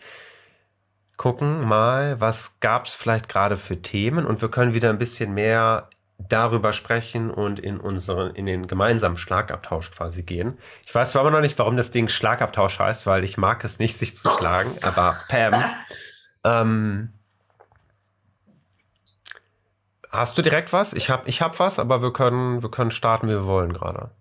gucken 1.18 1.66
mal, 1.66 2.20
was 2.22 2.60
gab 2.60 2.86
es 2.86 2.96
vielleicht 2.96 3.30
gerade 3.30 3.58
für 3.58 3.82
Themen 3.82 4.26
und 4.26 4.42
wir 4.42 4.50
können 4.50 4.74
wieder 4.74 4.90
ein 4.90 4.98
bisschen 4.98 5.34
mehr 5.34 5.90
darüber 6.18 6.74
sprechen 6.74 7.30
und 7.30 7.60
in 7.60 7.80
unseren, 7.80 8.34
in 8.34 8.46
den 8.48 8.66
gemeinsamen 8.66 9.18
Schlagabtausch 9.18 9.92
quasi 9.92 10.24
gehen. 10.24 10.58
Ich 10.86 10.94
weiß 10.94 11.12
zwar 11.12 11.22
immer 11.22 11.32
noch 11.32 11.42
nicht, 11.42 11.60
warum 11.60 11.78
das 11.78 11.92
Ding 11.92 12.08
Schlagabtausch 12.08 12.80
heißt, 12.80 13.06
weil 13.06 13.24
ich 13.24 13.38
mag 13.38 13.64
es 13.64 13.78
nicht, 13.78 13.96
sich 13.96 14.16
zu 14.16 14.30
schlagen, 14.30 14.72
aber 14.82 15.16
Pam, 15.28 15.64
ähm, 16.44 17.14
Hast 20.10 20.38
du 20.38 20.42
direkt 20.42 20.74
was? 20.74 20.94
Ich 20.94 21.10
habe 21.10 21.28
ich 21.30 21.42
hab 21.42 21.60
was, 21.60 21.80
aber 21.80 22.02
wir 22.02 22.14
können, 22.14 22.62
wir 22.62 22.72
können 22.72 22.92
starten, 22.92 23.28
wie 23.28 23.34
wir 23.34 23.46
wollen 23.46 23.74
gerade. 23.74 24.12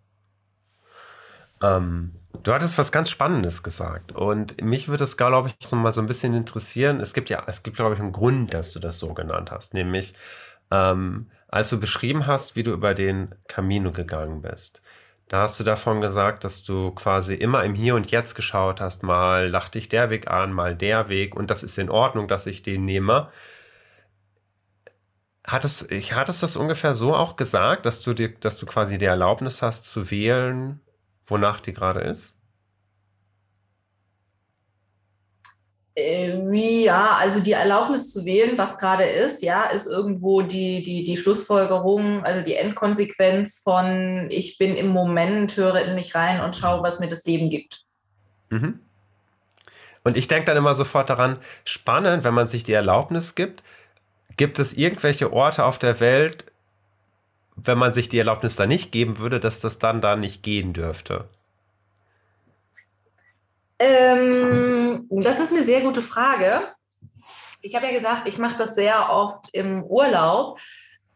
Ähm, 1.62 2.14
du 2.42 2.52
hattest 2.52 2.76
was 2.78 2.92
ganz 2.92 3.10
Spannendes 3.10 3.62
gesagt 3.62 4.12
und 4.12 4.60
mich 4.62 4.88
würde 4.88 5.04
es, 5.04 5.16
glaube 5.16 5.48
ich, 5.48 5.68
so 5.68 5.76
mal 5.76 5.92
so 5.92 6.00
ein 6.00 6.06
bisschen 6.06 6.34
interessieren. 6.34 7.00
Es 7.00 7.14
gibt 7.14 7.30
ja, 7.30 7.42
es 7.46 7.62
gibt, 7.62 7.76
glaube 7.76 7.94
ich, 7.94 8.00
einen 8.00 8.12
Grund, 8.12 8.52
dass 8.54 8.72
du 8.72 8.80
das 8.80 8.98
so 8.98 9.14
genannt 9.14 9.50
hast, 9.50 9.74
nämlich 9.74 10.14
ähm, 10.70 11.30
als 11.48 11.70
du 11.70 11.78
beschrieben 11.80 12.26
hast, 12.26 12.56
wie 12.56 12.62
du 12.62 12.72
über 12.72 12.94
den 12.94 13.34
Camino 13.48 13.92
gegangen 13.92 14.42
bist. 14.42 14.82
Da 15.28 15.40
hast 15.42 15.58
du 15.58 15.64
davon 15.64 16.00
gesagt, 16.00 16.44
dass 16.44 16.62
du 16.62 16.92
quasi 16.92 17.34
immer 17.34 17.64
im 17.64 17.74
Hier 17.74 17.94
und 17.96 18.10
Jetzt 18.10 18.34
geschaut 18.34 18.80
hast, 18.80 19.02
mal 19.02 19.48
lacht 19.48 19.74
dich 19.74 19.88
der 19.88 20.10
Weg 20.10 20.30
an, 20.30 20.52
mal 20.52 20.76
der 20.76 21.08
Weg 21.08 21.34
und 21.34 21.50
das 21.50 21.62
ist 21.62 21.78
in 21.78 21.90
Ordnung, 21.90 22.28
dass 22.28 22.46
ich 22.46 22.62
den 22.62 22.84
nehme. 22.84 23.30
Hattest, 25.46 25.92
ich, 25.92 26.12
hattest 26.12 26.42
du 26.42 26.44
das 26.44 26.56
ungefähr 26.56 26.94
so 26.94 27.14
auch 27.14 27.36
gesagt, 27.36 27.86
dass 27.86 28.00
du 28.00 28.12
dir, 28.12 28.30
dass 28.30 28.58
du 28.58 28.66
quasi 28.66 28.98
die 28.98 29.04
Erlaubnis 29.04 29.62
hast 29.62 29.84
zu 29.84 30.10
wählen, 30.10 30.80
wonach 31.24 31.60
die 31.60 31.72
gerade 31.72 32.00
ist? 32.00 32.36
Äh, 35.94 36.36
ja, 36.52 37.16
also 37.18 37.40
die 37.40 37.52
Erlaubnis 37.52 38.12
zu 38.12 38.24
wählen, 38.24 38.58
was 38.58 38.78
gerade 38.78 39.04
ist, 39.04 39.42
ja, 39.42 39.64
ist 39.64 39.86
irgendwo 39.86 40.42
die, 40.42 40.82
die, 40.82 41.04
die 41.04 41.16
Schlussfolgerung, 41.16 42.24
also 42.24 42.44
die 42.44 42.54
Endkonsequenz 42.54 43.60
von 43.60 44.26
ich 44.30 44.58
bin 44.58 44.74
im 44.74 44.88
Moment, 44.88 45.56
höre 45.56 45.80
in 45.80 45.94
mich 45.94 46.14
rein 46.14 46.40
und 46.40 46.56
schaue, 46.56 46.82
was 46.82 46.98
mir 46.98 47.08
das 47.08 47.24
Leben 47.24 47.50
gibt. 47.50 47.84
Mhm. 48.50 48.80
Und 50.02 50.16
ich 50.16 50.28
denke 50.28 50.46
dann 50.46 50.56
immer 50.56 50.74
sofort 50.74 51.08
daran, 51.08 51.38
spannend, 51.64 52.24
wenn 52.24 52.34
man 52.34 52.46
sich 52.46 52.62
die 52.62 52.74
Erlaubnis 52.74 53.34
gibt, 53.34 53.62
gibt 54.36 54.58
es 54.58 54.74
irgendwelche 54.74 55.32
Orte 55.32 55.64
auf 55.64 55.78
der 55.78 56.00
Welt, 56.00 56.46
wenn 57.56 57.78
man 57.78 57.92
sich 57.92 58.08
die 58.08 58.18
Erlaubnis 58.18 58.56
da 58.56 58.66
nicht 58.66 58.92
geben 58.92 59.18
würde, 59.18 59.40
dass 59.40 59.60
das 59.60 59.78
dann 59.78 60.00
da 60.00 60.16
nicht 60.16 60.42
gehen 60.42 60.72
dürfte? 60.72 61.28
Ähm, 63.78 65.06
das 65.10 65.38
ist 65.38 65.52
eine 65.52 65.62
sehr 65.62 65.80
gute 65.82 66.02
Frage. 66.02 66.68
Ich 67.62 67.74
habe 67.74 67.86
ja 67.86 67.92
gesagt, 67.92 68.28
ich 68.28 68.38
mache 68.38 68.58
das 68.58 68.74
sehr 68.74 69.10
oft 69.10 69.48
im 69.52 69.82
Urlaub, 69.84 70.58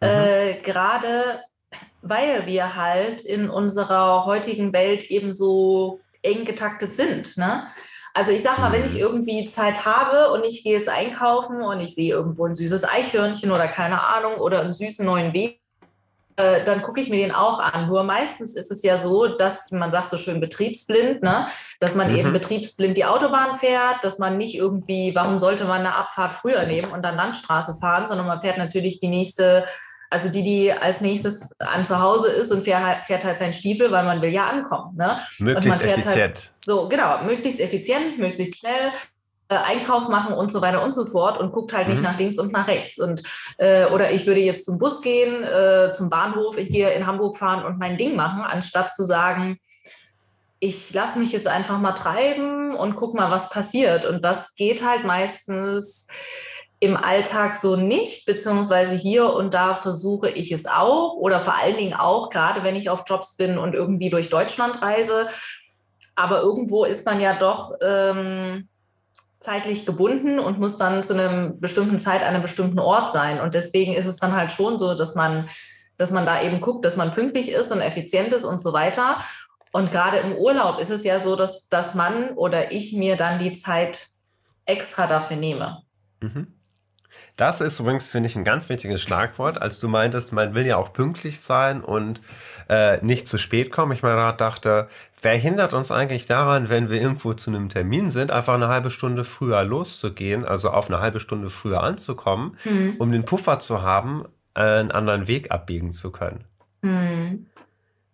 mhm. 0.00 0.08
äh, 0.08 0.60
gerade 0.60 1.40
weil 2.02 2.46
wir 2.46 2.76
halt 2.76 3.20
in 3.20 3.50
unserer 3.50 4.24
heutigen 4.24 4.72
Welt 4.72 5.10
eben 5.10 5.34
so 5.34 6.00
eng 6.22 6.44
getaktet 6.44 6.92
sind. 6.92 7.36
Ne? 7.36 7.66
Also 8.14 8.32
ich 8.32 8.42
sag 8.42 8.58
mal, 8.58 8.72
wenn 8.72 8.84
ich 8.84 8.94
mhm. 8.94 9.00
irgendwie 9.00 9.46
Zeit 9.46 9.84
habe 9.84 10.32
und 10.32 10.44
ich 10.44 10.62
gehe 10.62 10.76
jetzt 10.76 10.88
einkaufen 10.88 11.62
und 11.62 11.80
ich 11.80 11.94
sehe 11.94 12.12
irgendwo 12.12 12.46
ein 12.46 12.54
süßes 12.54 12.84
Eichhörnchen 12.84 13.50
oder 13.50 13.68
keine 13.68 14.02
Ahnung 14.02 14.34
oder 14.34 14.60
einen 14.60 14.72
süßen 14.72 15.06
neuen 15.06 15.32
Weg, 15.32 15.60
äh, 16.40 16.64
dann 16.64 16.82
gucke 16.82 17.00
ich 17.00 17.10
mir 17.10 17.18
den 17.18 17.34
auch 17.34 17.58
an. 17.58 17.88
Nur 17.88 18.02
meistens 18.02 18.56
ist 18.56 18.70
es 18.70 18.82
ja 18.82 18.98
so, 18.98 19.26
dass 19.26 19.70
man 19.70 19.90
sagt 19.90 20.10
so 20.10 20.16
schön 20.16 20.40
betriebsblind, 20.40 21.22
ne? 21.22 21.48
dass 21.80 21.94
man 21.94 22.10
mhm. 22.10 22.18
eben 22.18 22.32
betriebsblind 22.32 22.96
die 22.96 23.04
Autobahn 23.04 23.56
fährt, 23.56 24.02
dass 24.02 24.18
man 24.18 24.38
nicht 24.38 24.54
irgendwie, 24.54 25.14
warum 25.14 25.38
sollte 25.38 25.64
man 25.64 25.80
eine 25.80 25.94
Abfahrt 25.94 26.34
früher 26.34 26.64
nehmen 26.64 26.90
und 26.92 27.02
dann 27.02 27.16
Landstraße 27.16 27.74
fahren, 27.74 28.08
sondern 28.08 28.26
man 28.26 28.38
fährt 28.38 28.58
natürlich 28.58 29.00
die 29.00 29.08
nächste, 29.08 29.66
also 30.10 30.28
die, 30.28 30.42
die 30.42 30.72
als 30.72 31.00
nächstes 31.00 31.58
an 31.60 31.84
zu 31.84 32.00
Hause 32.00 32.28
ist 32.28 32.50
und 32.50 32.64
fährt 32.64 32.84
halt, 32.84 33.04
fährt 33.04 33.24
halt 33.24 33.38
seinen 33.38 33.52
Stiefel, 33.52 33.90
weil 33.92 34.04
man 34.04 34.20
will 34.20 34.32
ja 34.32 34.46
ankommen. 34.46 34.96
Ne? 34.96 35.20
Möglichst 35.38 35.80
halt 35.80 35.98
effizient. 35.98 36.18
Halt, 36.18 36.52
so, 36.64 36.88
genau, 36.88 37.22
möglichst 37.22 37.60
effizient, 37.60 38.18
möglichst 38.18 38.58
schnell. 38.58 38.92
Äh, 39.48 39.56
Einkauf 39.56 40.08
machen 40.08 40.32
und 40.32 40.48
so 40.48 40.62
weiter 40.62 40.80
und 40.80 40.92
so 40.92 41.04
fort 41.06 41.40
und 41.40 41.50
guckt 41.50 41.72
halt 41.72 41.88
nicht 41.88 41.98
mhm. 41.98 42.04
nach 42.04 42.18
links 42.18 42.38
und 42.38 42.52
nach 42.52 42.68
rechts. 42.68 43.00
Und 43.00 43.24
äh, 43.58 43.86
oder 43.86 44.12
ich 44.12 44.24
würde 44.24 44.40
jetzt 44.40 44.64
zum 44.64 44.78
Bus 44.78 45.02
gehen, 45.02 45.42
äh, 45.42 45.92
zum 45.92 46.08
Bahnhof, 46.08 46.54
gehe 46.54 46.90
in 46.92 47.04
Hamburg 47.04 47.36
fahren 47.36 47.64
und 47.64 47.76
mein 47.76 47.98
Ding 47.98 48.14
machen, 48.14 48.42
anstatt 48.42 48.92
zu 48.92 49.02
sagen, 49.02 49.58
ich 50.60 50.92
lasse 50.94 51.18
mich 51.18 51.32
jetzt 51.32 51.48
einfach 51.48 51.80
mal 51.80 51.92
treiben 51.92 52.74
und 52.74 52.94
guck 52.94 53.14
mal, 53.14 53.32
was 53.32 53.48
passiert. 53.48 54.04
Und 54.04 54.24
das 54.24 54.54
geht 54.54 54.86
halt 54.86 55.04
meistens 55.04 56.06
im 56.82 56.96
Alltag 56.96 57.54
so 57.54 57.76
nicht, 57.76 58.24
beziehungsweise 58.24 58.94
hier 58.94 59.34
und 59.34 59.52
da 59.52 59.74
versuche 59.74 60.30
ich 60.30 60.50
es 60.50 60.64
auch 60.66 61.12
oder 61.12 61.38
vor 61.38 61.54
allen 61.54 61.76
Dingen 61.76 61.92
auch, 61.92 62.30
gerade 62.30 62.64
wenn 62.64 62.74
ich 62.74 62.88
auf 62.88 63.04
Jobs 63.06 63.36
bin 63.36 63.58
und 63.58 63.74
irgendwie 63.74 64.08
durch 64.08 64.30
Deutschland 64.30 64.80
reise. 64.80 65.28
Aber 66.16 66.40
irgendwo 66.40 66.84
ist 66.84 67.04
man 67.04 67.20
ja 67.20 67.38
doch 67.38 67.72
ähm, 67.82 68.66
zeitlich 69.40 69.84
gebunden 69.84 70.38
und 70.38 70.58
muss 70.58 70.78
dann 70.78 71.02
zu 71.02 71.12
einer 71.12 71.50
bestimmten 71.50 71.98
Zeit 71.98 72.22
an 72.22 72.28
einem 72.28 72.42
bestimmten 72.42 72.78
Ort 72.78 73.12
sein. 73.12 73.40
Und 73.40 73.52
deswegen 73.52 73.92
ist 73.92 74.06
es 74.06 74.16
dann 74.16 74.34
halt 74.34 74.50
schon 74.50 74.78
so, 74.78 74.94
dass 74.94 75.14
man, 75.14 75.48
dass 75.98 76.10
man 76.10 76.24
da 76.24 76.42
eben 76.42 76.62
guckt, 76.62 76.86
dass 76.86 76.96
man 76.96 77.12
pünktlich 77.12 77.50
ist 77.50 77.72
und 77.72 77.82
effizient 77.82 78.32
ist 78.32 78.44
und 78.44 78.58
so 78.58 78.72
weiter. 78.72 79.20
Und 79.72 79.92
gerade 79.92 80.16
im 80.16 80.34
Urlaub 80.34 80.78
ist 80.80 80.90
es 80.90 81.04
ja 81.04 81.20
so, 81.20 81.36
dass, 81.36 81.68
dass 81.68 81.94
man 81.94 82.30
oder 82.30 82.72
ich 82.72 82.94
mir 82.94 83.16
dann 83.16 83.38
die 83.38 83.52
Zeit 83.52 84.08
extra 84.64 85.06
dafür 85.06 85.36
nehme. 85.36 85.82
Mhm. 86.20 86.54
Das 87.40 87.62
ist 87.62 87.80
übrigens, 87.80 88.06
finde 88.06 88.28
ich, 88.28 88.36
ein 88.36 88.44
ganz 88.44 88.68
wichtiges 88.68 89.00
Schlagwort, 89.00 89.62
als 89.62 89.80
du 89.80 89.88
meintest, 89.88 90.34
man 90.34 90.54
will 90.54 90.66
ja 90.66 90.76
auch 90.76 90.92
pünktlich 90.92 91.40
sein 91.40 91.80
und 91.80 92.20
äh, 92.68 93.02
nicht 93.02 93.28
zu 93.28 93.38
spät 93.38 93.70
kommen. 93.72 93.92
Ich 93.92 94.02
mir 94.02 94.10
gerade 94.10 94.36
dachte, 94.36 94.88
wer 95.22 95.38
hindert 95.38 95.72
uns 95.72 95.90
eigentlich 95.90 96.26
daran, 96.26 96.68
wenn 96.68 96.90
wir 96.90 97.00
irgendwo 97.00 97.32
zu 97.32 97.48
einem 97.48 97.70
Termin 97.70 98.10
sind, 98.10 98.30
einfach 98.30 98.52
eine 98.52 98.68
halbe 98.68 98.90
Stunde 98.90 99.24
früher 99.24 99.64
loszugehen, 99.64 100.44
also 100.44 100.68
auf 100.68 100.90
eine 100.90 101.00
halbe 101.00 101.18
Stunde 101.18 101.48
früher 101.48 101.82
anzukommen, 101.82 102.58
mhm. 102.64 102.96
um 102.98 103.10
den 103.10 103.24
Puffer 103.24 103.58
zu 103.58 103.80
haben, 103.80 104.26
einen 104.52 104.90
anderen 104.90 105.26
Weg 105.26 105.50
abbiegen 105.50 105.94
zu 105.94 106.12
können. 106.12 106.44
Mhm. 106.82 107.46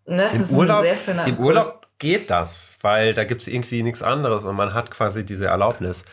Das 0.05 0.35
Im 0.35 0.41
ist 0.43 0.53
Urlaub, 0.53 0.79
ein 0.79 0.85
sehr 0.85 0.97
schöner 0.97 1.27
Im 1.27 1.39
Urlaub 1.39 1.89
geht 1.99 2.31
das, 2.31 2.77
weil 2.81 3.13
da 3.13 3.25
gibt 3.25 3.43
es 3.43 3.49
irgendwie 3.49 3.83
nichts 3.83 4.03
anderes 4.03 4.45
und 4.45 4.55
man 4.55 4.73
hat 4.73 4.93
quasi 4.93 5.27
diese 5.27 5.47
Erlaubnis. 5.47 6.05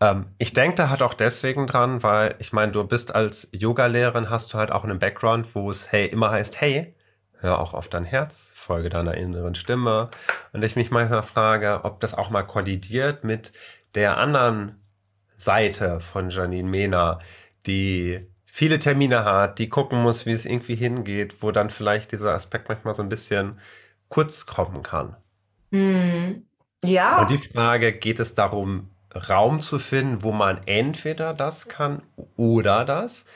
Ähm, 0.00 0.26
ich 0.38 0.52
denke 0.52 0.76
da 0.76 0.88
halt 0.88 1.02
auch 1.02 1.14
deswegen 1.14 1.66
dran, 1.66 2.02
weil 2.02 2.34
ich 2.38 2.52
meine, 2.52 2.72
du 2.72 2.84
bist 2.84 3.14
als 3.14 3.50
Yoga-Lehrerin, 3.52 4.30
hast 4.30 4.52
du 4.52 4.58
halt 4.58 4.72
auch 4.72 4.84
einen 4.84 4.98
Background, 4.98 5.54
wo 5.54 5.70
es 5.70 5.92
hey 5.92 6.06
immer 6.06 6.30
heißt, 6.30 6.60
hey, 6.60 6.94
hör 7.40 7.58
auch 7.58 7.74
auf 7.74 7.88
dein 7.88 8.04
Herz, 8.04 8.52
folge 8.54 8.88
deiner 8.88 9.14
inneren 9.14 9.54
Stimme. 9.54 10.10
Und 10.52 10.64
ich 10.64 10.76
mich 10.76 10.90
manchmal 10.90 11.22
frage, 11.22 11.80
ob 11.84 12.00
das 12.00 12.14
auch 12.14 12.30
mal 12.30 12.42
kollidiert 12.42 13.24
mit 13.24 13.52
der 13.94 14.16
anderen 14.16 14.80
Seite 15.36 16.00
von 16.00 16.30
Janine 16.30 16.68
Mena, 16.68 17.18
die 17.66 18.26
viele 18.46 18.78
Termine 18.78 19.24
hat, 19.24 19.58
die 19.58 19.68
gucken 19.68 20.02
muss, 20.02 20.26
wie 20.26 20.32
es 20.32 20.44
irgendwie 20.44 20.74
hingeht, 20.74 21.42
wo 21.42 21.50
dann 21.50 21.70
vielleicht 21.70 22.12
dieser 22.12 22.32
Aspekt 22.34 22.68
manchmal 22.68 22.94
so 22.94 23.02
ein 23.02 23.08
bisschen 23.08 23.58
kurz 24.08 24.44
kommen 24.46 24.82
kann. 24.82 25.16
Mm, 25.70 26.42
ja. 26.82 27.20
Und 27.20 27.30
die 27.30 27.38
Frage, 27.38 27.92
geht 27.92 28.20
es 28.20 28.34
darum, 28.34 28.90
Raum 29.14 29.62
zu 29.62 29.78
finden, 29.78 30.22
wo 30.22 30.32
man 30.32 30.60
entweder 30.66 31.34
das 31.34 31.68
kann 31.68 32.02
oder 32.36 32.84
das? 32.84 33.26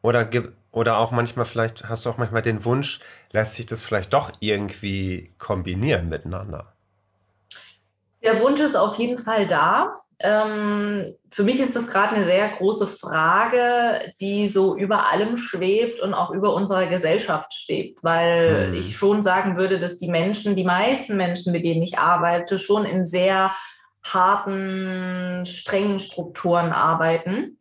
Oder, 0.00 0.28
oder 0.70 0.98
auch 0.98 1.10
manchmal 1.10 1.44
vielleicht, 1.44 1.88
hast 1.88 2.06
du 2.06 2.10
auch 2.10 2.18
manchmal 2.18 2.42
den 2.42 2.64
Wunsch, 2.64 3.00
lässt 3.32 3.54
sich 3.54 3.66
das 3.66 3.82
vielleicht 3.82 4.12
doch 4.12 4.32
irgendwie 4.40 5.32
kombinieren 5.38 6.08
miteinander? 6.08 6.72
Der 8.22 8.40
Wunsch 8.40 8.60
ist 8.60 8.76
auf 8.76 8.96
jeden 8.96 9.18
Fall 9.18 9.46
da. 9.46 9.96
Ähm, 10.20 11.14
für 11.30 11.44
mich 11.44 11.60
ist 11.60 11.76
das 11.76 11.86
gerade 11.86 12.16
eine 12.16 12.24
sehr 12.24 12.48
große 12.48 12.88
Frage, 12.88 14.00
die 14.20 14.48
so 14.48 14.76
über 14.76 15.12
allem 15.12 15.36
schwebt 15.36 16.00
und 16.00 16.12
auch 16.12 16.30
über 16.30 16.54
unserer 16.54 16.86
Gesellschaft 16.86 17.54
schwebt, 17.54 18.02
weil 18.02 18.68
hm. 18.68 18.74
ich 18.74 18.96
schon 18.96 19.22
sagen 19.22 19.56
würde, 19.56 19.78
dass 19.78 19.98
die 19.98 20.08
Menschen, 20.08 20.56
die 20.56 20.64
meisten 20.64 21.16
Menschen, 21.16 21.52
mit 21.52 21.64
denen 21.64 21.82
ich 21.82 21.98
arbeite, 21.98 22.58
schon 22.58 22.84
in 22.84 23.06
sehr 23.06 23.52
harten, 24.14 25.44
strengen 25.46 25.98
Strukturen 25.98 26.72
arbeiten. 26.72 27.58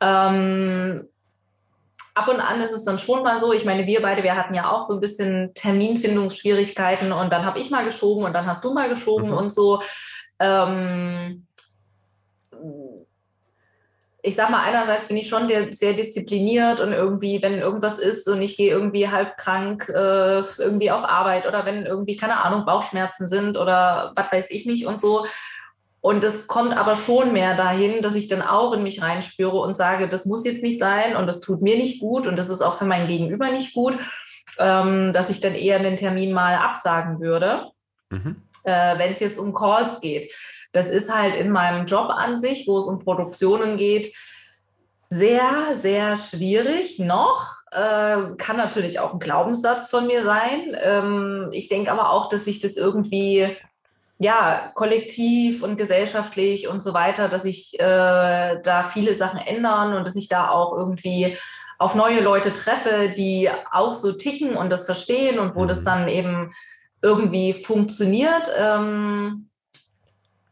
Ähm, 0.00 1.08
ab 2.14 2.28
und 2.28 2.40
an 2.40 2.60
ist 2.60 2.72
es 2.72 2.84
dann 2.84 2.98
schon 2.98 3.22
mal 3.22 3.38
so, 3.38 3.52
ich 3.52 3.64
meine, 3.64 3.86
wir 3.86 4.02
beide, 4.02 4.22
wir 4.22 4.36
hatten 4.36 4.54
ja 4.54 4.70
auch 4.70 4.82
so 4.82 4.94
ein 4.94 5.00
bisschen 5.00 5.52
Terminfindungsschwierigkeiten 5.54 7.12
und 7.12 7.32
dann 7.32 7.44
habe 7.44 7.60
ich 7.60 7.70
mal 7.70 7.84
geschoben 7.84 8.24
und 8.24 8.32
dann 8.32 8.46
hast 8.46 8.64
du 8.64 8.72
mal 8.74 8.88
geschoben 8.88 9.30
mhm. 9.30 9.36
und 9.36 9.50
so. 9.50 9.82
Ähm, 10.38 11.46
ich 14.24 14.36
sag 14.36 14.50
mal, 14.50 14.62
einerseits 14.62 15.08
bin 15.08 15.16
ich 15.16 15.28
schon 15.28 15.48
sehr 15.72 15.94
diszipliniert 15.94 16.78
und 16.80 16.92
irgendwie, 16.92 17.42
wenn 17.42 17.58
irgendwas 17.58 17.98
ist 17.98 18.28
und 18.28 18.40
ich 18.40 18.56
gehe 18.56 18.70
irgendwie 18.70 19.08
halb 19.08 19.36
krank 19.36 19.88
äh, 19.88 20.42
irgendwie 20.58 20.92
auf 20.92 21.04
Arbeit 21.04 21.46
oder 21.46 21.66
wenn 21.66 21.84
irgendwie, 21.84 22.16
keine 22.16 22.44
Ahnung, 22.44 22.64
Bauchschmerzen 22.64 23.26
sind 23.26 23.58
oder 23.58 24.12
was 24.14 24.30
weiß 24.30 24.50
ich 24.50 24.64
nicht 24.64 24.86
und 24.86 25.00
so, 25.00 25.26
und 26.02 26.24
es 26.24 26.48
kommt 26.48 26.76
aber 26.76 26.96
schon 26.96 27.32
mehr 27.32 27.56
dahin, 27.56 28.02
dass 28.02 28.16
ich 28.16 28.26
dann 28.26 28.42
auch 28.42 28.72
in 28.72 28.82
mich 28.82 29.00
reinspüre 29.02 29.56
und 29.56 29.76
sage, 29.76 30.08
das 30.08 30.26
muss 30.26 30.44
jetzt 30.44 30.64
nicht 30.64 30.80
sein 30.80 31.14
und 31.14 31.28
das 31.28 31.40
tut 31.40 31.62
mir 31.62 31.76
nicht 31.76 32.00
gut 32.00 32.26
und 32.26 32.36
das 32.36 32.48
ist 32.48 32.60
auch 32.60 32.74
für 32.74 32.84
mein 32.84 33.06
Gegenüber 33.06 33.52
nicht 33.52 33.72
gut, 33.72 33.96
ähm, 34.58 35.12
dass 35.12 35.30
ich 35.30 35.40
dann 35.40 35.54
eher 35.54 35.78
den 35.78 35.94
Termin 35.94 36.32
mal 36.32 36.56
absagen 36.56 37.20
würde, 37.20 37.70
mhm. 38.10 38.42
äh, 38.64 38.98
wenn 38.98 39.12
es 39.12 39.20
jetzt 39.20 39.38
um 39.38 39.54
Calls 39.54 40.00
geht. 40.00 40.32
Das 40.72 40.88
ist 40.88 41.14
halt 41.14 41.36
in 41.36 41.50
meinem 41.50 41.86
Job 41.86 42.10
an 42.10 42.36
sich, 42.36 42.66
wo 42.66 42.78
es 42.78 42.86
um 42.86 42.98
Produktionen 42.98 43.76
geht, 43.76 44.12
sehr, 45.08 45.74
sehr 45.74 46.16
schwierig 46.16 46.98
noch. 46.98 47.46
Äh, 47.70 48.34
kann 48.38 48.56
natürlich 48.56 48.98
auch 48.98 49.12
ein 49.12 49.20
Glaubenssatz 49.20 49.88
von 49.88 50.08
mir 50.08 50.24
sein. 50.24 50.76
Ähm, 50.82 51.50
ich 51.52 51.68
denke 51.68 51.92
aber 51.92 52.10
auch, 52.10 52.28
dass 52.28 52.46
sich 52.46 52.58
das 52.58 52.76
irgendwie 52.76 53.56
ja, 54.22 54.70
kollektiv 54.74 55.62
und 55.62 55.76
gesellschaftlich 55.76 56.68
und 56.68 56.80
so 56.80 56.94
weiter, 56.94 57.28
dass 57.28 57.42
sich 57.42 57.78
äh, 57.80 58.60
da 58.62 58.84
viele 58.84 59.14
Sachen 59.14 59.40
ändern 59.40 59.94
und 59.94 60.06
dass 60.06 60.16
ich 60.16 60.28
da 60.28 60.48
auch 60.48 60.76
irgendwie 60.76 61.36
auf 61.78 61.96
neue 61.96 62.20
Leute 62.20 62.52
treffe, 62.52 63.12
die 63.16 63.50
auch 63.72 63.92
so 63.92 64.12
ticken 64.12 64.56
und 64.56 64.70
das 64.70 64.84
verstehen 64.84 65.40
und 65.40 65.56
wo 65.56 65.66
das 65.66 65.80
mhm. 65.80 65.84
dann 65.84 66.08
eben 66.08 66.52
irgendwie 67.02 67.52
funktioniert. 67.52 68.48
Ähm, 68.56 69.50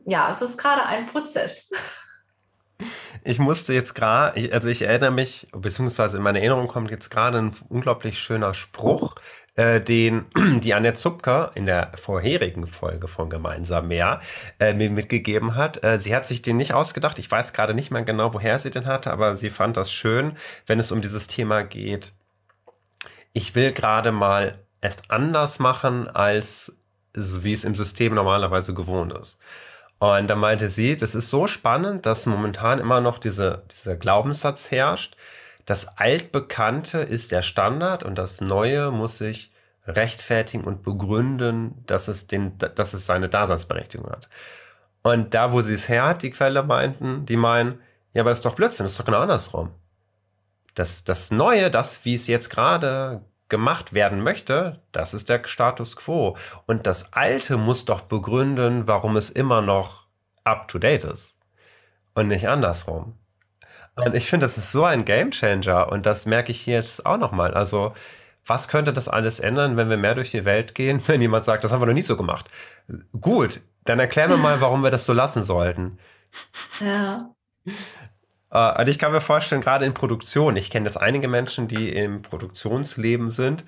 ja, 0.04 0.28
es 0.30 0.42
ist 0.42 0.58
gerade 0.58 0.84
ein 0.84 1.06
Prozess. 1.06 1.70
Ich 3.22 3.38
musste 3.38 3.74
jetzt 3.74 3.94
gerade, 3.94 4.52
also 4.52 4.68
ich 4.68 4.82
erinnere 4.82 5.10
mich, 5.10 5.46
beziehungsweise 5.52 6.16
in 6.16 6.22
meine 6.22 6.38
Erinnerung 6.38 6.68
kommt 6.68 6.90
jetzt 6.90 7.10
gerade 7.10 7.38
ein 7.38 7.52
unglaublich 7.68 8.18
schöner 8.18 8.54
Spruch, 8.54 9.16
äh, 9.56 9.80
den 9.80 10.26
die 10.60 10.74
Annette 10.74 10.98
Zupker 10.98 11.52
in 11.54 11.66
der 11.66 11.92
vorherigen 11.96 12.66
Folge 12.66 13.08
von 13.08 13.28
Gemeinsam 13.28 13.88
mehr 13.88 14.20
äh, 14.58 14.72
mir 14.72 14.90
mitgegeben 14.90 15.54
hat. 15.54 15.82
Äh, 15.84 15.98
sie 15.98 16.14
hat 16.14 16.24
sich 16.24 16.42
den 16.42 16.56
nicht 16.56 16.72
ausgedacht. 16.72 17.18
Ich 17.18 17.30
weiß 17.30 17.52
gerade 17.52 17.74
nicht 17.74 17.90
mehr 17.90 18.02
genau, 18.02 18.32
woher 18.32 18.58
sie 18.58 18.70
den 18.70 18.86
hatte, 18.86 19.12
aber 19.12 19.36
sie 19.36 19.50
fand 19.50 19.76
das 19.76 19.92
schön, 19.92 20.36
wenn 20.66 20.78
es 20.78 20.92
um 20.92 21.02
dieses 21.02 21.26
Thema 21.26 21.62
geht. 21.62 22.12
Ich 23.32 23.54
will 23.54 23.72
gerade 23.72 24.12
mal 24.12 24.58
es 24.80 25.10
anders 25.10 25.58
machen, 25.58 26.08
als 26.08 26.80
wie 27.12 27.52
es 27.52 27.64
im 27.64 27.74
System 27.74 28.14
normalerweise 28.14 28.72
gewohnt 28.72 29.12
ist. 29.12 29.38
Und 30.00 30.28
da 30.28 30.34
meinte 30.34 30.70
sie, 30.70 30.96
das 30.96 31.14
ist 31.14 31.28
so 31.28 31.46
spannend, 31.46 32.06
dass 32.06 32.24
momentan 32.24 32.78
immer 32.78 33.02
noch 33.02 33.18
diese, 33.18 33.64
dieser 33.70 33.96
Glaubenssatz 33.96 34.70
herrscht, 34.70 35.14
das 35.66 35.98
Altbekannte 35.98 37.00
ist 37.00 37.32
der 37.32 37.42
Standard 37.42 38.02
und 38.02 38.16
das 38.16 38.40
Neue 38.40 38.90
muss 38.90 39.18
sich 39.18 39.52
rechtfertigen 39.86 40.64
und 40.64 40.82
begründen, 40.82 41.84
dass 41.86 42.08
es, 42.08 42.26
den, 42.26 42.56
dass 42.56 42.94
es 42.94 43.04
seine 43.04 43.28
Daseinsberechtigung 43.28 44.10
hat. 44.10 44.30
Und 45.02 45.34
da, 45.34 45.52
wo 45.52 45.60
sie 45.60 45.74
es 45.74 45.88
her 45.88 46.04
hat, 46.06 46.22
die 46.22 46.30
Quelle 46.30 46.62
meinten, 46.62 47.26
die 47.26 47.36
meinen, 47.36 47.80
ja, 48.14 48.22
aber 48.22 48.30
das 48.30 48.38
ist 48.38 48.46
doch 48.46 48.54
Blödsinn, 48.54 48.84
das 48.84 48.92
ist 48.92 49.00
doch 49.00 49.04
genau 49.04 49.20
andersrum. 49.20 49.70
Das, 50.74 51.04
das 51.04 51.30
Neue, 51.30 51.70
das, 51.70 52.06
wie 52.06 52.14
es 52.14 52.26
jetzt 52.26 52.48
gerade 52.48 53.22
gemacht 53.50 53.92
werden 53.92 54.22
möchte, 54.22 54.80
das 54.92 55.12
ist 55.14 55.28
der 55.28 55.46
Status 55.46 55.96
quo. 55.96 56.36
Und 56.66 56.86
das 56.86 57.12
Alte 57.12 57.56
muss 57.56 57.84
doch 57.84 58.02
begründen, 58.02 58.88
warum 58.88 59.16
es 59.16 59.30
immer 59.30 59.60
noch 59.60 60.06
up-to-date 60.44 61.04
ist. 61.04 61.38
Und 62.14 62.28
nicht 62.28 62.48
andersrum. 62.48 63.18
Und 63.96 64.14
ich 64.14 64.26
finde, 64.26 64.46
das 64.46 64.58
ist 64.58 64.72
so 64.72 64.84
ein 64.84 65.04
Gamechanger 65.04 65.90
und 65.90 66.06
das 66.06 66.26
merke 66.26 66.52
ich 66.52 66.66
jetzt 66.66 67.04
auch 67.04 67.18
nochmal. 67.18 67.54
Also, 67.54 67.92
was 68.46 68.68
könnte 68.68 68.92
das 68.92 69.08
alles 69.08 69.40
ändern, 69.40 69.76
wenn 69.76 69.90
wir 69.90 69.96
mehr 69.96 70.14
durch 70.14 70.30
die 70.30 70.44
Welt 70.44 70.74
gehen, 70.74 71.02
wenn 71.06 71.20
jemand 71.20 71.44
sagt, 71.44 71.64
das 71.64 71.72
haben 71.72 71.82
wir 71.82 71.86
noch 71.86 71.94
nie 71.94 72.02
so 72.02 72.16
gemacht? 72.16 72.46
Gut, 73.20 73.60
dann 73.84 73.98
erklär 73.98 74.28
mir 74.28 74.36
mal, 74.36 74.60
warum 74.60 74.82
wir 74.82 74.90
das 74.90 75.04
so 75.04 75.12
lassen 75.12 75.42
sollten. 75.42 75.98
Ja. 76.80 77.30
Äh, 78.50 78.80
und 78.80 78.88
ich 78.88 78.98
kann 78.98 79.12
mir 79.12 79.20
vorstellen, 79.20 79.60
gerade 79.60 79.84
in 79.84 79.94
Produktion, 79.94 80.56
ich 80.56 80.70
kenne 80.70 80.86
jetzt 80.86 80.96
einige 80.96 81.28
Menschen, 81.28 81.68
die 81.68 81.90
im 81.90 82.22
Produktionsleben 82.22 83.30
sind. 83.30 83.64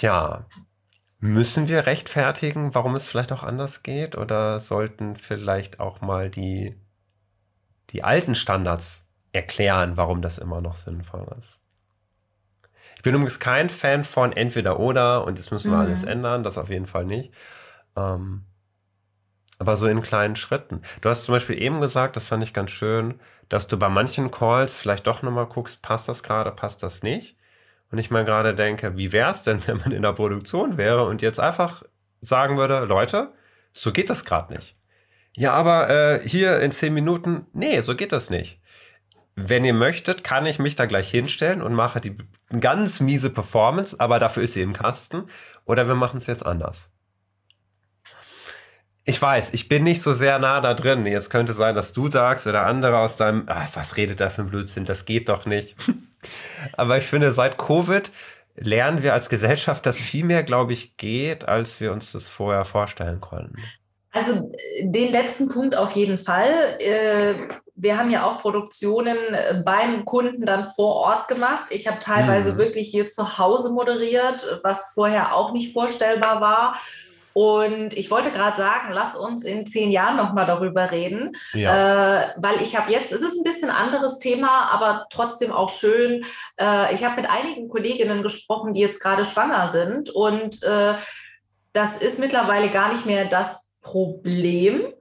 Ja, 0.00 0.46
müssen 1.20 1.68
wir 1.68 1.86
rechtfertigen, 1.86 2.74
warum 2.74 2.94
es 2.94 3.06
vielleicht 3.06 3.32
auch 3.32 3.42
anders 3.42 3.82
geht? 3.82 4.16
Oder 4.16 4.60
sollten 4.60 5.16
vielleicht 5.16 5.80
auch 5.80 6.00
mal 6.00 6.30
die 6.30 6.76
die 7.90 8.02
alten 8.02 8.34
Standards 8.34 9.08
erklären, 9.32 9.96
warum 9.96 10.22
das 10.22 10.38
immer 10.38 10.60
noch 10.60 10.76
sinnvoll 10.76 11.26
ist. 11.38 11.60
Ich 12.96 13.02
bin 13.02 13.14
übrigens 13.14 13.40
kein 13.40 13.68
Fan 13.68 14.04
von 14.04 14.32
entweder 14.32 14.80
oder 14.80 15.24
und 15.24 15.38
jetzt 15.38 15.50
müssen 15.50 15.70
wir 15.70 15.78
mhm. 15.78 15.84
alles 15.84 16.04
ändern, 16.04 16.42
das 16.42 16.58
auf 16.58 16.70
jeden 16.70 16.86
Fall 16.86 17.04
nicht. 17.04 17.32
Ähm, 17.96 18.44
aber 19.58 19.76
so 19.76 19.86
in 19.86 20.02
kleinen 20.02 20.36
Schritten. 20.36 20.82
Du 21.00 21.08
hast 21.08 21.24
zum 21.24 21.34
Beispiel 21.34 21.60
eben 21.60 21.80
gesagt, 21.80 22.16
das 22.16 22.28
fand 22.28 22.42
ich 22.42 22.54
ganz 22.54 22.70
schön, 22.70 23.20
dass 23.48 23.68
du 23.68 23.78
bei 23.78 23.88
manchen 23.88 24.30
Calls 24.30 24.76
vielleicht 24.76 25.06
doch 25.06 25.22
nochmal 25.22 25.46
guckst, 25.46 25.82
passt 25.82 26.08
das 26.08 26.22
gerade, 26.22 26.50
passt 26.50 26.82
das 26.82 27.02
nicht. 27.02 27.36
Und 27.90 27.98
ich 27.98 28.10
mal 28.10 28.24
gerade 28.24 28.54
denke, 28.54 28.96
wie 28.96 29.12
wäre 29.12 29.30
es 29.30 29.42
denn, 29.42 29.64
wenn 29.66 29.78
man 29.78 29.92
in 29.92 30.02
der 30.02 30.12
Produktion 30.12 30.76
wäre 30.76 31.04
und 31.04 31.22
jetzt 31.22 31.40
einfach 31.40 31.82
sagen 32.20 32.56
würde, 32.56 32.84
Leute, 32.84 33.32
so 33.72 33.92
geht 33.92 34.10
das 34.10 34.24
gerade 34.24 34.54
nicht. 34.54 34.76
Ja, 35.36 35.52
aber 35.52 35.90
äh, 35.90 36.28
hier 36.28 36.60
in 36.60 36.70
zehn 36.70 36.94
Minuten, 36.94 37.46
nee, 37.52 37.80
so 37.80 37.96
geht 37.96 38.12
das 38.12 38.30
nicht. 38.30 38.60
Wenn 39.36 39.64
ihr 39.64 39.74
möchtet, 39.74 40.22
kann 40.22 40.46
ich 40.46 40.60
mich 40.60 40.76
da 40.76 40.86
gleich 40.86 41.10
hinstellen 41.10 41.60
und 41.60 41.74
mache 41.74 42.00
die 42.00 42.16
ganz 42.60 43.00
miese 43.00 43.30
Performance, 43.30 43.98
aber 43.98 44.20
dafür 44.20 44.44
ist 44.44 44.52
sie 44.52 44.62
im 44.62 44.72
Kasten. 44.72 45.24
Oder 45.64 45.88
wir 45.88 45.96
machen 45.96 46.18
es 46.18 46.28
jetzt 46.28 46.46
anders. 46.46 46.93
Ich 49.06 49.20
weiß, 49.20 49.52
ich 49.52 49.68
bin 49.68 49.84
nicht 49.84 50.00
so 50.00 50.14
sehr 50.14 50.38
nah 50.38 50.60
da 50.60 50.72
drin. 50.72 51.04
Jetzt 51.04 51.28
könnte 51.28 51.52
sein, 51.52 51.74
dass 51.74 51.92
du 51.92 52.10
sagst 52.10 52.46
oder 52.46 52.64
andere 52.64 52.98
aus 52.98 53.16
deinem, 53.16 53.44
ah, 53.48 53.66
was 53.74 53.98
redet 53.98 54.20
da 54.20 54.30
für 54.30 54.42
ein 54.42 54.48
Blödsinn, 54.48 54.86
das 54.86 55.04
geht 55.04 55.28
doch 55.28 55.44
nicht. 55.44 55.76
aber 56.76 56.96
ich 56.96 57.04
finde, 57.04 57.30
seit 57.30 57.58
Covid 57.58 58.10
lernen 58.56 59.02
wir 59.02 59.12
als 59.12 59.28
Gesellschaft, 59.28 59.84
dass 59.84 59.98
viel 59.98 60.24
mehr, 60.24 60.42
glaube 60.42 60.72
ich, 60.72 60.96
geht, 60.96 61.46
als 61.46 61.80
wir 61.80 61.92
uns 61.92 62.12
das 62.12 62.28
vorher 62.28 62.64
vorstellen 62.64 63.20
konnten. 63.20 63.56
Also 64.10 64.52
den 64.80 65.10
letzten 65.10 65.48
Punkt 65.48 65.76
auf 65.76 65.92
jeden 65.92 66.18
Fall. 66.18 66.78
Äh, 66.78 67.48
wir 67.74 67.98
haben 67.98 68.12
ja 68.12 68.24
auch 68.24 68.40
Produktionen 68.40 69.16
äh, 69.16 69.60
beim 69.64 70.04
Kunden 70.04 70.46
dann 70.46 70.64
vor 70.64 70.94
Ort 70.94 71.26
gemacht. 71.26 71.66
Ich 71.70 71.88
habe 71.88 71.98
teilweise 71.98 72.52
mhm. 72.52 72.58
wirklich 72.58 72.88
hier 72.88 73.08
zu 73.08 73.38
Hause 73.38 73.72
moderiert, 73.72 74.60
was 74.62 74.92
vorher 74.94 75.34
auch 75.34 75.52
nicht 75.52 75.72
vorstellbar 75.72 76.40
war. 76.40 76.76
Und 77.34 77.94
ich 77.94 78.10
wollte 78.10 78.30
gerade 78.30 78.56
sagen, 78.56 78.92
lass 78.92 79.16
uns 79.16 79.44
in 79.44 79.66
zehn 79.66 79.90
Jahren 79.90 80.16
nochmal 80.16 80.46
darüber 80.46 80.92
reden, 80.92 81.32
ja. 81.52 82.20
äh, 82.20 82.26
weil 82.36 82.62
ich 82.62 82.76
habe 82.76 82.92
jetzt, 82.92 83.12
es 83.12 83.22
ist 83.22 83.36
ein 83.36 83.44
bisschen 83.44 83.70
anderes 83.70 84.20
Thema, 84.20 84.70
aber 84.72 85.06
trotzdem 85.10 85.50
auch 85.50 85.68
schön. 85.68 86.24
Äh, 86.58 86.94
ich 86.94 87.04
habe 87.04 87.20
mit 87.20 87.28
einigen 87.28 87.68
Kolleginnen 87.68 88.22
gesprochen, 88.22 88.72
die 88.72 88.80
jetzt 88.80 89.00
gerade 89.00 89.24
schwanger 89.24 89.68
sind 89.68 90.10
und 90.10 90.62
äh, 90.62 90.94
das 91.72 92.00
ist 92.00 92.20
mittlerweile 92.20 92.70
gar 92.70 92.92
nicht 92.92 93.04
mehr 93.04 93.24
das 93.24 93.72
Problem, 93.82 94.94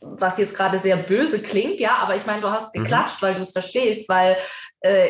was 0.00 0.38
jetzt 0.38 0.54
gerade 0.54 0.78
sehr 0.78 0.96
böse 0.96 1.40
klingt, 1.40 1.80
ja, 1.80 1.96
aber 1.96 2.14
ich 2.14 2.26
meine, 2.26 2.40
du 2.40 2.50
hast 2.50 2.74
mhm. 2.74 2.82
geklatscht, 2.82 3.20
mhm. 3.20 3.26
weil 3.26 3.34
du 3.34 3.40
es 3.40 3.50
verstehst, 3.50 4.08
weil 4.08 4.36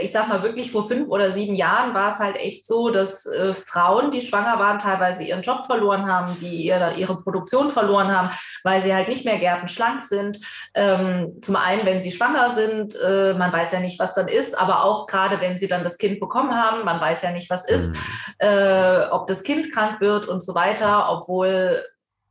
ich 0.02 0.12
sag 0.12 0.28
mal 0.28 0.42
wirklich 0.42 0.70
vor 0.70 0.86
fünf 0.86 1.08
oder 1.08 1.32
sieben 1.32 1.54
Jahren 1.54 1.94
war 1.94 2.08
es 2.08 2.18
halt 2.18 2.36
echt 2.36 2.64
so, 2.66 2.90
dass 2.90 3.26
äh, 3.26 3.54
Frauen, 3.54 4.10
die 4.10 4.20
schwanger 4.20 4.58
waren, 4.58 4.78
teilweise 4.78 5.24
ihren 5.24 5.42
Job 5.42 5.64
verloren 5.66 6.06
haben, 6.10 6.36
die 6.40 6.66
ihre, 6.66 6.94
ihre 6.94 7.20
Produktion 7.20 7.70
verloren 7.70 8.16
haben, 8.16 8.30
weil 8.62 8.82
sie 8.82 8.94
halt 8.94 9.08
nicht 9.08 9.24
mehr 9.24 9.38
gärtenschlank 9.38 10.02
sind. 10.02 10.38
Ähm, 10.74 11.38
zum 11.42 11.56
einen, 11.56 11.84
wenn 11.86 12.00
sie 12.00 12.12
schwanger 12.12 12.52
sind, 12.52 12.94
äh, 13.04 13.34
man 13.34 13.52
weiß 13.52 13.72
ja 13.72 13.80
nicht, 13.80 13.98
was 13.98 14.14
dann 14.14 14.28
ist, 14.28 14.56
aber 14.56 14.84
auch 14.84 15.06
gerade 15.06 15.40
wenn 15.40 15.58
sie 15.58 15.66
dann 15.68 15.82
das 15.82 15.98
Kind 15.98 16.20
bekommen 16.20 16.54
haben, 16.54 16.84
man 16.84 17.00
weiß 17.00 17.22
ja 17.22 17.32
nicht, 17.32 17.50
was 17.50 17.68
ist, 17.68 17.90
mhm. 17.90 17.98
Äh, 18.38 19.06
ob 19.10 19.28
das 19.28 19.44
Kind 19.44 19.72
krank 19.72 20.00
wird 20.00 20.26
und 20.26 20.42
so 20.42 20.54
weiter, 20.56 21.08
obwohl 21.08 21.82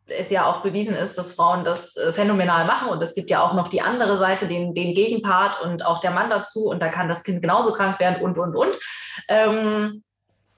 es 0.07 0.29
ja 0.29 0.45
auch 0.45 0.61
bewiesen 0.61 0.95
ist, 0.95 1.17
dass 1.17 1.33
Frauen 1.33 1.63
das 1.63 1.95
äh, 1.95 2.11
phänomenal 2.11 2.65
machen. 2.65 2.89
Und 2.89 3.01
es 3.01 3.15
gibt 3.15 3.29
ja 3.29 3.41
auch 3.41 3.53
noch 3.53 3.67
die 3.67 3.81
andere 3.81 4.17
Seite, 4.17 4.47
den, 4.47 4.73
den 4.73 4.93
Gegenpart 4.93 5.61
und 5.61 5.85
auch 5.85 5.99
der 5.99 6.11
Mann 6.11 6.29
dazu. 6.29 6.65
Und 6.65 6.81
da 6.81 6.89
kann 6.89 7.07
das 7.07 7.23
Kind 7.23 7.41
genauso 7.41 7.71
krank 7.71 7.99
werden 7.99 8.21
und, 8.21 8.37
und, 8.37 8.55
und. 8.55 8.75
Ähm, 9.27 10.03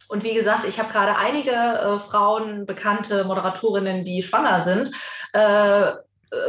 und 0.08 0.24
wie 0.24 0.34
gesagt, 0.34 0.66
ich 0.66 0.80
habe 0.80 0.91
gerade 0.91 1.18
einige 1.18 1.52
äh, 1.52 2.00
Frauen, 2.00 2.66
bekannte 2.66 3.24
Moderatorinnen, 3.24 4.04
die 4.04 4.22
schwanger 4.22 4.62
sind. 4.62 4.91
Äh, 5.34 5.93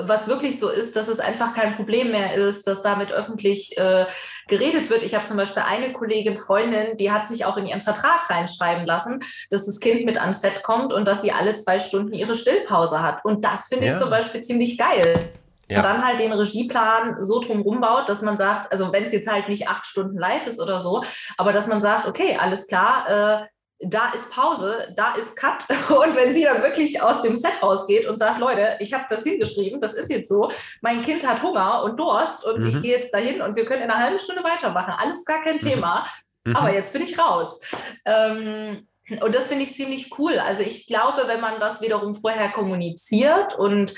was 0.03 0.29
wirklich 0.29 0.59
so 0.59 0.69
ist, 0.69 0.97
dass 0.97 1.09
es 1.09 1.21
einfach 1.21 1.55
kein 1.55 1.77
Problem 1.77 2.11
mehr 2.11 2.35
ist, 2.35 2.67
dass 2.67 2.83
damit 2.83 3.13
öffentlich 3.13 3.77
äh, 3.77 4.07
geredet 4.49 4.91
wird. 4.91 5.03
Ich 5.03 5.15
habe 5.15 5.27
zum 5.27 5.37
Beispiel 5.37 5.63
eine 5.63 5.93
Kollegin, 5.93 6.37
Freundin, 6.37 6.97
die 6.97 7.13
hat 7.13 7.27
sich 7.27 7.45
auch 7.45 7.57
in 7.57 7.67
ihren 7.67 7.81
Vertrag 7.81 8.29
reinschreiben 8.29 8.87
lassen, 8.87 9.21
dass 9.51 9.67
das 9.67 9.81
Kind 9.81 10.05
mit 10.05 10.21
ans 10.21 10.41
Set 10.41 10.63
kommt 10.63 10.93
und 10.93 11.07
dass 11.07 11.23
sie 11.23 11.33
alle 11.33 11.55
zwei 11.55 11.79
Stunden 11.79 12.13
ihre 12.13 12.35
Stillpause 12.35 13.03
hat. 13.03 13.25
Und 13.25 13.45
das 13.45 13.69
finde 13.69 13.87
ja. 13.87 13.93
ich 13.93 13.99
zum 13.99 14.11
Beispiel 14.11 14.41
ziemlich 14.41 14.79
geil. 14.79 15.31
Ja. 15.69 15.79
Und 15.79 15.85
dann 15.85 16.07
halt 16.07 16.21
den 16.21 16.33
Regieplan 16.33 17.17
so 17.25 17.41
drumherum 17.41 17.81
baut, 17.81 18.09
dass 18.09 18.23
man 18.23 18.37
sagt, 18.37 18.71
also 18.71 18.93
wenn 18.93 19.05
es 19.05 19.13
jetzt 19.13 19.31
halt 19.31 19.49
nicht 19.49 19.69
acht 19.69 19.85
Stunden 19.85 20.17
live 20.17 20.47
ist 20.47 20.61
oder 20.61 20.81
so, 20.81 21.03
aber 21.37 21.53
dass 21.53 21.67
man 21.67 21.81
sagt, 21.81 22.07
okay, 22.07 22.37
alles 22.41 22.69
klar, 22.69 23.09
äh, 23.43 23.47
da 23.81 24.09
ist 24.15 24.31
Pause, 24.31 24.93
da 24.97 25.15
ist 25.15 25.37
Cut. 25.37 25.65
Und 25.91 26.17
wenn 26.17 26.33
sie 26.33 26.45
dann 26.45 26.63
wirklich 26.63 27.01
aus 27.03 27.23
dem 27.23 27.37
Set 27.37 27.63
rausgeht 27.63 28.07
und 28.07 28.17
sagt, 28.17 28.39
Leute, 28.41 28.77
ich 28.81 28.95
habe 28.95 29.05
das 29.11 29.23
hingeschrieben, 29.23 29.81
das 29.81 29.95
ist 29.95 30.11
jetzt 30.11 30.29
so, 30.29 30.51
mein 30.81 31.03
Kind 31.03 31.27
hat 31.27 31.43
Hunger 31.43 31.85
und 31.85 31.99
Durst 31.99 32.45
und 32.45 32.61
mhm. 32.61 32.69
ich 32.69 32.83
gehe 32.83 32.97
jetzt 32.97 33.13
dahin 33.13 33.43
und 33.43 33.55
wir 33.55 33.67
können 33.67 33.83
in 33.83 33.91
einer 33.91 34.03
halben 34.03 34.19
Stunde 34.19 34.43
weitermachen, 34.43 34.95
alles 34.99 35.25
gar 35.25 35.43
kein 35.43 35.57
mhm. 35.57 35.61
Thema. 35.61 36.07
Mhm. 36.45 36.57
Aber 36.57 36.73
jetzt 36.73 36.93
bin 36.93 37.03
ich 37.03 37.19
raus. 37.19 37.61
Ähm, 38.05 38.87
und 39.21 39.35
das 39.35 39.49
finde 39.49 39.65
ich 39.65 39.77
ziemlich 39.77 40.19
cool. 40.19 40.39
Also 40.39 40.63
ich 40.63 40.87
glaube, 40.87 41.25
wenn 41.27 41.41
man 41.41 41.61
das 41.61 41.81
wiederum 41.81 42.15
vorher 42.15 42.51
kommuniziert 42.51 43.57
und, 43.57 43.95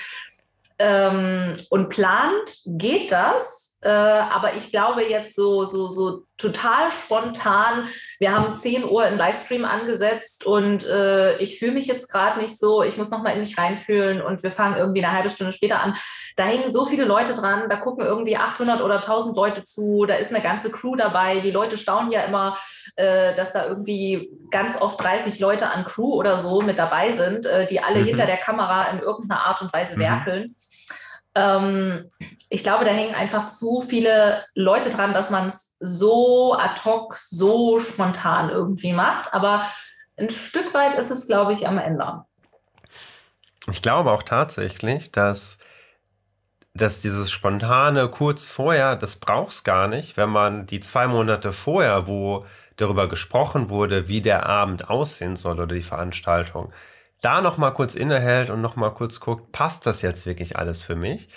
ähm, 0.79 1.55
und 1.71 1.89
plant, 1.89 2.59
geht 2.67 3.13
das. 3.13 3.68
Äh, 3.81 3.91
aber 3.91 4.55
ich 4.57 4.71
glaube 4.71 5.05
jetzt 5.05 5.37
so, 5.37 5.65
so, 5.65 5.89
so 5.91 6.25
total 6.37 6.91
spontan, 6.91 7.89
wir 8.19 8.33
haben 8.33 8.55
10 8.55 8.85
Uhr 8.85 9.07
im 9.07 9.19
Livestream 9.19 9.65
angesetzt 9.65 10.47
und 10.47 10.87
äh, 10.87 11.37
ich 11.39 11.59
fühle 11.59 11.73
mich 11.73 11.87
jetzt 11.87 12.11
gerade 12.11 12.41
nicht 12.41 12.59
so, 12.59 12.83
ich 12.83 12.97
muss 12.97 13.11
nochmal 13.11 13.35
in 13.35 13.41
mich 13.41 13.59
reinfühlen 13.59 14.23
und 14.23 14.43
wir 14.43 14.51
fangen 14.51 14.77
irgendwie 14.77 15.05
eine 15.05 15.15
halbe 15.15 15.31
Stunde 15.31 15.53
später 15.53 15.81
an. 15.83 15.97
Da 16.37 16.45
hängen 16.45 16.71
so 16.71 16.87
viele 16.87 17.05
Leute 17.05 17.35
dran, 17.35 17.69
da 17.69 17.77
gucken 17.77 18.07
irgendwie 18.07 18.37
800 18.37 18.83
oder 18.83 18.97
1000 18.97 19.37
Leute 19.37 19.63
zu, 19.65 20.07
da 20.07 20.15
ist 20.15 20.33
eine 20.33 20.43
ganze 20.43 20.71
Crew 20.71 20.97
dabei. 20.97 21.41
Die 21.41 21.51
Leute 21.51 21.77
staunen 21.77 22.13
ja 22.13 22.23
immer, 22.23 22.57
äh, 22.97 23.35
dass 23.35 23.53
da 23.53 23.67
irgendwie 23.67 24.31
ganz 24.51 24.81
oft 24.81 25.03
30 25.03 25.41
Leute 25.41 25.71
an 25.71 25.85
Crew 25.85 26.15
oder 26.15 26.39
so 26.39 26.63
mit 26.63 26.79
dabei 26.79 27.13
sind, 27.13 27.47
äh, 27.47 27.67
die 27.67 27.81
alle 27.81 28.01
mhm. 28.01 28.07
hinter 28.07 28.27
der 28.27 28.39
Kamera 28.39 28.89
in 28.93 29.01
irgendeiner 29.01 29.47
Art 29.47 29.63
und 29.63 29.73
Weise 29.73 29.97
mhm. 29.97 30.01
werkeln. 30.01 30.55
Ähm, 31.39 32.11
ich 32.51 32.63
glaube, 32.65 32.85
da 32.85 32.91
hängen 32.91 33.15
einfach 33.15 33.47
zu 33.47 33.81
viele 33.81 34.45
Leute 34.55 34.91
dran, 34.91 35.15
dass 35.15 35.31
man 35.31 35.49
es 35.49 35.77
so 35.79 36.55
ad 36.55 36.81
hoc, 36.85 37.17
so 37.17 37.79
spontan 37.79 38.51
irgendwie 38.51 38.93
macht. 38.93 39.33
Aber 39.33 39.69
ein 40.17 40.31
Stück 40.31 40.75
weit 40.75 40.97
ist 40.97 41.11
es, 41.11 41.27
glaube 41.27 41.53
ich, 41.53 41.69
am 41.69 41.79
Ende. 41.79 42.25
Ich 43.71 43.83
glaube 43.83 44.11
auch 44.11 44.23
tatsächlich, 44.23 45.13
dass, 45.13 45.59
dass 46.75 47.03
dieses 47.03 47.31
spontane 47.31 48.09
kurz 48.09 48.47
vorher, 48.47 48.97
das 48.97 49.17
braucht 49.17 49.53
es 49.53 49.65
gar 49.65 49.87
nicht, 49.87 50.17
wenn 50.17 50.31
man 50.31 50.67
die 50.67 50.81
zwei 50.81 51.07
Monate 51.07 51.53
vorher, 51.53 52.09
wo 52.09 52.47
darüber 52.77 53.09
gesprochen 53.09 53.69
wurde, 53.69 54.09
wie 54.09 54.23
der 54.23 54.47
Abend 54.47 54.89
aussehen 54.89 55.37
soll 55.37 55.55
oder 55.61 55.75
die 55.75 55.83
Veranstaltung, 55.83 56.73
da 57.21 57.41
noch 57.41 57.59
mal 57.59 57.71
kurz 57.73 57.95
innehält 57.95 58.51
und 58.51 58.61
noch 58.61 58.77
mal 58.77 58.91
kurz 58.91 59.21
guckt, 59.21 59.53
passt 59.53 59.87
das 59.87 60.03
jetzt 60.03 60.27
wirklich 60.27 60.57
alles 60.57 60.81
für 60.83 60.97
mich? 60.97 61.29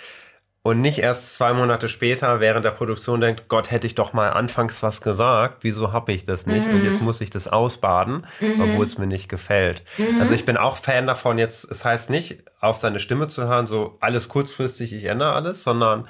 Und 0.64 0.80
nicht 0.80 1.00
erst 1.00 1.34
zwei 1.34 1.52
Monate 1.52 1.88
später 1.88 2.38
während 2.38 2.64
der 2.64 2.70
Produktion 2.70 3.20
denkt, 3.20 3.48
Gott, 3.48 3.72
hätte 3.72 3.88
ich 3.88 3.96
doch 3.96 4.12
mal 4.12 4.30
anfangs 4.30 4.80
was 4.80 5.00
gesagt, 5.00 5.64
wieso 5.64 5.92
habe 5.92 6.12
ich 6.12 6.22
das 6.22 6.46
nicht? 6.46 6.68
Mhm. 6.68 6.74
Und 6.74 6.84
jetzt 6.84 7.00
muss 7.00 7.20
ich 7.20 7.30
das 7.30 7.48
ausbaden, 7.48 8.26
mhm. 8.38 8.60
obwohl 8.60 8.86
es 8.86 8.96
mir 8.96 9.08
nicht 9.08 9.28
gefällt. 9.28 9.82
Mhm. 9.98 10.20
Also 10.20 10.34
ich 10.34 10.44
bin 10.44 10.56
auch 10.56 10.76
Fan 10.76 11.08
davon, 11.08 11.36
jetzt, 11.36 11.68
es 11.68 11.84
heißt 11.84 12.10
nicht, 12.10 12.44
auf 12.60 12.76
seine 12.76 13.00
Stimme 13.00 13.26
zu 13.26 13.42
hören, 13.42 13.66
so 13.66 13.96
alles 13.98 14.28
kurzfristig, 14.28 14.92
ich 14.92 15.06
ändere 15.06 15.32
alles, 15.32 15.64
sondern 15.64 16.06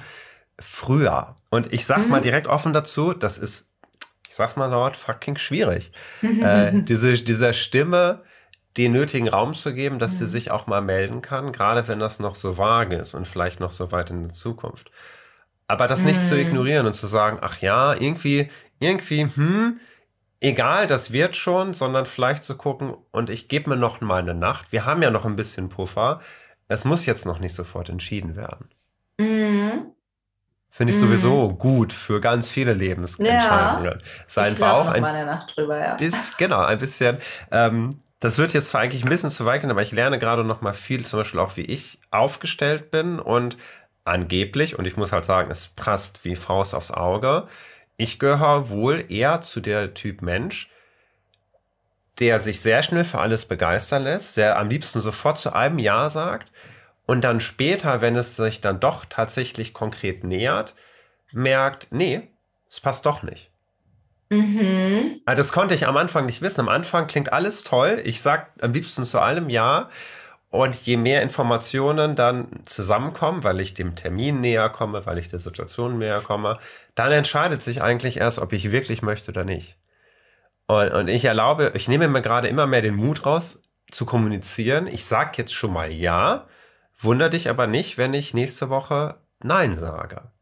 früher. 0.59 1.37
Und 1.49 1.73
ich 1.73 1.87
sag 1.87 2.07
mal 2.11 2.19
mhm. 2.19 2.25
direkt 2.25 2.47
offen 2.47 2.75
dazu, 2.75 3.15
das 3.15 3.39
ist, 3.39 3.71
ich 4.29 4.35
sag's 4.35 4.57
mal 4.57 4.67
laut, 4.67 4.97
fucking 4.97 5.39
schwierig. 5.39 5.93
äh, 6.21 6.73
diese, 6.75 7.15
dieser 7.15 7.55
Stimme 7.55 8.23
den 8.77 8.93
nötigen 8.93 9.29
Raum 9.29 9.55
zu 9.55 9.75
geben, 9.75 9.99
dass 9.99 10.15
mhm. 10.15 10.17
sie 10.19 10.27
sich 10.27 10.51
auch 10.51 10.67
mal 10.67 10.81
melden 10.81 11.23
kann, 11.23 11.53
gerade 11.53 11.87
wenn 11.89 11.99
das 11.99 12.21
noch 12.21 12.35
so 12.35 12.59
vage 12.59 12.97
ist 12.97 13.15
und 13.15 13.29
vielleicht 13.29 13.61
noch 13.61 13.71
so 13.71 13.93
weit 13.93 14.11
in 14.11 14.23
der 14.25 14.33
Zukunft. 14.33 14.91
Aber 15.69 15.87
das 15.87 16.03
nicht 16.03 16.25
zu 16.25 16.35
mhm. 16.35 16.41
ignorieren 16.41 16.87
und 16.87 16.95
zu 16.95 17.07
sagen, 17.07 17.39
ach 17.41 17.61
ja, 17.61 17.95
irgendwie, 17.95 18.51
irgendwie, 18.79 19.23
hm, 19.23 19.81
egal, 20.41 20.87
das 20.87 21.13
wird 21.13 21.37
schon, 21.37 21.73
sondern 21.73 22.07
vielleicht 22.07 22.45
zu 22.45 22.57
gucken 22.57 22.95
und 23.11 23.31
ich 23.31 23.49
gebe 23.49 23.71
mir 23.71 23.77
noch 23.77 24.01
mal 24.01 24.21
eine 24.21 24.35
Nacht. 24.35 24.73
Wir 24.73 24.85
haben 24.85 25.03
ja 25.03 25.11
noch 25.11 25.25
ein 25.25 25.37
bisschen 25.37 25.69
Puffer. 25.69 26.21
Es 26.69 26.85
muss 26.85 27.07
jetzt 27.07 27.27
noch 27.27 27.39
nicht 27.39 27.55
sofort 27.55 27.89
entschieden 27.89 28.37
werden. 28.37 28.69
Mhm. 29.19 29.93
Finde 30.75 30.93
ich 30.93 30.97
mhm. 30.99 31.03
sowieso 31.03 31.55
gut 31.55 31.93
für 31.93 32.21
ganz 32.21 32.49
viele 32.49 32.73
Lebensentscheidungen. 32.73 33.85
Ja. 33.85 33.99
Sein 34.27 34.57
Bauch 34.57 34.89
ein, 34.89 35.03
drüber, 35.55 35.79
ja. 35.79 35.95
bis, 35.97 36.35
genau, 36.39 36.61
ein 36.61 36.79
bisschen 36.79 37.19
ähm, 37.51 38.02
das 38.23 38.39
wird 38.39 38.55
jetzt 38.55 38.69
zwar 38.69 38.83
eigentlich 38.83 39.03
ein 39.03 39.09
bisschen 39.09 39.31
zu 39.31 39.45
weit 39.47 39.63
gehen, 39.63 39.71
aber 39.73 39.83
ich 39.83 39.91
lerne 39.91 40.17
gerade 40.17 40.45
noch 40.45 40.61
mal 40.61 40.75
viel, 40.75 41.05
zum 41.05 41.19
Beispiel 41.19 41.41
auch, 41.41 41.57
wie 41.57 41.65
ich 41.65 41.99
aufgestellt 42.13 42.93
bin 42.93 43.19
und 43.19 43.57
angeblich, 44.05 44.79
und 44.79 44.85
ich 44.87 44.97
muss 44.97 45.11
halt 45.11 45.25
sagen, 45.25 45.51
es 45.51 45.67
passt 45.67 46.25
wie 46.25 46.37
Faust 46.37 46.73
aufs 46.73 46.93
Auge, 46.93 47.49
ich 47.97 48.21
gehöre 48.21 48.69
wohl 48.69 49.05
eher 49.09 49.41
zu 49.41 49.61
der 49.61 49.95
Typ 49.95 50.23
Mensch, 50.23 50.71
der 52.21 52.39
sich 52.39 52.61
sehr 52.61 52.85
schnell 52.85 53.05
für 53.05 53.19
alles 53.19 53.45
begeistern 53.47 54.05
lässt, 54.05 54.37
der 54.37 54.57
am 54.57 54.69
liebsten 54.69 55.01
sofort 55.01 55.37
zu 55.37 55.53
einem 55.53 55.81
Ja 55.81 56.09
sagt 56.09 56.53
und 57.07 57.23
dann 57.25 57.41
später, 57.41 58.03
wenn 58.03 58.15
es 58.15 58.37
sich 58.37 58.61
dann 58.61 58.79
doch 58.79 59.05
tatsächlich 59.05 59.75
konkret 59.75 60.23
nähert, 60.23 60.77
merkt, 61.33 61.89
nee, 61.91 62.31
es 62.71 62.79
passt 62.79 63.05
doch 63.05 63.25
nicht. 63.25 63.52
Mhm. 64.33 65.21
Ah, 65.27 65.35
das 65.35 65.53
konnte 65.53 65.75
ich 65.75 65.87
am 65.87 65.97
Anfang 65.99 66.25
nicht 66.27 66.41
wissen. 66.41 66.61
Am 66.61 66.69
Anfang 66.71 67.07
klingt 67.07 67.33
alles 67.33 67.65
toll. 67.65 68.01
Ich 68.05 68.23
sage 68.23 68.47
am 68.61 68.73
liebsten 68.73 69.05
zu 69.05 69.21
allem 69.21 69.51
Ja. 69.51 69.91
Und 70.51 70.77
je 70.83 70.97
mehr 70.99 71.23
Informationen 71.23 72.15
dann 72.17 72.49
zusammenkommen, 72.65 73.45
weil 73.45 73.61
ich 73.61 73.75
dem 73.75 73.97
Termin 73.97 74.41
näher 74.41 74.69
komme, 74.71 75.07
weil 75.07 75.19
ich 75.19 75.29
der 75.29 75.39
Situation 75.39 75.99
näher 75.99 76.21
komme, 76.21 76.59
dann 76.95 77.13
entscheidet 77.13 77.63
sich 77.63 77.83
eigentlich 77.83 78.19
erst, 78.19 78.39
ob 78.39 78.53
ich 78.53 78.71
wirklich 78.73 79.03
möchte 79.03 79.31
oder 79.31 79.45
nicht. 79.45 79.79
Und, 80.67 80.91
und 80.93 81.09
ich 81.09 81.25
erlaube, 81.27 81.73
ich 81.75 81.89
nehme 81.89 82.09
mir 82.09 82.23
gerade 82.23 82.49
immer 82.49 82.67
mehr 82.67 82.83
den 82.83 82.97
Mut 82.97 83.27
raus, 83.27 83.63
zu 83.91 84.07
kommunizieren. 84.07 84.87
Ich 84.87 85.07
sage 85.07 85.33
jetzt 85.37 85.55
schon 85.55 85.73
mal 85.73 85.93
Ja, 85.93 86.47
wunder 86.99 87.29
dich 87.31 87.49
aber 87.51 87.67
nicht, 87.67 87.99
wenn 87.99 88.15
ich 88.15 88.35
nächste 88.35 88.71
Woche 88.71 89.17
Nein 89.43 89.75
sage. 89.77 90.33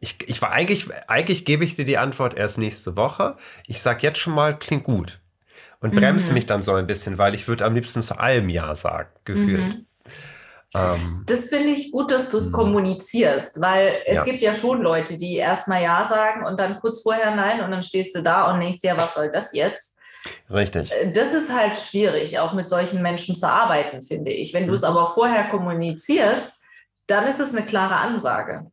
Ich, 0.00 0.28
ich 0.28 0.42
war 0.42 0.52
eigentlich, 0.52 0.88
eigentlich 1.08 1.44
gebe 1.44 1.64
ich 1.64 1.76
dir 1.76 1.84
die 1.84 1.98
Antwort 1.98 2.34
erst 2.34 2.58
nächste 2.58 2.96
Woche. 2.96 3.36
Ich 3.66 3.80
sage 3.80 4.00
jetzt 4.02 4.18
schon 4.18 4.34
mal, 4.34 4.58
klingt 4.58 4.84
gut. 4.84 5.20
Und 5.80 5.94
bremse 5.94 6.28
mhm. 6.28 6.34
mich 6.34 6.46
dann 6.46 6.62
so 6.62 6.74
ein 6.74 6.86
bisschen, 6.86 7.18
weil 7.18 7.34
ich 7.34 7.48
würde 7.48 7.64
am 7.64 7.74
liebsten 7.74 8.02
zu 8.02 8.18
allem 8.18 8.48
Ja 8.48 8.74
sagen, 8.74 9.10
gefühlt. 9.24 9.74
Mhm. 9.74 9.86
Ähm, 10.74 11.22
das 11.26 11.48
finde 11.48 11.70
ich 11.70 11.92
gut, 11.92 12.10
dass 12.10 12.30
du 12.30 12.38
es 12.38 12.48
mhm. 12.48 12.52
kommunizierst, 12.52 13.60
weil 13.60 13.94
es 14.04 14.16
ja. 14.16 14.24
gibt 14.24 14.42
ja 14.42 14.52
schon 14.52 14.82
Leute, 14.82 15.16
die 15.16 15.36
erstmal 15.36 15.82
Ja 15.82 16.04
sagen 16.04 16.44
und 16.44 16.58
dann 16.58 16.80
kurz 16.80 17.02
vorher 17.02 17.34
Nein 17.34 17.60
und 17.62 17.70
dann 17.70 17.82
stehst 17.82 18.16
du 18.16 18.22
da 18.22 18.52
und 18.52 18.60
denkst 18.60 18.80
ja, 18.82 18.96
was 18.96 19.14
soll 19.14 19.30
das 19.30 19.52
jetzt? 19.52 19.98
Richtig. 20.50 20.92
Äh, 20.92 21.12
das 21.12 21.32
ist 21.32 21.52
halt 21.52 21.76
schwierig, 21.76 22.38
auch 22.38 22.52
mit 22.52 22.64
solchen 22.64 23.02
Menschen 23.02 23.34
zu 23.34 23.48
arbeiten, 23.48 24.02
finde 24.02 24.32
ich. 24.32 24.54
Wenn 24.54 24.66
du 24.66 24.74
es 24.74 24.82
mhm. 24.82 24.88
aber 24.88 25.06
vorher 25.08 25.44
kommunizierst, 25.44 26.60
dann 27.06 27.26
ist 27.26 27.40
es 27.40 27.54
eine 27.54 27.64
klare 27.64 27.96
Ansage. 27.96 28.66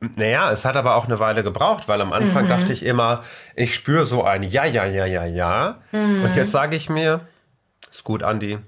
Naja, 0.00 0.50
es 0.50 0.64
hat 0.64 0.76
aber 0.76 0.94
auch 0.94 1.04
eine 1.04 1.20
Weile 1.20 1.42
gebraucht, 1.42 1.86
weil 1.86 2.00
am 2.00 2.12
Anfang 2.12 2.44
mhm. 2.44 2.48
dachte 2.48 2.72
ich 2.72 2.84
immer, 2.84 3.22
ich 3.54 3.74
spüre 3.74 4.06
so 4.06 4.24
ein 4.24 4.42
Ja, 4.42 4.64
ja, 4.64 4.86
ja, 4.86 5.04
ja, 5.04 5.26
ja. 5.26 5.78
Mhm. 5.92 6.24
Und 6.24 6.36
jetzt 6.36 6.52
sage 6.52 6.74
ich 6.74 6.88
mir, 6.88 7.20
ist 7.90 8.04
gut, 8.04 8.22
Andi. 8.22 8.58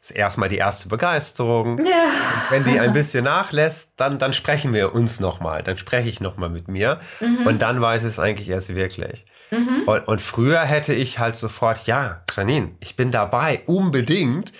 Ist 0.00 0.10
erstmal 0.10 0.48
die 0.48 0.58
erste 0.58 0.88
Begeisterung. 0.88 1.84
Ja. 1.84 2.08
Wenn 2.50 2.64
die 2.64 2.78
ein 2.78 2.92
bisschen 2.92 3.24
nachlässt, 3.24 3.94
dann, 3.96 4.18
dann 4.18 4.32
sprechen 4.32 4.72
wir 4.72 4.94
uns 4.94 5.18
nochmal. 5.20 5.62
Dann 5.62 5.76
spreche 5.76 6.08
ich 6.08 6.20
nochmal 6.20 6.48
mit 6.48 6.68
mir. 6.68 7.00
Mhm. 7.20 7.46
Und 7.46 7.62
dann 7.62 7.80
weiß 7.80 8.04
es 8.04 8.18
eigentlich 8.18 8.48
erst 8.48 8.74
wirklich. 8.74 9.26
Mhm. 9.50 9.84
Und, 9.86 10.08
und 10.08 10.20
früher 10.20 10.60
hätte 10.60 10.94
ich 10.94 11.18
halt 11.18 11.36
sofort, 11.36 11.86
ja, 11.86 12.22
Janine, 12.34 12.72
ich 12.80 12.96
bin 12.96 13.10
dabei, 13.10 13.62
unbedingt 13.66 14.52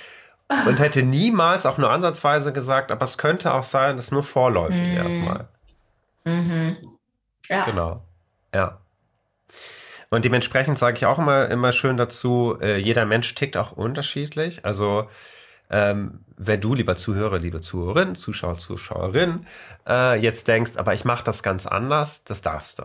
und 0.67 0.79
hätte 0.79 1.03
niemals 1.03 1.67
auch 1.67 1.79
nur 1.79 1.91
ansatzweise 1.91 2.53
gesagt, 2.53 2.91
aber 2.91 3.05
es 3.05 3.19
könnte 3.19 3.53
auch 3.53 3.65
sein, 3.65 3.97
dass 3.97 4.11
nur 4.11 4.23
vorläufig 4.23 4.81
mhm. 4.81 4.97
erstmal. 4.97 5.49
Mhm. 6.29 6.77
Ja. 7.49 7.65
Genau. 7.65 8.03
Ja. 8.55 8.81
Und 10.11 10.25
dementsprechend 10.25 10.79
sage 10.79 10.97
ich 10.97 11.07
auch 11.07 11.19
immer, 11.19 11.49
immer 11.49 11.73
schön 11.73 11.97
dazu, 11.97 12.57
äh, 12.61 12.77
jeder 12.79 13.05
Mensch 13.05 13.35
tickt 13.35 13.57
auch 13.57 13.73
unterschiedlich. 13.73 14.65
Also 14.65 15.09
ähm, 15.71 16.21
wenn 16.37 16.61
du, 16.61 16.75
lieber 16.75 16.97
Zuhörer, 16.97 17.39
liebe 17.39 17.61
Zuhörerin, 17.61 18.15
Zuschauer, 18.15 18.59
Zuschauerin, 18.59 19.47
äh, 19.87 20.19
jetzt 20.21 20.49
denkst, 20.49 20.73
aber 20.77 20.95
ich 20.95 21.05
mache 21.05 21.25
das 21.25 21.43
ganz 21.43 21.67
anders, 21.67 22.25
das 22.25 22.41
darfst 22.41 22.79
du. 22.79 22.85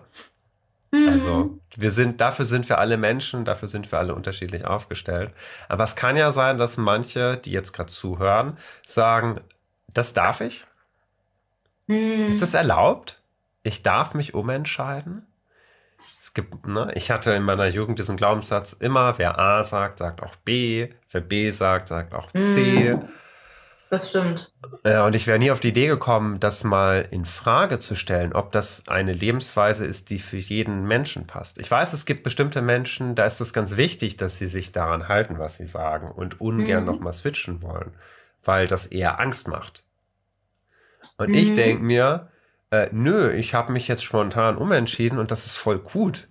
Mhm. 0.92 1.10
Also 1.10 1.60
wir 1.76 1.92
sind, 1.92 2.20
dafür 2.20 2.46
sind 2.46 2.68
wir 2.68 2.78
alle 2.78 2.98
Menschen, 2.98 3.46
dafür 3.46 3.68
sind 3.68 3.92
wir 3.92 4.00
alle 4.00 4.14
unterschiedlich 4.14 4.66
aufgestellt. 4.66 5.32
Aber 5.70 5.86
es 5.86 5.96
kann 5.96 6.18
ja 6.18 6.32
sein, 6.32 6.58
dass 6.58 6.78
manche, 6.78 7.38
die 7.38 7.52
jetzt 7.52 7.72
gerade 7.72 7.92
zuhören, 7.92 8.58
sagen, 8.86 9.40
das 9.94 10.14
darf 10.14 10.42
ich? 10.42 10.66
Mhm. 11.88 12.28
Ist 12.28 12.42
das 12.42 12.54
erlaubt? 12.54 13.23
Ich 13.64 13.82
darf 13.82 14.14
mich 14.14 14.34
umentscheiden. 14.34 15.26
Es 16.22 16.34
gibt, 16.34 16.68
ne, 16.68 16.92
ich 16.96 17.12
hatte 17.12 17.32
in 17.32 17.44
meiner 17.44 17.68
Jugend 17.68 17.98
diesen 17.98 18.18
Glaubenssatz 18.18 18.74
immer, 18.74 19.18
wer 19.18 19.40
A 19.40 19.64
sagt, 19.64 20.00
sagt 20.00 20.22
auch 20.22 20.36
B, 20.36 20.90
wer 21.10 21.22
B 21.22 21.50
sagt, 21.52 21.88
sagt 21.88 22.14
auch 22.14 22.32
C. 22.32 22.96
Mm, 22.96 23.10
das 23.90 24.10
stimmt. 24.10 24.52
Ja, 24.84 25.06
und 25.06 25.16
ich 25.16 25.28
wäre 25.28 25.40
nie 25.40 25.52
auf 25.52 25.60
die 25.60 25.70
Idee 25.70 25.88
gekommen, 25.88 26.40
das 26.40 26.64
mal 26.64 27.08
in 27.12 27.26
Frage 27.26 27.80
zu 27.80 27.96
stellen, 27.96 28.34
ob 28.34 28.52
das 28.52 28.88
eine 28.88 29.14
Lebensweise 29.14 29.86
ist, 29.86 30.10
die 30.10 30.20
für 30.20 30.38
jeden 30.38 30.86
Menschen 30.86 31.28
passt. 31.28 31.60
Ich 31.60 31.70
weiß, 31.70 31.94
es 31.94 32.06
gibt 32.06 32.24
bestimmte 32.24 32.62
Menschen, 32.62 33.16
da 33.16 33.26
ist 33.26 33.40
es 33.40 33.54
ganz 33.54 33.78
wichtig, 33.78 34.18
dass 34.18 34.38
sie 34.38 34.48
sich 34.48 34.72
daran 34.72 35.08
halten, 35.08 35.40
was 35.40 35.58
sie 35.58 35.68
sagen 35.68 36.12
und 36.12 36.42
ungern 36.42 36.84
mhm. 36.84 36.90
nochmal 36.90 37.14
switchen 37.14 37.62
wollen, 37.62 37.94
weil 38.44 38.68
das 38.68 38.88
eher 38.88 39.20
Angst 39.20 39.48
macht. 39.48 39.84
Und 41.18 41.30
mhm. 41.30 41.36
ich 41.36 41.54
denke 41.54 41.84
mir, 41.84 42.30
äh, 42.74 42.90
nö, 42.92 43.32
ich 43.32 43.54
habe 43.54 43.72
mich 43.72 43.88
jetzt 43.88 44.04
spontan 44.04 44.58
umentschieden 44.58 45.20
und 45.20 45.30
das 45.30 45.46
ist 45.46 45.56
voll 45.56 45.78
gut. 45.78 46.28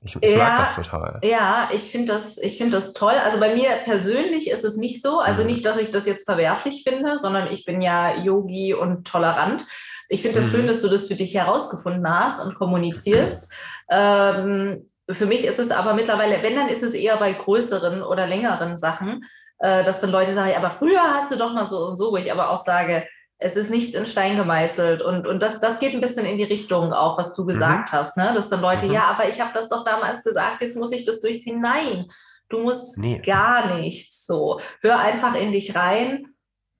Ich, 0.00 0.14
ich 0.20 0.30
ja, 0.30 0.38
mag 0.38 0.58
das 0.58 0.74
total. 0.76 1.18
Ja, 1.24 1.68
ich 1.74 1.82
finde 1.82 2.12
das, 2.12 2.38
find 2.56 2.72
das 2.72 2.92
toll. 2.92 3.14
Also 3.14 3.40
bei 3.40 3.52
mir 3.52 3.70
persönlich 3.84 4.48
ist 4.48 4.62
es 4.62 4.76
nicht 4.76 5.02
so. 5.02 5.18
Also 5.18 5.42
mhm. 5.42 5.48
nicht, 5.48 5.66
dass 5.66 5.78
ich 5.78 5.90
das 5.90 6.06
jetzt 6.06 6.26
verwerflich 6.26 6.84
finde, 6.84 7.18
sondern 7.18 7.48
ich 7.48 7.64
bin 7.64 7.82
ja 7.82 8.16
Yogi 8.22 8.72
und 8.72 9.04
tolerant. 9.04 9.66
Ich 10.08 10.22
finde 10.22 10.38
es 10.38 10.44
das 10.44 10.52
mhm. 10.52 10.58
schön, 10.58 10.66
dass 10.68 10.80
du 10.80 10.88
das 10.88 11.08
für 11.08 11.16
dich 11.16 11.34
herausgefunden 11.34 12.08
hast 12.08 12.44
und 12.44 12.54
kommunizierst. 12.54 13.52
Ähm, 13.90 14.88
für 15.10 15.26
mich 15.26 15.44
ist 15.44 15.58
es 15.58 15.72
aber 15.72 15.94
mittlerweile, 15.94 16.40
wenn, 16.44 16.54
dann 16.54 16.68
ist 16.68 16.84
es 16.84 16.94
eher 16.94 17.16
bei 17.16 17.32
größeren 17.32 18.02
oder 18.02 18.28
längeren 18.28 18.76
Sachen, 18.76 19.24
äh, 19.58 19.82
dass 19.82 20.00
dann 20.00 20.12
Leute 20.12 20.34
sagen, 20.34 20.54
aber 20.56 20.70
früher 20.70 21.02
hast 21.02 21.32
du 21.32 21.36
doch 21.36 21.52
mal 21.52 21.66
so 21.66 21.78
und 21.78 21.96
so, 21.96 22.12
wo 22.12 22.16
ich 22.16 22.30
aber 22.30 22.50
auch 22.50 22.60
sage, 22.60 23.08
es 23.38 23.56
ist 23.56 23.70
nichts 23.70 23.94
in 23.94 24.06
Stein 24.06 24.36
gemeißelt. 24.36 25.02
Und, 25.02 25.26
und 25.26 25.42
das, 25.42 25.60
das 25.60 25.78
geht 25.78 25.94
ein 25.94 26.00
bisschen 26.00 26.24
in 26.24 26.38
die 26.38 26.44
Richtung 26.44 26.92
auch, 26.92 27.18
was 27.18 27.34
du 27.34 27.42
mhm. 27.42 27.48
gesagt 27.48 27.92
mhm. 27.92 27.96
hast, 27.96 28.16
ne? 28.16 28.32
Dass 28.34 28.48
dann 28.48 28.60
Leute, 28.60 28.86
mhm. 28.86 28.92
ja, 28.92 29.04
aber 29.04 29.28
ich 29.28 29.40
habe 29.40 29.52
das 29.54 29.68
doch 29.68 29.84
damals 29.84 30.22
gesagt, 30.22 30.62
jetzt 30.62 30.76
muss 30.76 30.92
ich 30.92 31.04
das 31.04 31.20
durchziehen. 31.20 31.60
Nein, 31.60 32.10
du 32.48 32.60
musst 32.60 32.98
nee. 32.98 33.18
gar 33.18 33.74
nichts 33.74 34.26
so. 34.26 34.60
Hör 34.80 34.98
einfach 34.98 35.34
in 35.34 35.52
dich 35.52 35.74
rein 35.74 36.26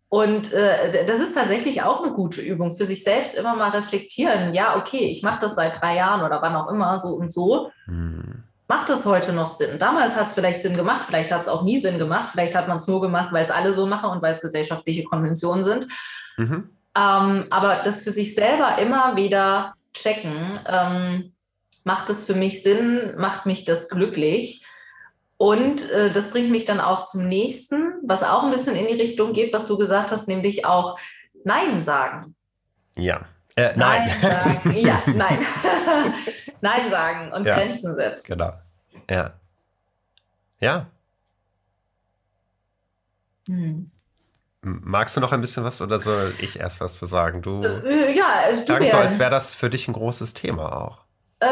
Und 0.08 0.52
äh, 0.52 1.04
das 1.04 1.20
ist 1.20 1.34
tatsächlich 1.34 1.82
auch 1.82 2.02
eine 2.02 2.12
gute 2.12 2.40
Übung, 2.40 2.76
für 2.76 2.86
sich 2.86 3.02
selbst 3.02 3.34
immer 3.34 3.56
mal 3.56 3.70
reflektieren. 3.70 4.54
Ja, 4.54 4.76
okay, 4.76 5.04
ich 5.04 5.22
mache 5.22 5.40
das 5.40 5.56
seit 5.56 5.80
drei 5.80 5.96
Jahren 5.96 6.22
oder 6.22 6.40
wann 6.42 6.56
auch 6.56 6.70
immer, 6.70 6.98
so 6.98 7.08
und 7.08 7.32
so. 7.32 7.70
Hm. 7.86 8.44
Macht 8.68 8.88
das 8.88 9.04
heute 9.04 9.32
noch 9.32 9.48
Sinn? 9.48 9.78
Damals 9.78 10.16
hat 10.16 10.28
es 10.28 10.34
vielleicht 10.34 10.62
Sinn 10.62 10.76
gemacht, 10.76 11.04
vielleicht 11.06 11.30
hat 11.30 11.42
es 11.42 11.48
auch 11.48 11.62
nie 11.62 11.78
Sinn 11.78 11.98
gemacht, 11.98 12.30
vielleicht 12.32 12.54
hat 12.54 12.66
man 12.66 12.78
es 12.78 12.88
nur 12.88 13.00
gemacht, 13.00 13.28
weil 13.32 13.44
es 13.44 13.50
alle 13.50 13.72
so 13.72 13.86
machen 13.86 14.10
und 14.10 14.22
weil 14.22 14.34
es 14.34 14.40
gesellschaftliche 14.40 15.04
Konventionen 15.04 15.62
sind. 15.62 15.86
Mhm. 16.36 16.70
Ähm, 16.94 17.46
aber 17.50 17.82
das 17.84 18.02
für 18.02 18.10
sich 18.10 18.34
selber 18.34 18.78
immer 18.78 19.16
wieder 19.16 19.74
checken, 19.92 20.52
ähm, 20.66 21.32
macht 21.84 22.10
es 22.10 22.24
für 22.24 22.34
mich 22.34 22.62
Sinn, 22.62 23.14
macht 23.18 23.46
mich 23.46 23.64
das 23.64 23.88
glücklich? 23.88 24.64
Und 25.38 25.90
äh, 25.90 26.10
das 26.10 26.30
bringt 26.30 26.50
mich 26.50 26.64
dann 26.64 26.80
auch 26.80 27.06
zum 27.06 27.26
nächsten, 27.26 27.94
was 28.02 28.22
auch 28.22 28.44
ein 28.44 28.50
bisschen 28.50 28.74
in 28.74 28.86
die 28.86 29.00
Richtung 29.00 29.32
geht, 29.32 29.52
was 29.52 29.66
du 29.66 29.76
gesagt 29.76 30.10
hast, 30.10 30.28
nämlich 30.28 30.64
auch 30.64 30.98
Nein 31.44 31.80
sagen. 31.80 32.34
Ja. 32.96 33.20
Äh, 33.54 33.76
nein. 33.76 34.08
nein 34.08 34.20
sagen. 34.20 34.76
Ja, 34.80 35.02
nein. 35.06 35.46
nein 36.60 36.90
sagen 36.90 37.32
und 37.32 37.46
ja. 37.46 37.54
Grenzen 37.54 37.94
setzen. 37.94 38.32
Genau. 38.32 38.52
Ja. 39.08 39.34
Ja. 40.60 40.86
Hm. 43.46 43.90
Magst 44.66 45.16
du 45.16 45.20
noch 45.20 45.30
ein 45.30 45.40
bisschen 45.40 45.62
was 45.62 45.80
oder 45.80 46.00
soll 46.00 46.34
ich 46.40 46.58
erst 46.58 46.80
was 46.80 46.98
zu 46.98 47.06
sagen? 47.06 47.40
Du 47.40 47.60
äh, 47.60 48.12
ja, 48.12 48.24
also 48.44 48.66
sagen 48.66 48.88
so, 48.88 48.96
als 48.96 49.18
wäre 49.20 49.30
das 49.30 49.54
für 49.54 49.70
dich 49.70 49.86
ein 49.86 49.92
großes 49.92 50.34
Thema 50.34 50.76
auch. 50.76 51.04
Äh, 51.38 51.46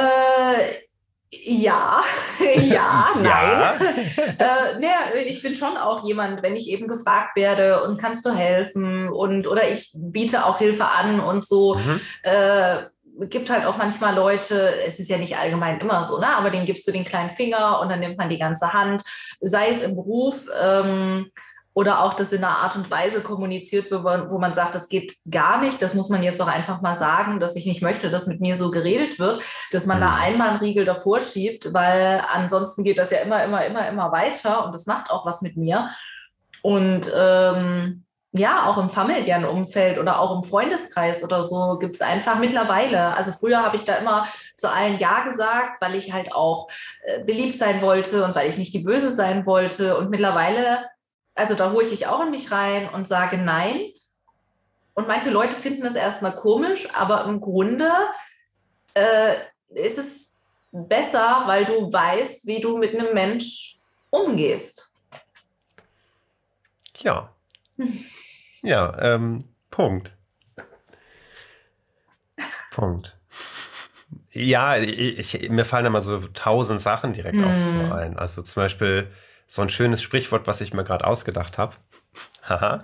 ja, 1.30 2.02
ja, 2.56 3.10
nein. 3.14 3.24
Ja. 3.24 3.74
äh, 4.74 4.80
ne, 4.80 4.88
ich 5.26 5.42
bin 5.42 5.54
schon 5.54 5.76
auch 5.76 6.04
jemand, 6.04 6.42
wenn 6.42 6.56
ich 6.56 6.68
eben 6.68 6.88
gefragt 6.88 7.36
werde 7.36 7.84
und 7.84 8.00
kannst 8.00 8.26
du 8.26 8.30
helfen 8.30 9.08
und 9.08 9.46
oder 9.46 9.68
ich 9.70 9.92
biete 9.94 10.44
auch 10.44 10.58
Hilfe 10.58 10.86
an 10.86 11.20
und 11.20 11.44
so. 11.44 11.76
Mhm. 11.76 12.00
Äh, 12.22 12.82
gibt 13.28 13.48
halt 13.48 13.64
auch 13.64 13.76
manchmal 13.76 14.16
Leute, 14.16 14.72
es 14.88 14.98
ist 14.98 15.08
ja 15.08 15.18
nicht 15.18 15.38
allgemein 15.38 15.78
immer 15.78 16.02
so, 16.02 16.18
ne? 16.18 16.36
aber 16.36 16.50
denen 16.50 16.66
gibst 16.66 16.84
du 16.88 16.90
den 16.90 17.04
kleinen 17.04 17.30
Finger 17.30 17.80
und 17.80 17.88
dann 17.88 18.00
nimmt 18.00 18.18
man 18.18 18.28
die 18.28 18.40
ganze 18.40 18.72
Hand, 18.72 19.04
sei 19.40 19.68
es 19.68 19.82
im 19.82 19.94
Beruf. 19.94 20.48
Ähm, 20.60 21.30
oder 21.75 22.03
auch, 22.03 22.14
dass 22.14 22.33
in 22.33 22.45
einer 22.45 22.59
Art 22.59 22.77
und 22.77 22.91
Weise 22.91 23.20
kommuniziert 23.20 23.91
wird, 23.91 24.05
wo 24.05 24.39
man 24.39 24.55
sagt, 24.55 24.77
das 24.77 24.89
geht 24.89 25.16
gar 25.29 25.61
nicht, 25.61 25.83
das 25.83 25.95
muss 25.95 26.09
man 26.09 26.22
jetzt 26.22 26.41
auch 26.41 26.47
einfach 26.47 26.81
mal 26.81 26.95
sagen, 26.95 27.41
dass 27.41 27.57
ich 27.57 27.66
nicht 27.66 27.83
möchte, 27.83 28.11
dass 28.11 28.29
mit 28.29 28.41
mir 28.41 28.57
so 28.57 28.70
geredet 28.70 29.18
wird, 29.18 29.43
dass 29.72 29.85
man 29.85 29.99
mhm. 29.99 30.03
da 30.03 30.14
einmal 30.14 30.51
einen 30.51 30.61
Riegel 30.61 30.85
davor 30.85 31.20
schiebt, 31.20 31.75
weil 31.75 32.22
ansonsten 32.33 32.85
geht 32.85 32.99
das 32.99 33.11
ja 33.11 33.18
immer, 33.18 33.43
immer, 33.45 33.64
immer, 33.66 33.89
immer 33.89 34.12
weiter 34.12 34.64
und 34.64 34.72
das 34.72 34.87
macht 34.87 35.11
auch 35.11 35.27
was 35.27 35.43
mit 35.43 35.57
mir. 35.57 35.91
Und 36.62 37.12
ähm, 37.14 38.05
ja, 38.37 38.66
auch 38.66 38.79
im 38.79 38.91
familiären 38.91 39.45
Umfeld 39.45 39.99
oder 39.99 40.18
auch 40.18 40.35
im 40.35 40.43
Freundeskreis 40.43 41.22
oder 41.22 41.45
so 41.45 41.79
gibt 41.79 41.95
es 41.95 42.01
einfach 42.01 42.39
mittlerweile. 42.39 43.16
Also 43.16 43.31
früher 43.31 43.62
habe 43.62 43.77
ich 43.77 43.85
da 43.85 43.95
immer 43.95 44.27
zu 44.57 44.72
allen 44.72 44.99
Ja 44.99 45.25
gesagt, 45.25 45.81
weil 45.81 45.95
ich 45.95 46.12
halt 46.12 46.33
auch 46.33 46.68
äh, 47.05 47.22
beliebt 47.22 47.57
sein 47.57 47.81
wollte 47.81 48.25
und 48.25 48.35
weil 48.35 48.49
ich 48.49 48.59
nicht 48.59 48.75
die 48.75 48.81
Böse 48.81 49.12
sein 49.12 49.47
wollte. 49.47 49.97
Und 49.97 50.11
mittlerweile 50.11 50.85
also 51.35 51.55
da 51.55 51.72
hole 51.72 51.85
ich 51.85 51.91
mich 51.91 52.07
auch 52.07 52.24
in 52.24 52.30
mich 52.30 52.51
rein 52.51 52.89
und 52.89 53.09
sage 53.09 53.37
nein. 53.37 53.91
Und 54.95 55.09
manche 55.09 55.30
Leute 55.30 55.57
finden 55.57 55.82
das 55.82 55.97
erstmal 55.97 56.37
komisch, 56.37 56.89
aber 56.95 57.24
im 57.24 57.41
Grunde 57.41 57.91
äh, 58.95 59.35
ist 59.70 59.99
es 59.99 60.41
besser, 60.70 61.43
weil 61.47 61.64
du 61.64 61.93
weißt, 61.93 62.47
wie 62.47 62.61
du 62.61 62.78
mit 62.78 62.95
einem 62.95 63.12
Mensch 63.12 63.78
umgehst. 64.11 64.91
Ja. 66.99 67.35
Ja, 68.66 68.99
ähm, 68.99 69.41
Punkt. 69.70 70.16
Punkt. 72.70 73.18
Ja, 74.30 74.78
ich, 74.78 75.51
mir 75.51 75.66
fallen 75.66 75.85
immer 75.85 76.01
so 76.01 76.18
tausend 76.28 76.80
Sachen 76.80 77.12
direkt 77.12 77.37
hm. 77.37 77.45
auch 77.45 77.61
zu 77.61 77.95
ein. 77.95 78.18
Also 78.18 78.41
zum 78.41 78.62
Beispiel, 78.62 79.12
so 79.55 79.62
ein 79.62 79.68
schönes 79.68 80.02
Sprichwort, 80.02 80.48
was 80.48 80.61
ich 80.61 80.74
mir 80.74 80.82
gerade 80.82 81.07
ausgedacht 81.07 81.59
habe. 81.59 81.76
Haha. 82.42 82.82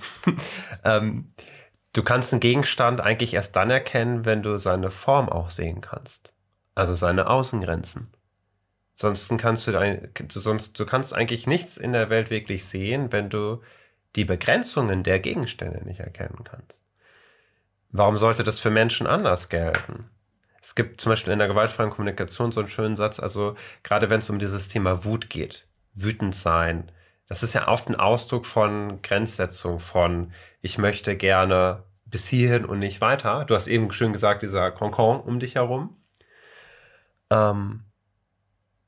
ähm, 0.84 1.34
du 1.92 2.04
kannst 2.04 2.32
einen 2.32 2.38
Gegenstand 2.38 3.00
eigentlich 3.00 3.34
erst 3.34 3.56
dann 3.56 3.70
erkennen, 3.70 4.24
wenn 4.24 4.44
du 4.44 4.56
seine 4.56 4.92
Form 4.92 5.28
auch 5.28 5.50
sehen 5.50 5.80
kannst. 5.80 6.32
Also 6.76 6.94
seine 6.94 7.26
Außengrenzen. 7.26 8.12
Sonst 8.94 9.36
kannst 9.38 9.66
du, 9.66 9.76
ein, 9.76 10.12
sonst, 10.28 10.78
du 10.78 10.86
kannst 10.86 11.12
eigentlich 11.12 11.48
nichts 11.48 11.76
in 11.76 11.92
der 11.92 12.08
Welt 12.08 12.30
wirklich 12.30 12.64
sehen, 12.64 13.10
wenn 13.10 13.30
du 13.30 13.62
die 14.14 14.24
Begrenzungen 14.24 15.02
der 15.02 15.18
Gegenstände 15.18 15.84
nicht 15.84 15.98
erkennen 15.98 16.44
kannst. 16.44 16.84
Warum 17.90 18.16
sollte 18.16 18.44
das 18.44 18.60
für 18.60 18.70
Menschen 18.70 19.08
anders 19.08 19.48
gelten? 19.48 20.08
Es 20.62 20.76
gibt 20.76 21.00
zum 21.00 21.10
Beispiel 21.10 21.32
in 21.32 21.40
der 21.40 21.48
gewaltfreien 21.48 21.90
Kommunikation 21.90 22.52
so 22.52 22.60
einen 22.60 22.68
schönen 22.68 22.94
Satz, 22.94 23.18
also 23.18 23.56
gerade 23.82 24.08
wenn 24.08 24.20
es 24.20 24.30
um 24.30 24.38
dieses 24.38 24.68
Thema 24.68 25.04
Wut 25.04 25.30
geht 25.30 25.66
wütend 25.94 26.34
sein. 26.34 26.90
Das 27.28 27.42
ist 27.42 27.54
ja 27.54 27.68
oft 27.68 27.88
ein 27.88 27.96
Ausdruck 27.96 28.46
von 28.46 29.02
Grenzsetzung, 29.02 29.80
von 29.80 30.32
ich 30.60 30.78
möchte 30.78 31.16
gerne 31.16 31.84
bis 32.04 32.26
hierhin 32.28 32.64
und 32.64 32.80
nicht 32.80 33.00
weiter. 33.00 33.44
Du 33.44 33.54
hast 33.54 33.68
eben 33.68 33.92
schön 33.92 34.12
gesagt, 34.12 34.42
dieser 34.42 34.70
Konkon 34.72 35.20
um 35.20 35.38
dich 35.38 35.54
herum. 35.54 35.96
Ähm, 37.30 37.84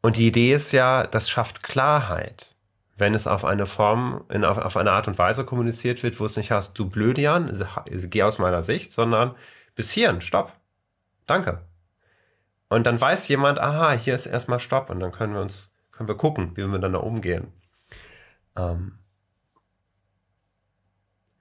und 0.03 0.17
die 0.17 0.27
Idee 0.27 0.53
ist 0.53 0.73
ja, 0.73 1.07
das 1.07 1.31
schafft 1.31 1.63
Klarheit, 1.63 2.57
wenn 2.97 3.15
es 3.15 3.29
auf 3.29 3.45
eine 3.45 3.67
Form, 3.67 4.25
in, 4.29 4.45
auf, 4.45 4.59
auf 4.59 4.77
eine 4.77 4.91
Art 4.91 5.07
und 5.07 5.19
Weise 5.19 5.45
kommuniziert 5.45 6.03
wird, 6.03 6.19
wo 6.19 6.25
es 6.25 6.37
nicht 6.37 6.51
heißt, 6.51 6.77
du 6.77 6.91
Blödian, 6.91 7.51
geh 7.87 8.23
aus 8.25 8.39
meiner 8.39 8.65
Sicht, 8.65 8.93
sondern 8.93 9.37
bis 9.77 9.93
hierhin, 9.93 10.21
stopp. 10.21 10.53
Danke. 11.27 11.63
Und 12.69 12.87
dann 12.87 13.01
weiß 13.01 13.29
jemand, 13.29 13.61
aha, 13.61 13.93
hier 13.93 14.15
ist 14.15 14.27
erstmal 14.27 14.59
Stopp 14.59 14.91
und 14.91 14.99
dann 14.99 15.13
können 15.13 15.35
wir 15.35 15.41
uns 15.43 15.71
können 15.93 16.09
wir 16.09 16.17
gucken, 16.17 16.53
wie 16.53 16.63
wir 16.63 16.69
miteinander 16.69 17.05
umgehen. 17.05 17.53
Ähm, 18.57 18.99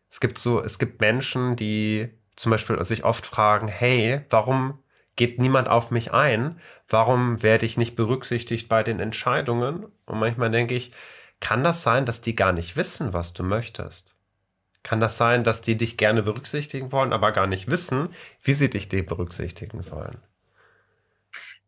es 0.09 0.19
gibt 0.19 0.37
so, 0.37 0.61
es 0.61 0.77
gibt 0.77 1.01
Menschen, 1.01 1.55
die 1.55 2.09
zum 2.35 2.51
Beispiel 2.51 2.83
sich 2.83 3.03
oft 3.03 3.25
fragen, 3.25 3.67
hey, 3.67 4.21
warum 4.29 4.79
geht 5.15 5.39
niemand 5.39 5.69
auf 5.69 5.91
mich 5.91 6.13
ein? 6.13 6.59
Warum 6.87 7.43
werde 7.43 7.65
ich 7.65 7.77
nicht 7.77 7.95
berücksichtigt 7.95 8.69
bei 8.69 8.83
den 8.83 8.99
Entscheidungen? 8.99 9.85
Und 10.05 10.19
manchmal 10.19 10.51
denke 10.51 10.75
ich, 10.75 10.91
kann 11.39 11.63
das 11.63 11.83
sein, 11.83 12.05
dass 12.05 12.21
die 12.21 12.35
gar 12.35 12.53
nicht 12.53 12.75
wissen, 12.77 13.13
was 13.13 13.33
du 13.33 13.43
möchtest? 13.43 14.15
Kann 14.83 14.99
das 14.99 15.17
sein, 15.17 15.43
dass 15.43 15.61
die 15.61 15.77
dich 15.77 15.97
gerne 15.97 16.23
berücksichtigen 16.23 16.91
wollen, 16.91 17.13
aber 17.13 17.31
gar 17.31 17.47
nicht 17.47 17.69
wissen, 17.69 18.09
wie 18.41 18.53
sie 18.53 18.69
dich 18.69 18.89
berücksichtigen 18.89 19.81
sollen? 19.81 20.17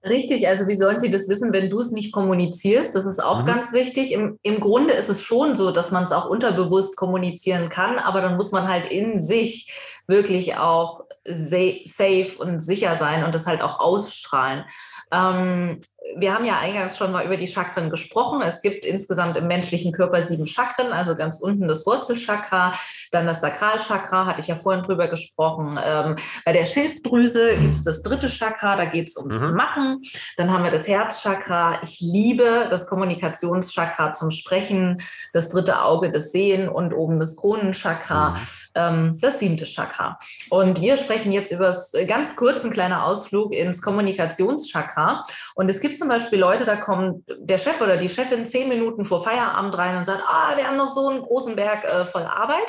Richtig, 0.06 0.49
also 0.49 0.68
wie 0.68 0.76
sollen 0.76 0.99
sie 0.99 1.10
das 1.10 1.30
wissen, 1.30 1.54
wenn 1.54 1.70
du 1.70 1.80
es 1.80 1.91
nicht 1.91 2.12
kommunizierst? 2.12 2.93
Das 2.93 3.06
ist 3.06 3.24
auch 3.24 3.43
mhm. 3.43 3.45
ganz 3.45 3.72
wichtig. 3.72 4.12
Im, 4.12 4.38
Im 4.43 4.60
Grunde 4.60 4.93
ist 4.93 5.10
es 5.10 5.22
schon 5.22 5.56
so, 5.56 5.72
dass 5.72 5.91
man 5.91 6.04
es 6.04 6.12
auch 6.12 6.30
unterbewusst 6.30 6.97
kommunizieren 6.97 7.70
kann, 7.70 7.97
aber 7.99 8.22
dann 8.22 8.36
muss 8.36 8.51
man 8.51 8.68
halt 8.68 8.91
in 8.91 9.18
sich 9.20 9.72
wirklich 10.08 10.58
auch 10.58 11.06
safe 11.26 12.32
und 12.38 12.60
sicher 12.60 12.97
sein 12.97 13.24
und 13.24 13.34
das 13.34 13.47
halt 13.47 13.62
auch 13.62 13.80
ausstrahlen. 13.80 14.66
Ähm, 15.12 15.80
wir 16.16 16.34
haben 16.34 16.45
ja 16.45 16.60
eingangs 16.60 16.97
schon 16.97 17.12
mal 17.12 17.26
über 17.26 17.38
die 17.38 17.47
Chakren 17.47 17.89
gesprochen. 17.89 18.41
Es 18.41 18.62
gibt 18.62 18.86
insgesamt 18.86 19.38
im 19.38 19.47
menschlichen 19.47 19.91
Körper 19.91 20.22
sieben 20.22 20.45
Chakren, 20.45 20.91
also 20.91 21.16
ganz 21.16 21.39
unten 21.39 21.68
das 21.68 21.86
Wurzelchakra, 21.86 22.74
dann 23.12 23.26
das 23.26 23.41
Sakralchakra, 23.41 24.26
hatte 24.26 24.41
ich 24.41 24.47
ja 24.47 24.56
vorhin 24.56 24.84
drüber 24.84 25.08
gesprochen. 25.08 25.80
Ähm, 25.84 26.16
bei 26.45 26.54
der 26.54 26.66
Schilddrüse 26.66 27.56
gibt 27.58 27.76
es 27.76 27.84
das 27.84 28.01
dritte 28.01 28.28
Chakra, 28.28 28.76
da 28.76 28.86
geht 28.86 29.08
es 29.08 29.18
ums 29.18 29.39
mhm. 29.39 29.54
Machen. 29.54 30.01
Dann 30.38 30.51
haben 30.51 30.64
wir 30.64 30.72
das 30.72 30.88
Herzchakra. 30.88 31.80
Ich 31.84 31.99
liebe 31.99 32.68
das 32.70 32.88
Kommunikationschakra 32.88 34.14
zum 34.14 34.32
Sprechen, 34.32 35.01
das 35.32 35.49
dritte 35.49 35.82
Auge, 35.82 36.12
das 36.12 36.32
Sehen 36.32 36.70
und 36.70 36.93
oben 36.93 37.20
das 37.20 37.36
Kronenchakra, 37.36 38.32
mhm. 38.32 38.38
ähm, 38.76 39.18
das 39.22 39.39
siebte 39.39 39.66
Chakra. 39.66 40.20
Und 40.49 40.82
wir 40.82 40.97
sprechen 40.97 41.32
jetzt 41.32 41.51
über 41.51 41.68
das 41.68 41.93
äh, 41.93 42.06
ganz 42.06 42.36
kurzen 42.36 42.72
kleiner 42.72 43.06
Ausflug 43.06 43.54
ins 43.54 43.82
Kommunikationschakra. 43.82 45.26
Und 45.56 45.70
es 45.70 45.80
gibt 45.80 45.93
zum 45.98 46.08
Beispiel 46.08 46.39
Leute, 46.39 46.66
da 46.66 46.76
kommt 46.76 47.24
der 47.28 47.58
Chef 47.58 47.80
oder 47.82 47.98
die 47.98 48.10
Chefin 48.10 48.46
zehn 48.46 48.70
Minuten 48.70 49.06
vor 49.06 49.24
Feierabend 49.24 49.78
rein 49.78 49.98
und 49.98 50.06
sagt, 50.06 50.24
ah, 50.28 50.56
wir 50.56 50.68
haben 50.68 50.78
noch 50.78 50.89
so 50.89 51.08
einen 51.08 51.22
großen 51.22 51.56
Berg 51.56 51.84
äh, 51.84 52.06
voll 52.06 52.24
Arbeit. 52.24 52.66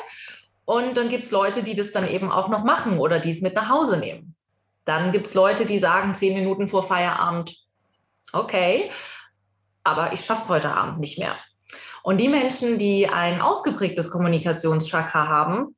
Und 0.65 0.97
dann 0.97 1.09
gibt 1.09 1.25
es 1.25 1.31
Leute, 1.31 1.63
die 1.63 1.75
das 1.75 1.91
dann 1.91 2.07
eben 2.07 2.31
auch 2.31 2.47
noch 2.47 2.63
machen 2.63 2.99
oder 2.99 3.19
die 3.19 3.31
es 3.31 3.41
mit 3.41 3.53
nach 3.53 3.69
Hause 3.69 3.97
nehmen. 3.97 4.35
Dann 4.85 5.11
gibt 5.11 5.27
es 5.27 5.33
Leute, 5.33 5.65
die 5.65 5.79
sagen 5.79 6.15
zehn 6.15 6.33
Minuten 6.33 6.67
vor 6.67 6.83
Feierabend, 6.83 7.55
okay, 8.33 8.91
aber 9.83 10.13
ich 10.13 10.25
schaffe 10.25 10.41
es 10.41 10.49
heute 10.49 10.71
Abend 10.71 10.99
nicht 10.99 11.19
mehr. 11.19 11.35
Und 12.03 12.17
die 12.17 12.27
Menschen, 12.27 12.77
die 12.77 13.07
ein 13.07 13.41
ausgeprägtes 13.41 14.11
Kommunikationschakra 14.11 15.27
haben, 15.27 15.75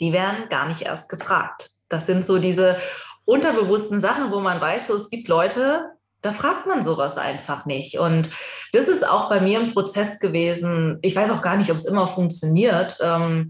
die 0.00 0.12
werden 0.12 0.48
gar 0.48 0.66
nicht 0.66 0.82
erst 0.82 1.08
gefragt. 1.08 1.70
Das 1.88 2.06
sind 2.06 2.24
so 2.24 2.38
diese 2.38 2.78
unterbewussten 3.24 4.00
Sachen, 4.00 4.32
wo 4.32 4.40
man 4.40 4.60
weiß, 4.60 4.88
so, 4.88 4.96
es 4.96 5.10
gibt 5.10 5.28
Leute, 5.28 5.92
Da 6.22 6.32
fragt 6.32 6.66
man 6.66 6.82
sowas 6.82 7.18
einfach 7.18 7.66
nicht. 7.66 7.98
Und 7.98 8.30
das 8.72 8.88
ist 8.88 9.06
auch 9.06 9.28
bei 9.28 9.40
mir 9.40 9.60
ein 9.60 9.72
Prozess 9.72 10.20
gewesen. 10.20 10.98
Ich 11.02 11.14
weiß 11.14 11.30
auch 11.30 11.42
gar 11.42 11.56
nicht, 11.56 11.70
ob 11.70 11.76
es 11.76 11.84
immer 11.84 12.06
funktioniert. 12.08 12.96
Ähm, 13.00 13.48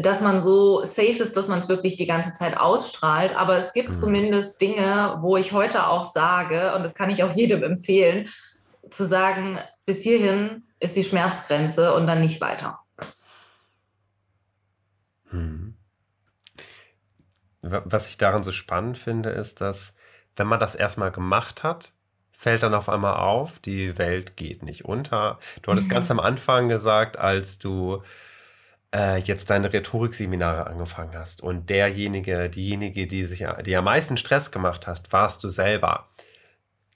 dass 0.00 0.20
man 0.20 0.40
so 0.40 0.82
safe 0.82 1.22
ist, 1.22 1.36
dass 1.36 1.48
man 1.48 1.58
es 1.58 1.68
wirklich 1.68 1.96
die 1.96 2.06
ganze 2.06 2.32
Zeit 2.32 2.56
ausstrahlt. 2.56 3.36
Aber 3.36 3.58
es 3.58 3.72
gibt 3.72 3.90
mhm. 3.90 3.94
zumindest 3.94 4.60
Dinge, 4.60 5.18
wo 5.20 5.36
ich 5.36 5.52
heute 5.52 5.86
auch 5.86 6.04
sage, 6.04 6.74
und 6.74 6.82
das 6.82 6.94
kann 6.94 7.10
ich 7.10 7.22
auch 7.22 7.34
jedem 7.34 7.62
empfehlen, 7.62 8.28
zu 8.88 9.06
sagen, 9.06 9.58
bis 9.84 10.02
hierhin 10.02 10.62
ist 10.80 10.96
die 10.96 11.04
Schmerzgrenze 11.04 11.94
und 11.94 12.06
dann 12.06 12.20
nicht 12.20 12.40
weiter. 12.40 12.80
Mhm. 15.30 15.76
Was 17.60 18.08
ich 18.08 18.18
daran 18.18 18.42
so 18.42 18.52
spannend 18.52 18.98
finde, 18.98 19.30
ist, 19.30 19.60
dass 19.60 19.96
wenn 20.36 20.46
man 20.46 20.60
das 20.60 20.74
erstmal 20.74 21.12
gemacht 21.12 21.62
hat, 21.62 21.94
fällt 22.44 22.62
dann 22.62 22.74
auf 22.74 22.90
einmal 22.90 23.16
auf, 23.16 23.58
die 23.58 23.96
Welt 23.96 24.36
geht 24.36 24.62
nicht 24.62 24.84
unter. 24.84 25.38
Du 25.62 25.70
hattest 25.70 25.88
mhm. 25.88 25.94
ganz 25.94 26.10
am 26.10 26.20
Anfang 26.20 26.68
gesagt, 26.68 27.18
als 27.18 27.58
du 27.58 28.02
äh, 28.94 29.18
jetzt 29.20 29.48
deine 29.48 29.72
Rhetorikseminare 29.72 30.66
angefangen 30.66 31.14
hast 31.14 31.42
und 31.42 31.70
derjenige, 31.70 32.50
diejenige, 32.50 33.06
die 33.06 33.24
sich, 33.24 33.46
die 33.64 33.74
am 33.74 33.84
meisten 33.84 34.18
Stress 34.18 34.52
gemacht 34.52 34.86
hast, 34.86 35.10
warst 35.10 35.42
du 35.42 35.48
selber. 35.48 36.06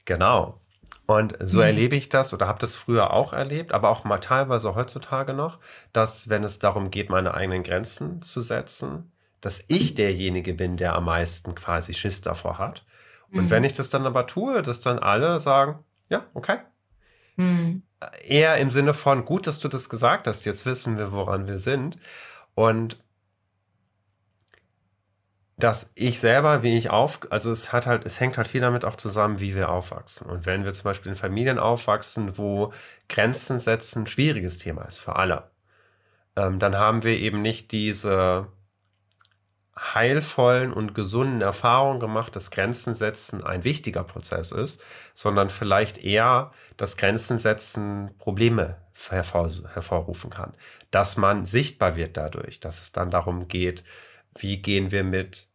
Genau. 0.05 0.61
Und 1.07 1.35
so 1.41 1.61
mhm. 1.61 1.65
erlebe 1.65 1.97
ich 1.97 2.11
das 2.11 2.35
oder 2.35 2.47
habe 2.47 2.59
das 2.59 2.75
früher 2.75 3.15
auch 3.15 3.33
erlebt, 3.33 3.73
aber 3.73 3.89
auch 3.89 4.05
mal 4.05 4.19
teilweise 4.19 4.75
heutzutage 4.75 5.33
noch, 5.33 5.61
dass 5.95 6.29
wenn 6.29 6.45
es 6.45 6.59
darum 6.59 6.91
geht, 6.91 7.09
meine 7.09 7.33
eigenen 7.33 7.63
Grenzen 7.63 8.21
zu 8.21 8.43
setzen, 8.43 9.13
dass 9.41 9.65
ich 9.69 9.95
derjenige 9.95 10.53
bin, 10.53 10.77
der 10.77 10.95
am 10.95 11.07
meisten 11.07 11.55
quasi 11.55 11.95
Schiss 11.95 12.21
davor 12.21 12.59
hat. 12.59 12.85
Und 13.33 13.45
mhm. 13.45 13.51
wenn 13.51 13.65
ich 13.65 13.73
das 13.73 13.91
dann 13.91 14.07
aber 14.07 14.27
tue, 14.27 14.63
dass 14.63 14.81
dann 14.81 14.99
alle 14.99 15.41
sagen, 15.41 15.85
ja, 16.09 16.27
okay. 16.35 16.59
Mhm 17.37 17.83
eher 18.25 18.57
im 18.59 18.71
Sinne 18.71 18.95
von, 18.95 19.25
gut, 19.25 19.47
dass 19.47 19.59
du 19.59 19.69
das 19.69 19.89
gesagt 19.89 20.27
hast, 20.27 20.45
jetzt 20.45 20.67
wissen 20.67 20.99
wir, 20.99 21.13
woran 21.13 21.47
wir 21.47 21.59
sind. 21.59 21.99
Und 22.55 23.03
dass 25.57 25.93
ich 25.97 26.21
selber, 26.21 26.63
wie 26.63 26.79
ich 26.79 26.91
auf, 26.91 27.21
also 27.31 27.51
es 27.51 27.73
hat 27.73 27.87
halt, 27.87 28.07
es 28.07 28.21
hängt 28.21 28.39
halt 28.39 28.47
viel 28.47 28.61
damit 28.61 28.85
auch 28.85 28.95
zusammen, 28.95 29.41
wie 29.41 29.57
wir 29.57 29.71
aufwachsen. 29.71 30.29
Und 30.31 30.47
wenn 30.47 30.65
wir 30.65 30.73
zum 30.73 30.85
Beispiel 30.85 31.11
in 31.11 31.17
Familien 31.17 31.59
aufwachsen, 31.59 32.39
wo 32.39 32.73
Grenzen 33.09 33.59
setzen 33.59 34.07
schwieriges 34.07 34.59
Thema 34.59 34.83
ist 34.85 34.99
für 34.99 35.17
alle, 35.17 35.51
ähm, 36.37 36.61
dann 36.61 36.77
haben 36.77 37.03
wir 37.03 37.19
eben 37.19 37.43
nicht 37.43 37.73
diese 37.73 38.47
heilvollen 39.79 40.73
und 40.73 40.95
gesunden 40.95 41.41
Erfahrungen 41.41 42.01
gemacht, 42.01 42.35
dass 42.35 42.51
Grenzen 42.51 42.95
setzen 42.95 43.45
ein 43.45 43.65
wichtiger 43.65 44.05
Prozess 44.05 44.53
ist, 44.53 44.85
sondern 45.15 45.51
vielleicht 45.51 45.99
eher 45.99 46.53
das 46.77 46.97
Grenzen 46.97 47.39
setzen 47.39 48.11
Probleme 48.19 48.77
hervor, 49.09 49.51
hervorrufen 49.73 50.31
kann. 50.31 50.55
Dass 50.91 51.17
man 51.17 51.47
sichtbar 51.47 51.97
wird 51.97 52.17
dadurch, 52.17 52.61
dass 52.61 52.83
es 52.83 52.93
dann 52.93 53.11
darum 53.11 53.49
geht, 53.49 53.85
wie 54.37 54.61
gehen 54.61 54.91
wir 54.91 55.05
mit, 55.05 55.49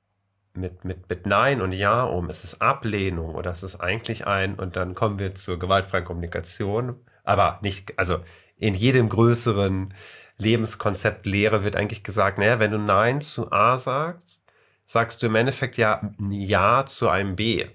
mit, 0.53 0.86
mit, 0.86 1.09
mit 1.09 1.26
Nein 1.26 1.61
und 1.61 1.71
Ja 1.71 2.03
um? 2.03 2.30
Ist 2.30 2.43
es 2.43 2.61
Ablehnung 2.61 3.36
oder 3.36 3.51
ist 3.51 3.63
es 3.63 3.80
eigentlich 3.80 4.28
ein, 4.28 4.55
und 4.55 4.76
dann 4.76 4.95
kommen 4.95 5.19
wir 5.19 5.36
zur 5.36 5.59
gewaltfreien 5.59 6.05
Kommunikation, 6.05 6.95
aber 7.24 7.59
nicht, 7.61 7.97
also 7.97 8.19
in 8.57 8.74
jedem 8.74 9.09
größeren 9.09 9.93
Lebenskonzept 10.38 11.25
Lehre 11.25 11.63
wird 11.63 11.75
eigentlich 11.75 12.03
gesagt, 12.03 12.38
naja, 12.38 12.59
wenn 12.59 12.71
du 12.71 12.79
Nein 12.79 13.21
zu 13.21 13.51
A 13.51 13.77
sagst, 13.77 14.45
sagst 14.86 15.21
du 15.21 15.27
im 15.27 15.36
Endeffekt 15.36 15.77
ja 15.77 16.01
Ja 16.29 16.86
zu 16.86 17.09
einem 17.09 17.36
B. 17.36 17.67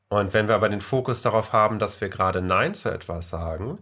Und 0.10 0.34
wenn 0.34 0.48
wir 0.48 0.56
aber 0.56 0.70
den 0.70 0.82
Fokus 0.82 1.22
darauf 1.22 1.54
haben, 1.54 1.80
dass 1.80 2.02
wir 2.02 2.10
gerade 2.10 2.42
Nein 2.42 2.74
zu 2.74 2.90
etwas 2.90 3.30
sagen, 3.30 3.78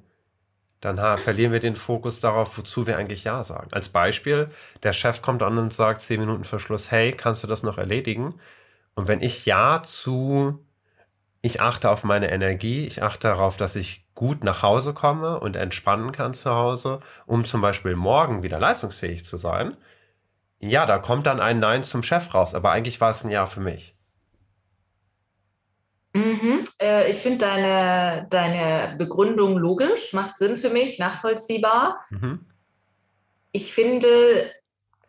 dann 0.85 1.17
verlieren 1.17 1.51
wir 1.51 1.59
den 1.59 1.75
Fokus 1.75 2.19
darauf, 2.19 2.57
wozu 2.57 2.87
wir 2.87 2.97
eigentlich 2.97 3.23
Ja 3.23 3.43
sagen. 3.43 3.69
Als 3.71 3.89
Beispiel, 3.89 4.49
der 4.83 4.93
Chef 4.93 5.21
kommt 5.21 5.43
an 5.43 5.57
und 5.57 5.73
sagt 5.73 5.99
zehn 6.01 6.19
Minuten 6.19 6.43
vor 6.43 6.59
Schluss, 6.59 6.91
hey, 6.91 7.11
kannst 7.11 7.43
du 7.43 7.47
das 7.47 7.63
noch 7.63 7.77
erledigen? 7.77 8.35
Und 8.95 9.07
wenn 9.07 9.21
ich 9.21 9.45
Ja 9.45 9.81
zu, 9.83 10.65
ich 11.41 11.61
achte 11.61 11.89
auf 11.89 12.03
meine 12.03 12.31
Energie, 12.31 12.85
ich 12.87 13.03
achte 13.03 13.27
darauf, 13.29 13.57
dass 13.57 13.75
ich 13.75 14.05
gut 14.15 14.43
nach 14.43 14.63
Hause 14.63 14.93
komme 14.93 15.39
und 15.39 15.55
entspannen 15.55 16.11
kann 16.11 16.33
zu 16.33 16.51
Hause, 16.51 17.01
um 17.25 17.45
zum 17.45 17.61
Beispiel 17.61 17.95
morgen 17.95 18.43
wieder 18.43 18.59
leistungsfähig 18.59 19.25
zu 19.25 19.37
sein, 19.37 19.77
ja, 20.59 20.85
da 20.85 20.97
kommt 20.99 21.27
dann 21.27 21.39
ein 21.39 21.59
Nein 21.59 21.83
zum 21.83 22.03
Chef 22.03 22.33
raus, 22.33 22.55
aber 22.55 22.71
eigentlich 22.71 23.01
war 23.01 23.09
es 23.11 23.23
ein 23.23 23.31
Ja 23.31 23.45
für 23.45 23.59
mich. 23.61 23.94
Mhm. 26.15 26.65
Äh, 26.81 27.11
ich 27.11 27.17
finde 27.17 27.45
deine, 27.45 28.27
deine 28.29 28.95
Begründung 28.97 29.57
logisch, 29.57 30.13
macht 30.13 30.37
Sinn 30.37 30.57
für 30.57 30.69
mich, 30.69 30.97
nachvollziehbar. 30.97 31.99
Mhm. 32.09 32.45
Ich 33.51 33.73
finde 33.73 34.49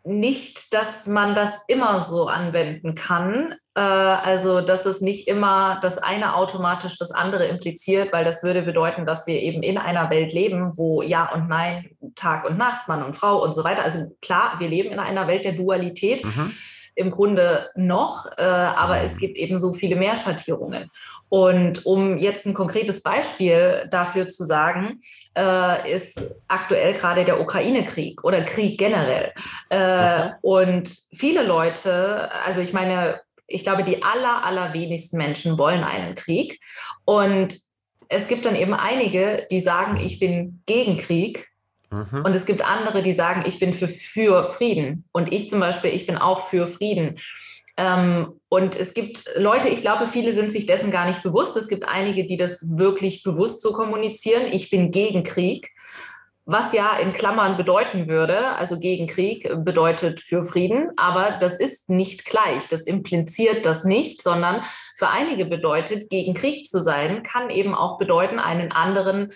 nicht, 0.03 0.73
dass 0.73 1.07
man 1.07 1.33
das 1.33 1.61
immer 1.69 2.01
so 2.01 2.27
anwenden 2.27 2.93
kann. 2.93 3.55
Äh, 3.73 3.79
also, 3.79 4.59
dass 4.59 4.85
es 4.85 4.99
nicht 4.99 5.29
immer 5.29 5.79
das 5.81 5.97
eine 5.97 6.35
automatisch 6.35 6.97
das 6.97 7.11
andere 7.11 7.45
impliziert, 7.45 8.11
weil 8.11 8.25
das 8.25 8.43
würde 8.43 8.63
bedeuten, 8.63 9.05
dass 9.05 9.27
wir 9.27 9.41
eben 9.41 9.63
in 9.63 9.77
einer 9.77 10.09
Welt 10.09 10.33
leben, 10.33 10.77
wo 10.77 11.01
Ja 11.01 11.31
und 11.33 11.47
Nein, 11.47 11.89
Tag 12.15 12.43
und 12.49 12.57
Nacht, 12.57 12.89
Mann 12.89 13.01
und 13.01 13.15
Frau 13.15 13.41
und 13.41 13.53
so 13.53 13.63
weiter. 13.63 13.83
Also 13.83 14.11
klar, 14.21 14.55
wir 14.59 14.67
leben 14.67 14.91
in 14.91 14.99
einer 14.99 15.27
Welt 15.27 15.45
der 15.45 15.53
Dualität. 15.53 16.25
Mhm 16.25 16.53
im 16.97 17.11
Grunde 17.11 17.69
noch, 17.75 18.25
äh, 18.37 18.41
aber 18.41 19.01
es 19.01 19.17
gibt 19.17 19.37
eben 19.37 19.59
so 19.59 19.71
viele 19.71 19.95
mehr 19.95 20.15
Schattierungen. 20.15 20.89
Und 21.29 21.85
um 21.85 22.17
jetzt 22.17 22.47
ein 22.47 22.55
konkretes 22.55 23.03
Beispiel 23.03 23.87
dafür 23.91 24.27
zu 24.27 24.45
sagen, 24.45 24.99
äh, 25.37 25.93
ist 25.93 26.35
aktuell 26.47 26.95
gerade 26.95 27.23
der 27.23 27.39
Ukraine-Krieg 27.39 28.23
oder 28.23 28.41
Krieg 28.41 28.79
generell. 28.79 29.31
Äh. 29.69 30.31
Und 30.41 30.89
viele 31.15 31.43
Leute, 31.43 32.31
also 32.45 32.61
ich 32.61 32.73
meine, 32.73 33.21
ich 33.45 33.63
glaube, 33.63 33.83
die 33.83 34.01
aller, 34.01 34.43
allerwenigsten 34.43 35.17
Menschen 35.17 35.59
wollen 35.59 35.83
einen 35.83 36.15
Krieg. 36.15 36.59
Und 37.05 37.59
es 38.09 38.27
gibt 38.27 38.45
dann 38.45 38.55
eben 38.55 38.73
einige, 38.73 39.45
die 39.51 39.59
sagen, 39.59 39.97
ich 39.97 40.19
bin 40.19 40.63
gegen 40.65 40.97
Krieg 40.97 41.47
Mhm. 41.89 42.23
Und 42.25 42.35
es 42.35 42.45
gibt 42.45 42.67
andere, 42.67 43.01
die 43.01 43.13
sagen, 43.13 43.43
ich 43.45 43.59
bin 43.59 43.73
für, 43.73 43.87
für 43.87 44.43
Frieden. 44.43 45.05
Und 45.11 45.31
ich 45.31 45.49
zum 45.49 45.59
Beispiel, 45.59 45.91
ich 45.91 46.05
bin 46.05 46.17
auch 46.17 46.47
für 46.47 46.67
Frieden. 46.67 47.19
Ähm, 47.77 48.39
und 48.49 48.75
es 48.75 48.93
gibt 48.93 49.23
Leute, 49.35 49.69
ich 49.69 49.81
glaube, 49.81 50.07
viele 50.07 50.33
sind 50.33 50.51
sich 50.51 50.65
dessen 50.65 50.91
gar 50.91 51.05
nicht 51.05 51.23
bewusst. 51.23 51.55
Es 51.55 51.67
gibt 51.67 51.87
einige, 51.87 52.25
die 52.25 52.37
das 52.37 52.77
wirklich 52.77 53.23
bewusst 53.23 53.61
so 53.61 53.71
kommunizieren. 53.71 54.47
Ich 54.51 54.69
bin 54.69 54.91
gegen 54.91 55.23
Krieg. 55.23 55.71
Was 56.49 56.71
ja 56.71 56.95
in 56.95 57.11
Klammern 57.11 57.57
bedeuten 57.57 58.07
würde, 58.07 58.55
also 58.55 58.79
gegen 58.79 59.07
Krieg 59.07 59.49
bedeutet 59.65 60.21
für 60.21 60.45
Frieden, 60.45 60.91
aber 60.95 61.37
das 61.41 61.59
ist 61.59 61.89
nicht 61.89 62.23
gleich. 62.23 62.69
Das 62.69 62.83
impliziert 62.83 63.65
das 63.65 63.83
nicht, 63.83 64.21
sondern 64.21 64.63
für 64.95 65.09
einige 65.09 65.43
bedeutet, 65.43 66.09
gegen 66.09 66.33
Krieg 66.35 66.65
zu 66.65 66.81
sein, 66.81 67.21
kann 67.21 67.49
eben 67.49 67.75
auch 67.75 67.97
bedeuten, 67.97 68.39
einen 68.39 68.71
anderen 68.71 69.33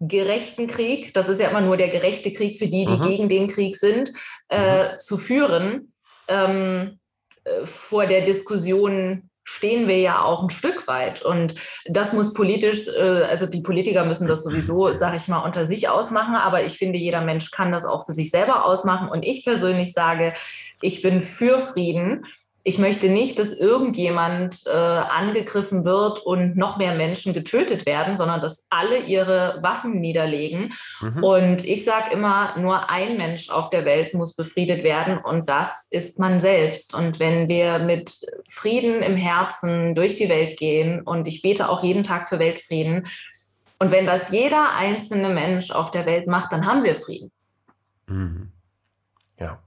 gerechten 0.00 0.66
Krieg, 0.66 1.14
das 1.14 1.28
ist 1.28 1.40
ja 1.40 1.48
immer 1.48 1.60
nur 1.60 1.76
der 1.76 1.88
gerechte 1.88 2.32
Krieg 2.32 2.58
für 2.58 2.68
die, 2.68 2.86
die 2.86 2.96
mhm. 2.96 3.02
gegen 3.02 3.28
den 3.28 3.48
Krieg 3.48 3.76
sind, 3.76 4.12
äh, 4.48 4.84
mhm. 4.84 4.98
zu 4.98 5.18
führen. 5.18 5.92
Ähm, 6.28 6.98
äh, 7.44 7.66
vor 7.66 8.06
der 8.06 8.24
Diskussion 8.24 9.30
stehen 9.48 9.86
wir 9.86 9.98
ja 9.98 10.22
auch 10.22 10.42
ein 10.42 10.50
Stück 10.50 10.88
weit. 10.88 11.22
Und 11.22 11.54
das 11.86 12.12
muss 12.12 12.34
politisch, 12.34 12.88
äh, 12.88 13.22
also 13.22 13.46
die 13.46 13.62
Politiker 13.62 14.04
müssen 14.04 14.26
das 14.26 14.42
sowieso, 14.42 14.92
sage 14.92 15.16
ich 15.16 15.28
mal, 15.28 15.44
unter 15.44 15.64
sich 15.66 15.88
ausmachen. 15.88 16.34
Aber 16.34 16.64
ich 16.64 16.76
finde, 16.76 16.98
jeder 16.98 17.20
Mensch 17.20 17.50
kann 17.52 17.72
das 17.72 17.84
auch 17.84 18.04
für 18.04 18.12
sich 18.12 18.30
selber 18.30 18.66
ausmachen. 18.66 19.08
Und 19.08 19.24
ich 19.24 19.44
persönlich 19.44 19.92
sage, 19.92 20.34
ich 20.82 21.00
bin 21.00 21.20
für 21.20 21.60
Frieden 21.60 22.26
ich 22.68 22.78
möchte 22.78 23.08
nicht, 23.08 23.38
dass 23.38 23.52
irgendjemand 23.52 24.66
äh, 24.66 24.70
angegriffen 24.70 25.84
wird 25.84 26.18
und 26.26 26.56
noch 26.56 26.78
mehr 26.78 26.96
Menschen 26.96 27.32
getötet 27.32 27.86
werden, 27.86 28.16
sondern 28.16 28.40
dass 28.40 28.66
alle 28.70 29.04
ihre 29.04 29.60
Waffen 29.62 30.00
niederlegen. 30.00 30.74
Mhm. 31.00 31.22
Und 31.22 31.64
ich 31.64 31.84
sage 31.84 32.12
immer, 32.12 32.58
nur 32.58 32.90
ein 32.90 33.18
Mensch 33.18 33.50
auf 33.50 33.70
der 33.70 33.84
Welt 33.84 34.14
muss 34.14 34.34
befriedet 34.34 34.82
werden 34.82 35.18
und 35.18 35.48
das 35.48 35.86
ist 35.92 36.18
man 36.18 36.40
selbst. 36.40 36.92
Und 36.92 37.20
wenn 37.20 37.48
wir 37.48 37.78
mit 37.78 38.26
Frieden 38.48 39.00
im 39.00 39.14
Herzen 39.14 39.94
durch 39.94 40.16
die 40.16 40.28
Welt 40.28 40.58
gehen 40.58 41.02
und 41.02 41.28
ich 41.28 41.42
bete 41.42 41.68
auch 41.68 41.84
jeden 41.84 42.02
Tag 42.02 42.28
für 42.28 42.40
Weltfrieden, 42.40 43.06
und 43.78 43.92
wenn 43.92 44.06
das 44.06 44.30
jeder 44.30 44.74
einzelne 44.76 45.28
Mensch 45.28 45.70
auf 45.70 45.92
der 45.92 46.04
Welt 46.04 46.26
macht, 46.26 46.50
dann 46.50 46.66
haben 46.66 46.82
wir 46.82 46.96
Frieden. 46.96 47.30
Mhm. 48.08 48.50
Ja. 49.38 49.60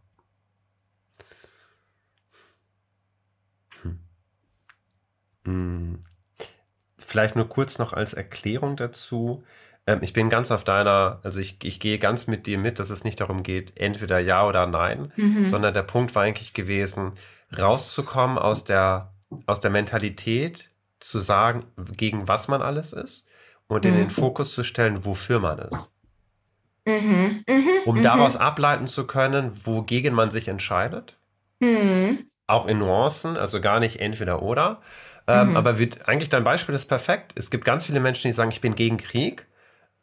Vielleicht 6.98 7.36
nur 7.36 7.50
kurz 7.50 7.80
noch 7.80 7.94
als 7.94 8.14
Erklärung 8.14 8.76
dazu. 8.76 9.44
Ähm, 9.88 10.00
ich 10.02 10.14
bin 10.14 10.30
ganz 10.30 10.52
auf 10.52 10.64
deiner, 10.64 11.20
also 11.24 11.40
ich, 11.40 11.58
ich 11.64 11.80
gehe 11.80 11.98
ganz 11.98 12.28
mit 12.28 12.46
dir 12.46 12.58
mit, 12.58 12.80
dass 12.80 12.90
es 12.90 13.04
nicht 13.04 13.20
darum 13.20 13.44
geht, 13.44 13.78
entweder 13.78 14.20
ja 14.20 14.46
oder 14.46 14.68
nein, 14.68 15.12
mhm. 15.16 15.46
sondern 15.46 15.74
der 15.74 15.84
Punkt 15.84 16.14
war 16.14 16.24
eigentlich 16.24 16.54
gewesen, 16.54 17.14
rauszukommen 17.58 18.38
aus 18.38 18.64
der, 18.64 19.14
aus 19.46 19.60
der 19.60 19.72
Mentalität, 19.72 20.70
zu 21.00 21.20
sagen, 21.20 21.66
gegen 21.96 22.28
was 22.28 22.48
man 22.48 22.62
alles 22.62 22.94
ist 22.94 23.28
und 23.68 23.86
in 23.86 23.96
den 23.96 24.06
mhm. 24.06 24.12
Fokus 24.12 24.54
zu 24.54 24.64
stellen, 24.64 25.06
wofür 25.06 25.40
man 25.40 25.60
ist. 25.60 25.94
Mhm. 26.86 27.44
Mhm. 27.48 27.70
Um 27.86 27.98
mhm. 27.98 28.02
daraus 28.02 28.36
ableiten 28.36 28.88
zu 28.88 29.08
können, 29.08 29.66
wogegen 29.66 30.14
man 30.14 30.30
sich 30.30 30.48
entscheidet. 30.48 31.18
Auch 32.48 32.68
in 32.68 32.80
Nuancen, 32.80 33.38
also 33.38 33.62
gar 33.62 33.80
nicht 33.80 34.00
entweder 34.00 34.42
oder. 34.42 34.82
Ähm, 35.30 35.58
aber 35.58 35.78
wie, 35.78 35.92
eigentlich 36.06 36.30
dein 36.30 36.44
Beispiel 36.44 36.74
ist 36.74 36.86
perfekt. 36.86 37.34
Es 37.36 37.52
gibt 37.52 37.64
ganz 37.64 37.86
viele 37.86 38.00
Menschen, 38.00 38.28
die 38.28 38.32
sagen, 38.32 38.52
ich 38.52 38.62
bin 38.62 38.74
gegen 38.74 38.98
Krieg, 38.98 39.46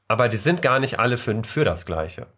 aber 0.06 0.28
die 0.28 0.36
sind 0.36 0.62
gar 0.62 0.78
nicht 0.78 0.98
alle 1.00 1.16
für, 1.16 1.42
für 1.42 1.64
das 1.64 1.84
Gleiche. 1.84 2.28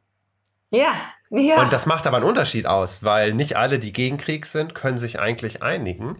Ja, 0.70 0.92
ja. 1.30 1.60
Und 1.60 1.72
das 1.72 1.84
macht 1.84 2.06
aber 2.06 2.16
einen 2.18 2.26
Unterschied 2.26 2.66
aus, 2.66 3.02
weil 3.02 3.34
nicht 3.34 3.56
alle, 3.56 3.78
die 3.78 3.92
gegen 3.92 4.16
Krieg 4.16 4.46
sind, 4.46 4.74
können 4.74 4.96
sich 4.96 5.20
eigentlich 5.20 5.62
einigen. 5.62 6.16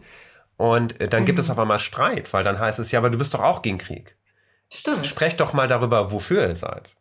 Und 0.59 1.01
äh, 1.01 1.09
dann 1.09 1.23
mhm. 1.23 1.27
gibt 1.27 1.39
es 1.39 1.49
auf 1.49 1.59
einmal 1.59 1.79
Streit, 1.79 2.33
weil 2.35 2.45
dann 2.45 2.59
heißt 2.59 2.79
es, 2.79 2.93
ja, 2.93 2.99
aber 2.99 3.11
du 3.11 3.19
bist 3.19 3.33
doch 3.33 3.41
auch 3.41 3.63
gegen 3.63 3.79
Krieg. 3.79 4.17
Stimmt. 4.71 5.07
Sprecht 5.07 5.41
doch 5.41 5.55
mal 5.55 5.69
darüber, 5.69 6.13
wofür 6.13 6.47
ihr 6.47 6.55
seid. 6.55 6.95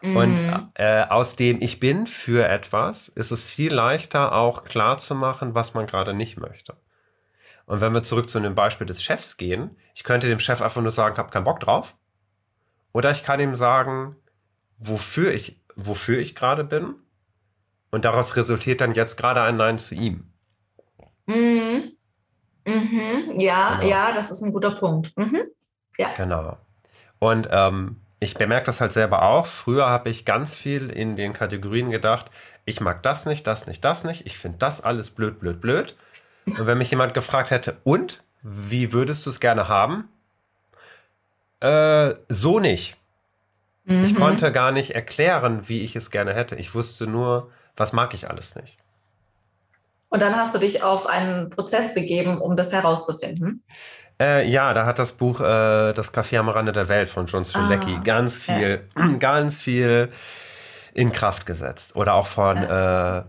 Mhm. 0.00 0.16
Und 0.16 0.70
äh, 0.74 1.02
aus 1.02 1.36
dem 1.36 1.60
Ich 1.60 1.80
bin 1.80 2.06
für 2.06 2.48
etwas 2.48 3.08
ist 3.08 3.30
es 3.30 3.42
viel 3.42 3.74
leichter 3.74 4.32
auch 4.32 4.64
klar 4.64 4.96
zu 4.96 5.14
machen, 5.14 5.54
was 5.54 5.74
man 5.74 5.86
gerade 5.86 6.14
nicht 6.14 6.38
möchte. 6.38 6.76
Und 7.70 7.80
wenn 7.80 7.94
wir 7.94 8.02
zurück 8.02 8.28
zu 8.28 8.40
dem 8.40 8.56
Beispiel 8.56 8.88
des 8.88 9.00
Chefs 9.00 9.36
gehen, 9.36 9.76
ich 9.94 10.02
könnte 10.02 10.26
dem 10.26 10.40
Chef 10.40 10.60
einfach 10.60 10.82
nur 10.82 10.90
sagen, 10.90 11.12
ich 11.12 11.18
habe 11.20 11.30
keinen 11.30 11.44
Bock 11.44 11.60
drauf. 11.60 11.94
Oder 12.92 13.12
ich 13.12 13.22
kann 13.22 13.38
ihm 13.38 13.54
sagen, 13.54 14.16
wofür 14.78 15.32
ich, 15.32 15.62
wofür 15.76 16.18
ich 16.18 16.34
gerade 16.34 16.64
bin. 16.64 16.96
Und 17.92 18.04
daraus 18.04 18.34
resultiert 18.34 18.80
dann 18.80 18.92
jetzt 18.94 19.16
gerade 19.16 19.42
ein 19.42 19.56
Nein 19.56 19.78
zu 19.78 19.94
ihm. 19.94 20.32
Mhm. 21.26 21.92
Mhm. 22.66 23.38
Ja, 23.38 23.76
genau. 23.76 23.88
ja, 23.88 24.14
das 24.14 24.32
ist 24.32 24.42
ein 24.42 24.52
guter 24.52 24.72
Punkt. 24.72 25.16
Mhm. 25.16 25.42
Ja. 25.96 26.12
Genau. 26.16 26.56
Und 27.20 27.46
ähm, 27.52 28.00
ich 28.18 28.34
bemerke 28.34 28.66
das 28.66 28.80
halt 28.80 28.90
selber 28.90 29.22
auch. 29.22 29.46
Früher 29.46 29.88
habe 29.88 30.10
ich 30.10 30.24
ganz 30.24 30.56
viel 30.56 30.90
in 30.90 31.14
den 31.14 31.34
Kategorien 31.34 31.90
gedacht, 31.90 32.32
ich 32.64 32.80
mag 32.80 33.04
das 33.04 33.26
nicht, 33.26 33.46
das 33.46 33.68
nicht, 33.68 33.84
das 33.84 34.02
nicht. 34.02 34.26
Ich 34.26 34.38
finde 34.38 34.58
das 34.58 34.80
alles 34.80 35.10
blöd, 35.10 35.38
blöd, 35.38 35.60
blöd. 35.60 35.96
Und 36.46 36.66
wenn 36.66 36.78
mich 36.78 36.90
jemand 36.90 37.14
gefragt 37.14 37.50
hätte, 37.50 37.78
und 37.84 38.22
wie 38.42 38.92
würdest 38.92 39.26
du 39.26 39.30
es 39.30 39.40
gerne 39.40 39.68
haben? 39.68 40.08
Äh, 41.60 42.14
so 42.28 42.58
nicht. 42.58 42.96
Mhm. 43.84 44.04
Ich 44.04 44.14
konnte 44.14 44.52
gar 44.52 44.72
nicht 44.72 44.94
erklären, 44.94 45.68
wie 45.68 45.82
ich 45.82 45.96
es 45.96 46.10
gerne 46.10 46.34
hätte. 46.34 46.56
Ich 46.56 46.74
wusste 46.74 47.06
nur, 47.06 47.50
was 47.76 47.92
mag 47.92 48.14
ich 48.14 48.30
alles 48.30 48.56
nicht. 48.56 48.78
Und 50.08 50.20
dann 50.20 50.34
hast 50.36 50.54
du 50.54 50.58
dich 50.58 50.82
auf 50.82 51.06
einen 51.06 51.50
Prozess 51.50 51.94
begeben, 51.94 52.38
um 52.38 52.56
das 52.56 52.72
herauszufinden. 52.72 53.62
Äh, 54.20 54.48
ja, 54.48 54.74
da 54.74 54.84
hat 54.84 54.98
das 54.98 55.12
Buch 55.12 55.40
äh, 55.40 55.92
Das 55.92 56.12
Café 56.12 56.38
am 56.38 56.48
Rande 56.48 56.72
der 56.72 56.88
Welt 56.88 57.08
von 57.08 57.26
John 57.26 57.44
Strzelecki 57.44 57.96
ah, 57.96 58.00
ganz 58.02 58.38
viel, 58.38 58.82
ja. 58.96 59.08
ganz 59.18 59.60
viel 59.60 60.10
in 60.92 61.12
Kraft 61.12 61.46
gesetzt. 61.46 61.96
Oder 61.96 62.14
auch 62.14 62.26
von 62.26 62.56
ja. 62.56 63.18
äh, 63.18 63.22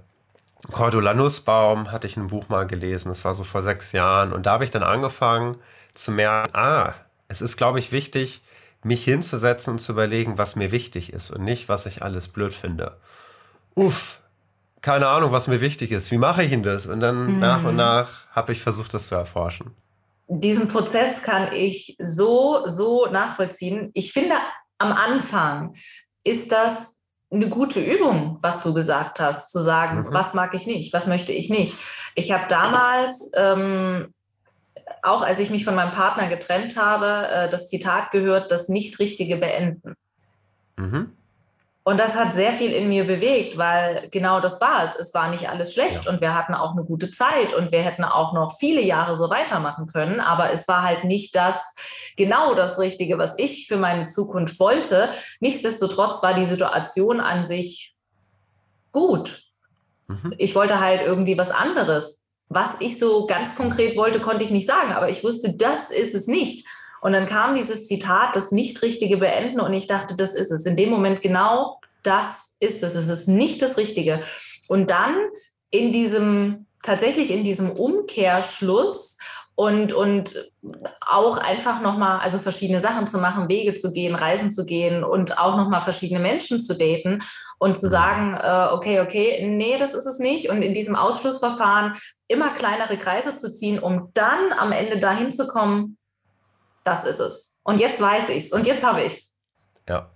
Cordula 0.71 1.13
Nussbaum 1.13 1.91
hatte 1.91 2.07
ich 2.07 2.17
ein 2.17 2.27
Buch 2.27 2.49
mal 2.49 2.67
gelesen. 2.67 3.09
Das 3.09 3.25
war 3.25 3.33
so 3.33 3.43
vor 3.43 3.61
sechs 3.61 3.91
Jahren. 3.91 4.31
Und 4.31 4.45
da 4.45 4.51
habe 4.53 4.63
ich 4.63 4.71
dann 4.71 4.83
angefangen 4.83 5.57
zu 5.93 6.11
merken, 6.11 6.55
ah, 6.55 6.93
es 7.27 7.41
ist, 7.41 7.57
glaube 7.57 7.79
ich, 7.79 7.91
wichtig, 7.91 8.41
mich 8.83 9.03
hinzusetzen 9.03 9.73
und 9.73 9.79
zu 9.79 9.91
überlegen, 9.91 10.37
was 10.37 10.55
mir 10.55 10.71
wichtig 10.71 11.13
ist 11.13 11.31
und 11.31 11.43
nicht, 11.43 11.69
was 11.69 11.85
ich 11.85 12.03
alles 12.03 12.27
blöd 12.27 12.53
finde. 12.53 12.97
Uff, 13.75 14.19
keine 14.81 15.07
Ahnung, 15.07 15.31
was 15.31 15.47
mir 15.47 15.61
wichtig 15.61 15.91
ist. 15.91 16.11
Wie 16.11 16.17
mache 16.17 16.43
ich 16.43 16.51
denn 16.51 16.63
das? 16.63 16.87
Und 16.87 16.99
dann 16.99 17.35
mhm. 17.35 17.39
nach 17.39 17.63
und 17.63 17.75
nach 17.75 18.27
habe 18.31 18.51
ich 18.51 18.61
versucht, 18.61 18.93
das 18.93 19.07
zu 19.07 19.15
erforschen 19.15 19.75
diesen 20.39 20.67
Prozess 20.69 21.21
kann 21.21 21.51
ich 21.53 21.97
so, 21.99 22.63
so 22.67 23.07
nachvollziehen. 23.07 23.91
Ich 23.93 24.13
finde, 24.13 24.35
am 24.77 24.93
Anfang 24.93 25.75
ist 26.23 26.51
das 26.51 27.00
eine 27.31 27.49
gute 27.49 27.79
Übung, 27.79 28.39
was 28.41 28.61
du 28.61 28.73
gesagt 28.73 29.19
hast, 29.19 29.51
zu 29.51 29.61
sagen, 29.61 29.99
mhm. 29.99 30.13
was 30.13 30.33
mag 30.33 30.53
ich 30.53 30.67
nicht, 30.67 30.93
was 30.93 31.07
möchte 31.07 31.31
ich 31.31 31.49
nicht. 31.49 31.75
Ich 32.15 32.31
habe 32.31 32.43
damals, 32.49 33.31
ähm, 33.35 34.13
auch 35.01 35.21
als 35.21 35.39
ich 35.39 35.49
mich 35.49 35.63
von 35.63 35.75
meinem 35.75 35.91
Partner 35.91 36.27
getrennt 36.27 36.77
habe, 36.77 37.27
äh, 37.29 37.49
das 37.49 37.69
Zitat 37.69 38.11
gehört, 38.11 38.51
das 38.51 38.67
Nicht-Richtige 38.67 39.37
beenden. 39.37 39.95
Mhm. 40.77 41.11
Und 41.83 41.99
das 41.99 42.15
hat 42.15 42.33
sehr 42.33 42.53
viel 42.53 42.71
in 42.71 42.89
mir 42.89 43.05
bewegt, 43.05 43.57
weil 43.57 44.07
genau 44.11 44.39
das 44.39 44.61
war 44.61 44.83
es. 44.83 44.95
Es 44.95 45.15
war 45.15 45.29
nicht 45.29 45.49
alles 45.49 45.73
schlecht 45.73 46.05
ja. 46.05 46.11
und 46.11 46.21
wir 46.21 46.35
hatten 46.35 46.53
auch 46.53 46.73
eine 46.73 46.83
gute 46.83 47.09
Zeit 47.09 47.55
und 47.55 47.71
wir 47.71 47.81
hätten 47.81 48.03
auch 48.03 48.33
noch 48.33 48.59
viele 48.59 48.81
Jahre 48.81 49.17
so 49.17 49.31
weitermachen 49.31 49.87
können. 49.87 50.19
Aber 50.19 50.51
es 50.51 50.67
war 50.67 50.83
halt 50.83 51.05
nicht 51.05 51.35
das, 51.35 51.73
genau 52.17 52.53
das 52.53 52.77
Richtige, 52.77 53.17
was 53.17 53.33
ich 53.39 53.67
für 53.67 53.77
meine 53.77 54.05
Zukunft 54.05 54.59
wollte. 54.59 55.09
Nichtsdestotrotz 55.39 56.21
war 56.21 56.35
die 56.35 56.45
Situation 56.45 57.19
an 57.19 57.45
sich 57.45 57.95
gut. 58.91 59.43
Mhm. 60.07 60.35
Ich 60.37 60.53
wollte 60.53 60.79
halt 60.79 61.01
irgendwie 61.01 61.37
was 61.37 61.49
anderes. 61.49 62.23
Was 62.47 62.75
ich 62.79 62.99
so 62.99 63.25
ganz 63.25 63.55
konkret 63.55 63.97
wollte, 63.97 64.19
konnte 64.19 64.43
ich 64.43 64.51
nicht 64.51 64.67
sagen, 64.67 64.91
aber 64.91 65.09
ich 65.09 65.23
wusste, 65.23 65.55
das 65.55 65.89
ist 65.89 66.13
es 66.13 66.27
nicht. 66.27 66.67
Und 67.01 67.13
dann 67.13 67.25
kam 67.25 67.55
dieses 67.55 67.87
Zitat, 67.87 68.35
das 68.35 68.51
Nicht-Richtige 68.51 69.17
beenden 69.17 69.59
und 69.59 69.73
ich 69.73 69.87
dachte, 69.87 70.15
das 70.15 70.33
ist 70.35 70.51
es. 70.51 70.65
In 70.65 70.77
dem 70.77 70.89
Moment 70.89 71.21
genau 71.21 71.79
das 72.03 72.55
ist 72.59 72.83
es. 72.83 72.95
Es 72.95 73.09
ist 73.09 73.27
nicht 73.27 73.61
das 73.61 73.77
Richtige. 73.77 74.23
Und 74.67 74.89
dann 74.89 75.17
in 75.71 75.91
diesem, 75.91 76.67
tatsächlich 76.83 77.31
in 77.31 77.43
diesem 77.43 77.71
Umkehrschluss 77.71 79.17
und, 79.55 79.93
und 79.93 80.51
auch 81.01 81.37
einfach 81.37 81.81
nochmal, 81.81 82.19
also 82.19 82.39
verschiedene 82.39 82.81
Sachen 82.81 83.05
zu 83.07 83.17
machen, 83.17 83.49
Wege 83.49 83.73
zu 83.73 83.91
gehen, 83.91 84.15
Reisen 84.15 84.49
zu 84.49 84.65
gehen 84.65 85.03
und 85.03 85.37
auch 85.37 85.57
nochmal 85.57 85.81
verschiedene 85.81 86.19
Menschen 86.19 86.61
zu 86.61 86.75
daten 86.75 87.19
und 87.59 87.77
zu 87.77 87.87
sagen, 87.89 88.33
äh, 88.33 88.73
okay, 88.73 89.01
okay, 89.01 89.47
nee, 89.47 89.77
das 89.77 89.93
ist 89.93 90.05
es 90.05 90.19
nicht. 90.19 90.49
Und 90.49 90.61
in 90.61 90.73
diesem 90.73 90.95
Ausschlussverfahren 90.95 91.95
immer 92.27 92.49
kleinere 92.53 92.97
Kreise 92.97 93.35
zu 93.35 93.51
ziehen, 93.51 93.79
um 93.79 94.09
dann 94.13 94.51
am 94.57 94.71
Ende 94.71 94.99
dahin 94.99 95.31
zu 95.31 95.47
kommen, 95.47 95.97
das 96.83 97.03
ist 97.03 97.19
es. 97.19 97.59
Und 97.63 97.79
jetzt 97.79 98.01
weiß 98.01 98.29
ich 98.29 98.45
es 98.45 98.51
und 98.51 98.65
jetzt 98.65 98.83
habe 98.83 99.01
ich 99.01 99.13
es. 99.13 99.37
Ja. 99.87 100.09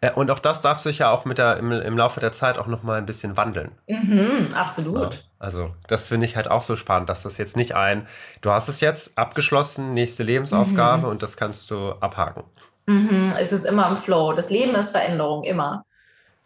Äh, 0.00 0.12
und 0.12 0.30
auch 0.30 0.38
das 0.38 0.60
darf 0.60 0.78
sich 0.80 0.98
ja 0.98 1.10
auch 1.10 1.24
mit 1.24 1.38
der, 1.38 1.56
im, 1.56 1.72
im 1.72 1.96
Laufe 1.96 2.20
der 2.20 2.32
Zeit 2.32 2.58
auch 2.58 2.66
noch 2.66 2.82
mal 2.82 2.98
ein 2.98 3.06
bisschen 3.06 3.36
wandeln. 3.36 3.72
Mhm, 3.88 4.48
absolut. 4.54 5.14
Ja, 5.14 5.20
also 5.38 5.74
das 5.86 6.06
finde 6.06 6.26
ich 6.26 6.36
halt 6.36 6.50
auch 6.50 6.62
so 6.62 6.76
spannend, 6.76 7.08
dass 7.08 7.22
das 7.22 7.38
jetzt 7.38 7.56
nicht 7.56 7.74
ein, 7.74 8.06
du 8.40 8.50
hast 8.50 8.68
es 8.68 8.80
jetzt 8.80 9.16
abgeschlossen, 9.16 9.94
nächste 9.94 10.22
Lebensaufgabe 10.22 11.04
mhm. 11.04 11.08
und 11.08 11.22
das 11.22 11.36
kannst 11.36 11.70
du 11.70 11.92
abhaken. 12.00 12.44
Mhm, 12.86 13.32
es 13.38 13.52
ist 13.52 13.64
immer 13.64 13.88
im 13.88 13.96
Flow. 13.96 14.32
Das 14.32 14.50
Leben 14.50 14.74
ist 14.74 14.90
Veränderung, 14.90 15.44
immer. 15.44 15.84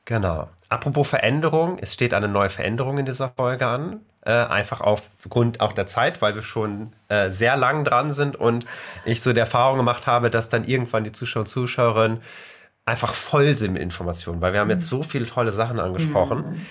Genau. 0.05 0.49
Apropos 0.69 1.09
Veränderung, 1.09 1.79
es 1.79 1.95
steht 1.95 2.13
eine 2.13 2.29
neue 2.29 2.51
Veränderung 2.51 2.99
in 2.99 3.07
dieser 3.07 3.31
Folge 3.31 3.67
an. 3.67 4.01
Äh, 4.27 4.33
einfach 4.33 4.81
aufgrund 4.81 5.61
auch 5.61 5.73
der 5.73 5.87
Zeit, 5.87 6.21
weil 6.21 6.35
wir 6.35 6.43
schon 6.43 6.93
äh, 7.09 7.31
sehr 7.31 7.57
lang 7.57 7.85
dran 7.85 8.11
sind 8.11 8.35
und 8.35 8.67
ich 9.05 9.21
so 9.21 9.33
die 9.33 9.39
Erfahrung 9.39 9.77
gemacht 9.77 10.09
habe, 10.09 10.31
dass 10.31 10.49
dann 10.49 10.65
irgendwann 10.65 11.05
die 11.05 11.13
Zuschauer 11.13 11.43
und 11.43 11.47
Zuschauerinnen 11.47 12.21
einfach 12.85 13.15
voll 13.15 13.55
sind 13.55 13.75
mit 13.75 13.83
Informationen, 13.83 14.41
weil 14.41 14.53
wir 14.53 14.59
haben 14.59 14.71
jetzt 14.71 14.89
so 14.89 15.05
viele 15.05 15.27
tolle 15.27 15.53
Sachen 15.53 15.79
angesprochen. 15.79 16.39
Mhm. 16.39 16.67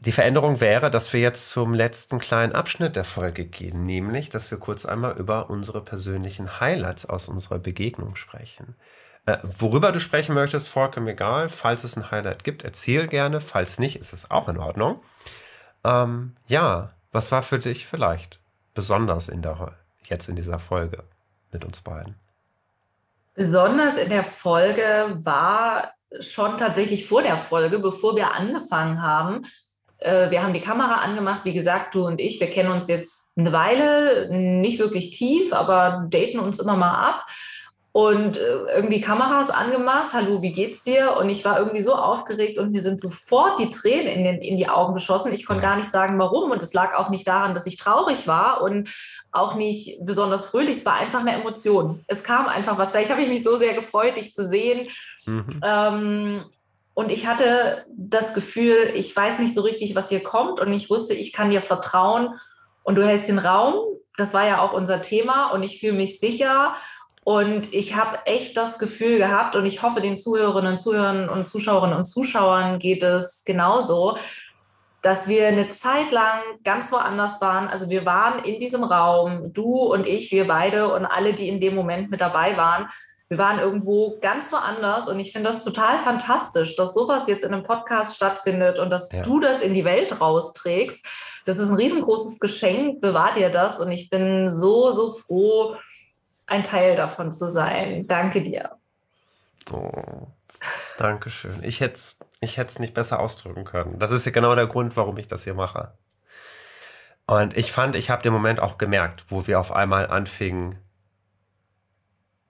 Die 0.00 0.10
Veränderung 0.10 0.60
wäre, 0.60 0.90
dass 0.90 1.12
wir 1.12 1.20
jetzt 1.20 1.50
zum 1.50 1.74
letzten 1.74 2.18
kleinen 2.18 2.52
Abschnitt 2.52 2.96
der 2.96 3.04
Folge 3.04 3.44
gehen, 3.44 3.84
nämlich, 3.84 4.30
dass 4.30 4.50
wir 4.50 4.58
kurz 4.58 4.84
einmal 4.84 5.16
über 5.16 5.50
unsere 5.50 5.80
persönlichen 5.80 6.58
Highlights 6.58 7.08
aus 7.08 7.28
unserer 7.28 7.60
Begegnung 7.60 8.16
sprechen. 8.16 8.74
Äh, 9.26 9.38
worüber 9.44 9.92
du 9.92 10.00
sprechen 10.00 10.34
möchtest, 10.34 10.68
vollkommen 10.68 11.06
egal. 11.06 11.48
Falls 11.48 11.84
es 11.84 11.96
ein 11.96 12.10
Highlight 12.10 12.42
gibt, 12.42 12.64
erzähl 12.64 13.06
gerne. 13.06 13.40
Falls 13.40 13.78
nicht, 13.78 13.94
ist 13.94 14.12
es 14.12 14.32
auch 14.32 14.48
in 14.48 14.58
Ordnung. 14.58 15.00
Ähm, 15.84 16.34
ja, 16.46 16.90
was 17.12 17.30
war 17.30 17.42
für 17.42 17.58
dich 17.58 17.86
vielleicht 17.86 18.40
besonders 18.74 19.28
in 19.28 19.42
der, 19.42 19.72
jetzt 20.04 20.28
in 20.28 20.36
dieser 20.36 20.58
Folge 20.58 21.04
mit 21.52 21.64
uns 21.64 21.80
beiden? 21.80 22.16
Besonders 23.34 23.96
in 23.96 24.10
der 24.10 24.24
Folge 24.24 25.18
war 25.22 25.92
schon 26.20 26.56
tatsächlich 26.58 27.06
vor 27.06 27.22
der 27.22 27.36
Folge, 27.36 27.78
bevor 27.78 28.16
wir 28.16 28.32
angefangen 28.32 29.02
haben. 29.02 29.42
Äh, 29.98 30.30
wir 30.30 30.42
haben 30.42 30.52
die 30.52 30.60
Kamera 30.60 31.02
angemacht, 31.02 31.44
wie 31.44 31.52
gesagt, 31.52 31.94
du 31.94 32.06
und 32.06 32.20
ich, 32.20 32.40
wir 32.40 32.50
kennen 32.50 32.70
uns 32.70 32.88
jetzt 32.88 33.32
eine 33.36 33.52
Weile, 33.52 34.28
nicht 34.30 34.78
wirklich 34.78 35.16
tief, 35.16 35.52
aber 35.52 36.06
daten 36.08 36.38
uns 36.38 36.60
immer 36.60 36.76
mal 36.76 37.08
ab. 37.08 37.26
Und 37.96 38.36
äh, 38.38 38.40
irgendwie 38.74 39.00
Kameras 39.00 39.50
angemacht. 39.50 40.14
Hallo, 40.14 40.42
wie 40.42 40.50
geht's 40.50 40.82
dir? 40.82 41.16
Und 41.16 41.30
ich 41.30 41.44
war 41.44 41.60
irgendwie 41.60 41.80
so 41.80 41.94
aufgeregt 41.94 42.58
und 42.58 42.72
mir 42.72 42.82
sind 42.82 43.00
sofort 43.00 43.60
die 43.60 43.70
Tränen 43.70 44.08
in, 44.08 44.24
den, 44.24 44.42
in 44.42 44.56
die 44.56 44.68
Augen 44.68 44.94
geschossen. 44.94 45.32
Ich 45.32 45.46
konnte 45.46 45.62
gar 45.62 45.76
nicht 45.76 45.88
sagen, 45.88 46.18
warum. 46.18 46.50
Und 46.50 46.60
es 46.60 46.74
lag 46.74 46.96
auch 46.96 47.08
nicht 47.08 47.28
daran, 47.28 47.54
dass 47.54 47.66
ich 47.66 47.76
traurig 47.76 48.26
war 48.26 48.62
und 48.62 48.90
auch 49.30 49.54
nicht 49.54 50.04
besonders 50.04 50.46
fröhlich. 50.46 50.78
Es 50.78 50.86
war 50.86 50.94
einfach 50.94 51.20
eine 51.20 51.34
Emotion. 51.34 52.04
Es 52.08 52.24
kam 52.24 52.48
einfach 52.48 52.78
was. 52.78 52.90
Vielleicht 52.90 53.12
habe 53.12 53.22
ich 53.22 53.28
mich 53.28 53.44
so 53.44 53.54
sehr 53.54 53.74
gefreut, 53.74 54.16
dich 54.16 54.34
zu 54.34 54.44
sehen. 54.44 54.88
Mhm. 55.26 55.60
Ähm, 55.62 56.44
und 56.94 57.12
ich 57.12 57.28
hatte 57.28 57.84
das 57.96 58.34
Gefühl, 58.34 58.90
ich 58.96 59.14
weiß 59.14 59.38
nicht 59.38 59.54
so 59.54 59.60
richtig, 59.60 59.94
was 59.94 60.08
hier 60.08 60.20
kommt. 60.20 60.58
Und 60.58 60.72
ich 60.72 60.90
wusste, 60.90 61.14
ich 61.14 61.32
kann 61.32 61.52
dir 61.52 61.62
vertrauen. 61.62 62.40
Und 62.82 62.96
du 62.96 63.06
hältst 63.06 63.28
den 63.28 63.38
Raum. 63.38 63.76
Das 64.16 64.34
war 64.34 64.44
ja 64.48 64.60
auch 64.60 64.72
unser 64.72 65.00
Thema. 65.00 65.52
Und 65.52 65.62
ich 65.62 65.78
fühle 65.78 65.92
mich 65.92 66.18
sicher. 66.18 66.74
Und 67.24 67.72
ich 67.72 67.96
habe 67.96 68.18
echt 68.26 68.56
das 68.56 68.78
Gefühl 68.78 69.16
gehabt, 69.16 69.56
und 69.56 69.64
ich 69.64 69.82
hoffe, 69.82 70.02
den 70.02 70.18
Zuhörerinnen 70.18 70.72
und 70.72 70.78
Zuhörern 70.78 71.28
und 71.30 71.46
Zuschauerinnen 71.46 71.96
und 71.96 72.04
Zuschauern 72.04 72.78
geht 72.78 73.02
es 73.02 73.44
genauso, 73.44 74.18
dass 75.00 75.26
wir 75.26 75.48
eine 75.48 75.70
Zeit 75.70 76.12
lang 76.12 76.40
ganz 76.64 76.92
woanders 76.92 77.40
waren. 77.40 77.68
Also 77.68 77.90
wir 77.90 78.06
waren 78.06 78.42
in 78.44 78.60
diesem 78.60 78.84
Raum, 78.84 79.52
du 79.52 79.82
und 79.82 80.06
ich, 80.06 80.32
wir 80.32 80.46
beide 80.46 80.92
und 80.94 81.06
alle, 81.06 81.34
die 81.34 81.48
in 81.48 81.60
dem 81.60 81.74
Moment 81.74 82.10
mit 82.10 82.20
dabei 82.20 82.56
waren. 82.56 82.88
Wir 83.28 83.38
waren 83.38 83.58
irgendwo 83.58 84.18
ganz 84.20 84.52
woanders 84.52 85.08
und 85.08 85.18
ich 85.18 85.32
finde 85.32 85.50
das 85.50 85.64
total 85.64 85.98
fantastisch, 85.98 86.76
dass 86.76 86.94
sowas 86.94 87.26
jetzt 87.26 87.44
in 87.44 87.54
einem 87.54 87.64
Podcast 87.64 88.16
stattfindet 88.16 88.78
und 88.78 88.90
dass 88.90 89.10
ja. 89.12 89.22
du 89.22 89.40
das 89.40 89.62
in 89.62 89.74
die 89.74 89.84
Welt 89.84 90.20
rausträgst. 90.20 91.06
Das 91.46 91.58
ist 91.58 91.68
ein 91.68 91.76
riesengroßes 91.76 92.38
Geschenk, 92.38 93.00
bewahr 93.00 93.34
dir 93.34 93.50
das 93.50 93.80
und 93.80 93.90
ich 93.92 94.08
bin 94.08 94.48
so, 94.48 94.92
so 94.92 95.12
froh, 95.12 95.76
ein 96.46 96.64
Teil 96.64 96.96
davon 96.96 97.32
zu 97.32 97.50
sein. 97.50 98.06
Danke 98.06 98.42
dir. 98.42 98.76
Oh, 99.70 100.28
Dankeschön. 100.98 101.62
Ich 101.62 101.80
hätte 101.80 101.94
es 101.94 102.18
ich 102.40 102.78
nicht 102.78 102.94
besser 102.94 103.20
ausdrücken 103.20 103.64
können. 103.64 103.98
Das 103.98 104.10
ist 104.10 104.26
ja 104.26 104.32
genau 104.32 104.54
der 104.54 104.66
Grund, 104.66 104.96
warum 104.96 105.16
ich 105.16 105.28
das 105.28 105.44
hier 105.44 105.54
mache. 105.54 105.92
Und 107.26 107.56
ich 107.56 107.72
fand, 107.72 107.96
ich 107.96 108.10
habe 108.10 108.22
den 108.22 108.32
Moment 108.32 108.60
auch 108.60 108.76
gemerkt, 108.76 109.24
wo 109.28 109.46
wir 109.46 109.58
auf 109.58 109.72
einmal 109.72 110.08
anfingen, 110.08 110.78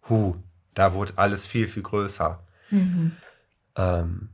hu, 0.08 0.36
da 0.74 0.94
wurde 0.94 1.12
alles 1.16 1.46
viel, 1.46 1.68
viel 1.68 1.84
größer. 1.84 2.42
Mhm. 2.70 3.16
Ähm, 3.76 4.30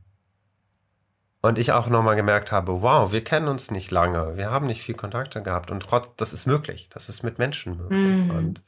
und 1.41 1.57
ich 1.57 1.71
auch 1.71 1.87
nochmal 1.87 2.15
gemerkt 2.15 2.51
habe, 2.51 2.81
wow, 2.81 3.11
wir 3.11 3.23
kennen 3.23 3.47
uns 3.47 3.71
nicht 3.71 3.91
lange, 3.91 4.37
wir 4.37 4.51
haben 4.51 4.67
nicht 4.67 4.81
viel 4.81 4.95
Kontakte 4.95 5.41
gehabt 5.41 5.71
und 5.71 5.81
trotz, 5.81 6.09
das 6.17 6.33
ist 6.33 6.45
möglich, 6.45 6.89
das 6.89 7.09
ist 7.09 7.23
mit 7.23 7.39
Menschen 7.39 7.77
möglich. 7.77 8.25
Mhm. 8.25 8.31
Und 8.31 8.61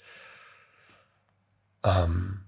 ähm, 1.84 2.44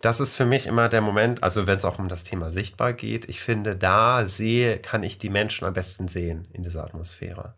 das 0.00 0.20
ist 0.20 0.34
für 0.34 0.46
mich 0.46 0.66
immer 0.66 0.88
der 0.88 1.00
Moment, 1.00 1.42
also 1.42 1.66
wenn 1.66 1.78
es 1.78 1.84
auch 1.84 1.98
um 1.98 2.08
das 2.08 2.24
Thema 2.24 2.50
sichtbar 2.50 2.92
geht, 2.92 3.28
ich 3.28 3.40
finde, 3.40 3.76
da 3.76 4.26
sehe, 4.26 4.78
kann 4.78 5.02
ich 5.02 5.18
die 5.18 5.30
Menschen 5.30 5.66
am 5.66 5.72
besten 5.72 6.08
sehen 6.08 6.46
in 6.52 6.62
dieser 6.62 6.84
Atmosphäre. 6.84 7.54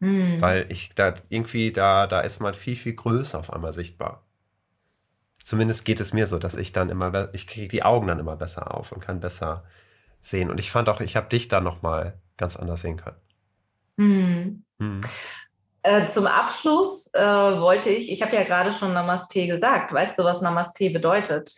Mhm. 0.00 0.40
Weil 0.40 0.66
ich 0.68 0.94
da 0.94 1.14
irgendwie, 1.28 1.72
da, 1.72 2.06
da 2.06 2.20
ist 2.20 2.40
man 2.40 2.54
viel, 2.54 2.76
viel 2.76 2.94
größer 2.94 3.38
auf 3.38 3.52
einmal 3.52 3.72
sichtbar. 3.72 4.26
Zumindest 5.44 5.84
geht 5.84 6.00
es 6.00 6.12
mir 6.12 6.26
so, 6.26 6.38
dass 6.38 6.56
ich 6.56 6.72
dann 6.72 6.88
immer, 6.88 7.32
ich 7.34 7.46
kriege 7.46 7.68
die 7.68 7.82
Augen 7.82 8.06
dann 8.06 8.18
immer 8.18 8.36
besser 8.36 8.74
auf 8.74 8.90
und 8.92 9.00
kann 9.00 9.20
besser 9.20 9.64
sehen. 10.20 10.50
Und 10.50 10.58
ich 10.58 10.70
fand 10.70 10.88
auch, 10.88 11.00
ich 11.00 11.16
habe 11.16 11.28
dich 11.28 11.48
da 11.48 11.60
nochmal 11.60 12.18
ganz 12.36 12.56
anders 12.56 12.80
sehen 12.80 12.96
können. 12.96 13.16
Mhm. 13.96 14.64
Mhm. 14.78 15.00
Äh, 15.82 16.06
zum 16.06 16.26
Abschluss 16.26 17.10
äh, 17.12 17.20
wollte 17.20 17.90
ich, 17.90 18.10
ich 18.10 18.22
habe 18.22 18.36
ja 18.36 18.44
gerade 18.44 18.72
schon 18.72 18.92
Namaste 18.92 19.46
gesagt. 19.46 19.92
Weißt 19.92 20.18
du, 20.18 20.24
was 20.24 20.40
Namaste 20.40 20.90
bedeutet? 20.90 21.56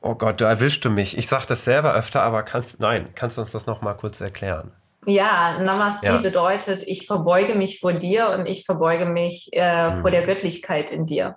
Oh 0.00 0.14
Gott, 0.14 0.40
du 0.40 0.44
erwischst 0.44 0.84
du 0.84 0.90
mich. 0.90 1.16
Ich 1.16 1.28
sage 1.28 1.46
das 1.46 1.64
selber 1.64 1.94
öfter, 1.94 2.22
aber 2.22 2.42
kannst, 2.42 2.80
nein, 2.80 3.08
kannst 3.14 3.36
du 3.36 3.42
uns 3.42 3.52
das 3.52 3.66
nochmal 3.66 3.96
kurz 3.96 4.20
erklären? 4.20 4.72
Ja, 5.06 5.58
Namaste 5.60 6.06
ja. 6.06 6.16
bedeutet, 6.18 6.82
ich 6.82 7.06
verbeuge 7.06 7.54
mich 7.54 7.78
vor 7.78 7.92
dir 7.92 8.30
und 8.30 8.46
ich 8.46 8.64
verbeuge 8.64 9.06
mich 9.06 9.52
äh, 9.52 9.92
hm. 9.92 10.00
vor 10.00 10.10
der 10.10 10.26
Göttlichkeit 10.26 10.90
in 10.90 11.06
dir. 11.06 11.36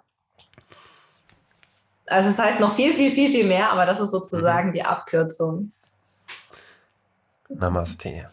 Also 2.07 2.30
es 2.30 2.38
das 2.38 2.45
heißt 2.45 2.60
noch 2.60 2.76
viel, 2.76 2.95
viel, 2.95 3.12
viel, 3.12 3.30
viel 3.30 3.45
mehr, 3.45 3.72
aber 3.72 3.86
das 3.86 3.99
ist 3.99 4.10
sozusagen 4.10 4.70
mhm. 4.70 4.74
die 4.74 4.84
Abkürzung. 4.84 5.72
Namaste. 7.49 8.30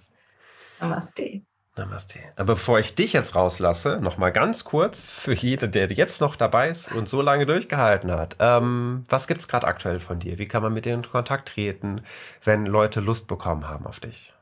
Namaste. 0.81 1.43
Namaste. 1.77 2.21
Aber 2.37 2.55
bevor 2.55 2.79
ich 2.79 2.95
dich 2.95 3.13
jetzt 3.13 3.35
rauslasse, 3.35 3.99
noch 4.01 4.17
mal 4.17 4.31
ganz 4.31 4.65
kurz 4.65 5.09
für 5.09 5.35
jede, 5.35 5.69
der 5.69 5.89
jetzt 5.93 6.21
noch 6.21 6.37
dabei 6.37 6.71
ist 6.71 6.91
und 6.91 7.09
so 7.09 7.21
lange 7.21 7.45
durchgehalten 7.45 8.11
hat. 8.11 8.37
Ähm, 8.39 9.05
was 9.09 9.29
gibt 9.29 9.41
es 9.41 9.49
gerade 9.49 9.67
aktuell 9.67 10.01
von 10.01 10.19
dir? 10.19 10.39
Wie 10.39 10.47
kann 10.47 10.63
man 10.63 10.73
mit 10.73 10.87
dir 10.87 10.95
in 10.95 11.03
Kontakt 11.03 11.49
treten, 11.51 12.03
wenn 12.43 12.65
Leute 12.67 13.01
Lust 13.01 13.27
bekommen 13.27 13.69
haben 13.69 13.87
auf 13.87 14.01
dich? 14.01 14.33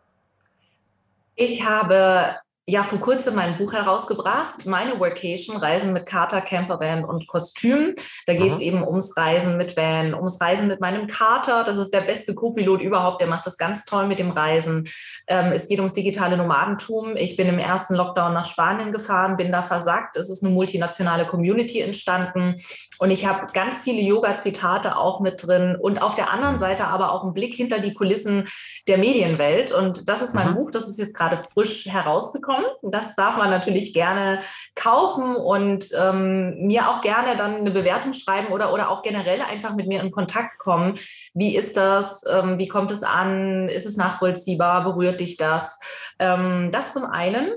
Ich 1.35 1.65
habe 1.65 2.37
ja 2.67 2.83
vor 2.83 2.99
kurzem 2.99 3.35
mein 3.35 3.59
Buch 3.59 3.75
herausgebracht, 3.75 4.65
meine 4.65 4.99
Workation, 4.99 5.59
Reisen 5.59 5.93
mit 5.93 6.07
Kater, 6.07 6.41
Campervan 6.41 7.05
und 7.05 7.27
Kostüm. 7.27 7.95
Da 8.27 8.33
geht 8.33 8.53
es 8.53 8.61
eben 8.61 8.83
ums 8.83 9.15
Reisen 9.19 9.59
mit 9.59 9.77
Van, 9.77 10.15
ums 10.15 10.41
Reisen 10.41 10.69
mit 10.69 10.81
meinem 10.81 11.07
Kater. 11.07 11.65
Das 11.65 11.77
ist 11.77 11.93
der 11.93 12.01
beste 12.01 12.35
Co-Pilot 12.35 12.81
überhaupt, 12.81 13.21
der 13.21 13.29
macht 13.29 13.47
das 13.47 13.59
ganz 13.59 13.85
toll 13.85 14.07
mit 14.07 14.19
dem 14.19 14.31
Reisen. 14.31 14.89
Ähm, 15.27 15.53
es 15.53 15.69
geht 15.69 15.79
ums 15.79 15.93
digitale 15.93 16.39
Nomadentum. 16.39 17.17
Ich 17.17 17.37
bin 17.37 17.49
im 17.49 17.59
ersten 17.59 17.97
Lockdown 17.97 18.33
nach 18.33 18.47
Spanien 18.47 18.93
gefahren, 18.93 19.37
bin 19.37 19.53
da 19.53 19.61
versagt. 19.61 20.17
Es 20.17 20.31
ist 20.31 20.43
eine 20.43 20.53
multinationale 20.53 21.27
Community 21.27 21.81
entstanden 21.81 22.57
und 22.99 23.11
ich 23.11 23.27
habe 23.27 23.53
ganz 23.53 23.83
viele 23.83 24.01
Yoga-Zitate 24.01 24.97
auch 24.97 25.21
mit 25.21 25.47
drin 25.47 25.77
und 25.79 26.01
auf 26.01 26.15
der 26.15 26.33
anderen 26.33 26.59
Seite 26.59 26.87
aber 26.87 27.13
auch 27.13 27.25
einen 27.25 27.35
Blick 27.35 27.55
hinter 27.55 27.79
die 27.81 27.93
Kulissen 27.93 28.49
der 28.89 28.97
Medienwelt. 28.97 29.71
Und 29.71 30.09
das 30.09 30.23
ist 30.23 30.35
mein 30.35 30.53
mhm. 30.53 30.55
Buch, 30.55 30.71
das 30.71 30.89
ist 30.89 30.99
jetzt 30.99 31.15
gerade 31.15 31.37
frisch 31.37 31.85
herausgekommen 31.85 32.54
bekommen. 32.55 32.93
Das 32.93 33.15
darf 33.17 33.37
man 33.37 33.51
natürlich 33.51 33.93
gerne 33.93 34.41
kaufen 34.75 35.37
und 35.37 35.89
ähm, 35.99 36.67
mir 36.67 36.89
auch 36.89 37.01
gerne 37.01 37.37
dann 37.37 37.57
eine 37.57 37.71
Bewertung 37.71 38.13
schreiben 38.13 38.53
oder, 38.53 38.73
oder 38.73 38.91
auch 38.91 39.03
generell 39.03 39.43
einfach 39.43 39.75
mit 39.75 39.87
mir 39.87 40.01
in 40.01 40.11
Kontakt 40.11 40.59
kommen. 40.59 40.99
Wie 41.33 41.57
ist 41.57 41.77
das? 41.77 42.25
Ähm, 42.31 42.59
wie 42.59 42.69
kommt 42.69 42.91
es 42.91 43.03
an? 43.03 43.69
Ist 43.69 43.87
es 43.87 43.97
nachvollziehbar? 43.97 44.85
Berührt 44.85 45.21
dich 45.21 45.37
das? 45.37 45.79
Ähm, 46.19 46.71
das 46.73 46.93
zum 46.93 47.05
einen. 47.05 47.53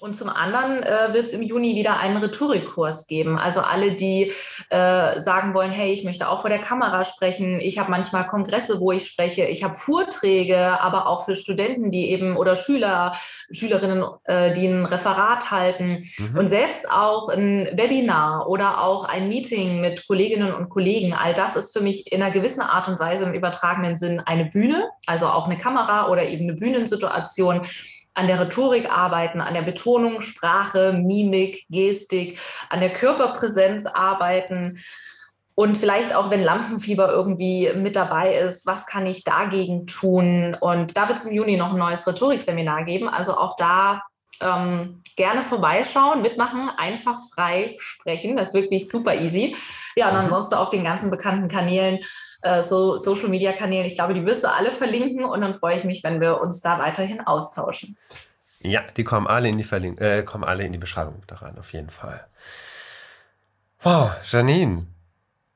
Und 0.00 0.14
zum 0.14 0.30
anderen 0.30 0.82
äh, 0.82 1.12
wird 1.12 1.26
es 1.26 1.32
im 1.32 1.42
Juni 1.42 1.74
wieder 1.74 1.98
einen 1.98 2.16
Rhetorikkurs 2.16 3.06
geben. 3.06 3.38
Also 3.38 3.60
alle, 3.60 3.92
die 3.92 4.32
äh, 4.70 5.20
sagen 5.20 5.52
wollen, 5.52 5.70
hey, 5.70 5.92
ich 5.92 6.04
möchte 6.04 6.28
auch 6.28 6.40
vor 6.40 6.50
der 6.50 6.58
Kamera 6.58 7.04
sprechen. 7.04 7.60
Ich 7.60 7.78
habe 7.78 7.90
manchmal 7.90 8.26
Kongresse, 8.26 8.80
wo 8.80 8.92
ich 8.92 9.06
spreche. 9.06 9.44
Ich 9.44 9.62
habe 9.62 9.74
Vorträge, 9.74 10.80
aber 10.80 11.06
auch 11.06 11.26
für 11.26 11.34
Studenten, 11.34 11.90
die 11.90 12.10
eben 12.10 12.36
oder 12.36 12.56
Schüler, 12.56 13.12
Schülerinnen, 13.50 14.04
äh, 14.24 14.54
die 14.54 14.66
ein 14.66 14.86
Referat 14.86 15.50
halten. 15.50 16.04
Mhm. 16.16 16.38
Und 16.38 16.48
selbst 16.48 16.90
auch 16.90 17.28
ein 17.28 17.68
Webinar 17.72 18.48
oder 18.48 18.82
auch 18.82 19.04
ein 19.04 19.28
Meeting 19.28 19.80
mit 19.82 20.06
Kolleginnen 20.06 20.54
und 20.54 20.70
Kollegen. 20.70 21.12
All 21.12 21.34
das 21.34 21.56
ist 21.56 21.76
für 21.76 21.82
mich 21.82 22.10
in 22.10 22.22
einer 22.22 22.32
gewissen 22.32 22.62
Art 22.62 22.88
und 22.88 22.98
Weise 22.98 23.24
im 23.24 23.34
übertragenen 23.34 23.98
Sinn 23.98 24.20
eine 24.20 24.46
Bühne, 24.46 24.88
also 25.06 25.26
auch 25.26 25.46
eine 25.46 25.58
Kamera 25.58 26.08
oder 26.08 26.26
eben 26.26 26.44
eine 26.48 26.54
Bühnensituation 26.54 27.66
an 28.14 28.26
der 28.26 28.40
Rhetorik 28.40 28.90
arbeiten, 28.90 29.40
an 29.40 29.54
der 29.54 29.62
Betonung, 29.62 30.20
Sprache, 30.20 30.92
Mimik, 30.92 31.66
Gestik, 31.70 32.40
an 32.68 32.80
der 32.80 32.90
Körperpräsenz 32.90 33.86
arbeiten. 33.86 34.80
Und 35.54 35.76
vielleicht 35.76 36.14
auch, 36.14 36.30
wenn 36.30 36.42
Lampenfieber 36.42 37.10
irgendwie 37.10 37.70
mit 37.74 37.94
dabei 37.94 38.34
ist, 38.34 38.66
was 38.66 38.86
kann 38.86 39.06
ich 39.06 39.24
dagegen 39.24 39.86
tun? 39.86 40.56
Und 40.58 40.96
da 40.96 41.08
wird 41.08 41.18
es 41.18 41.24
im 41.24 41.34
Juni 41.34 41.56
noch 41.56 41.72
ein 41.72 41.78
neues 41.78 42.06
Rhetorikseminar 42.06 42.84
geben. 42.84 43.08
Also 43.08 43.36
auch 43.36 43.56
da 43.56 44.02
ähm, 44.40 45.02
gerne 45.16 45.42
vorbeischauen, 45.42 46.22
mitmachen, 46.22 46.70
einfach 46.76 47.18
frei 47.34 47.76
sprechen. 47.78 48.36
Das 48.36 48.48
ist 48.48 48.54
wirklich 48.54 48.88
super 48.88 49.14
easy. 49.14 49.56
Ja, 49.96 50.08
und 50.08 50.14
mhm. 50.14 50.20
ansonsten 50.20 50.54
auf 50.54 50.70
den 50.70 50.84
ganzen 50.84 51.10
bekannten 51.10 51.48
Kanälen 51.48 51.98
äh, 52.42 52.62
so 52.62 52.98
Social 52.98 53.28
Media 53.28 53.52
Kanälen. 53.52 53.86
Ich 53.86 53.94
glaube, 53.94 54.14
die 54.14 54.24
wirst 54.24 54.44
du 54.44 54.52
alle 54.52 54.72
verlinken 54.72 55.24
und 55.24 55.40
dann 55.40 55.54
freue 55.54 55.76
ich 55.76 55.84
mich, 55.84 56.02
wenn 56.02 56.20
wir 56.20 56.40
uns 56.40 56.60
da 56.60 56.78
weiterhin 56.78 57.20
austauschen. 57.20 57.96
Ja, 58.62 58.82
die 58.96 59.04
kommen 59.04 59.26
alle 59.26 59.48
in 59.48 59.56
die 59.56 59.64
Verlink 59.64 60.00
äh, 60.00 60.22
kommen 60.22 60.44
alle 60.44 60.64
in 60.64 60.72
die 60.72 60.78
Beschreibung 60.78 61.22
da 61.26 61.36
rein, 61.36 61.58
auf 61.58 61.72
jeden 61.72 61.90
Fall. 61.90 62.26
Wow, 63.82 64.10
Janine. 64.30 64.86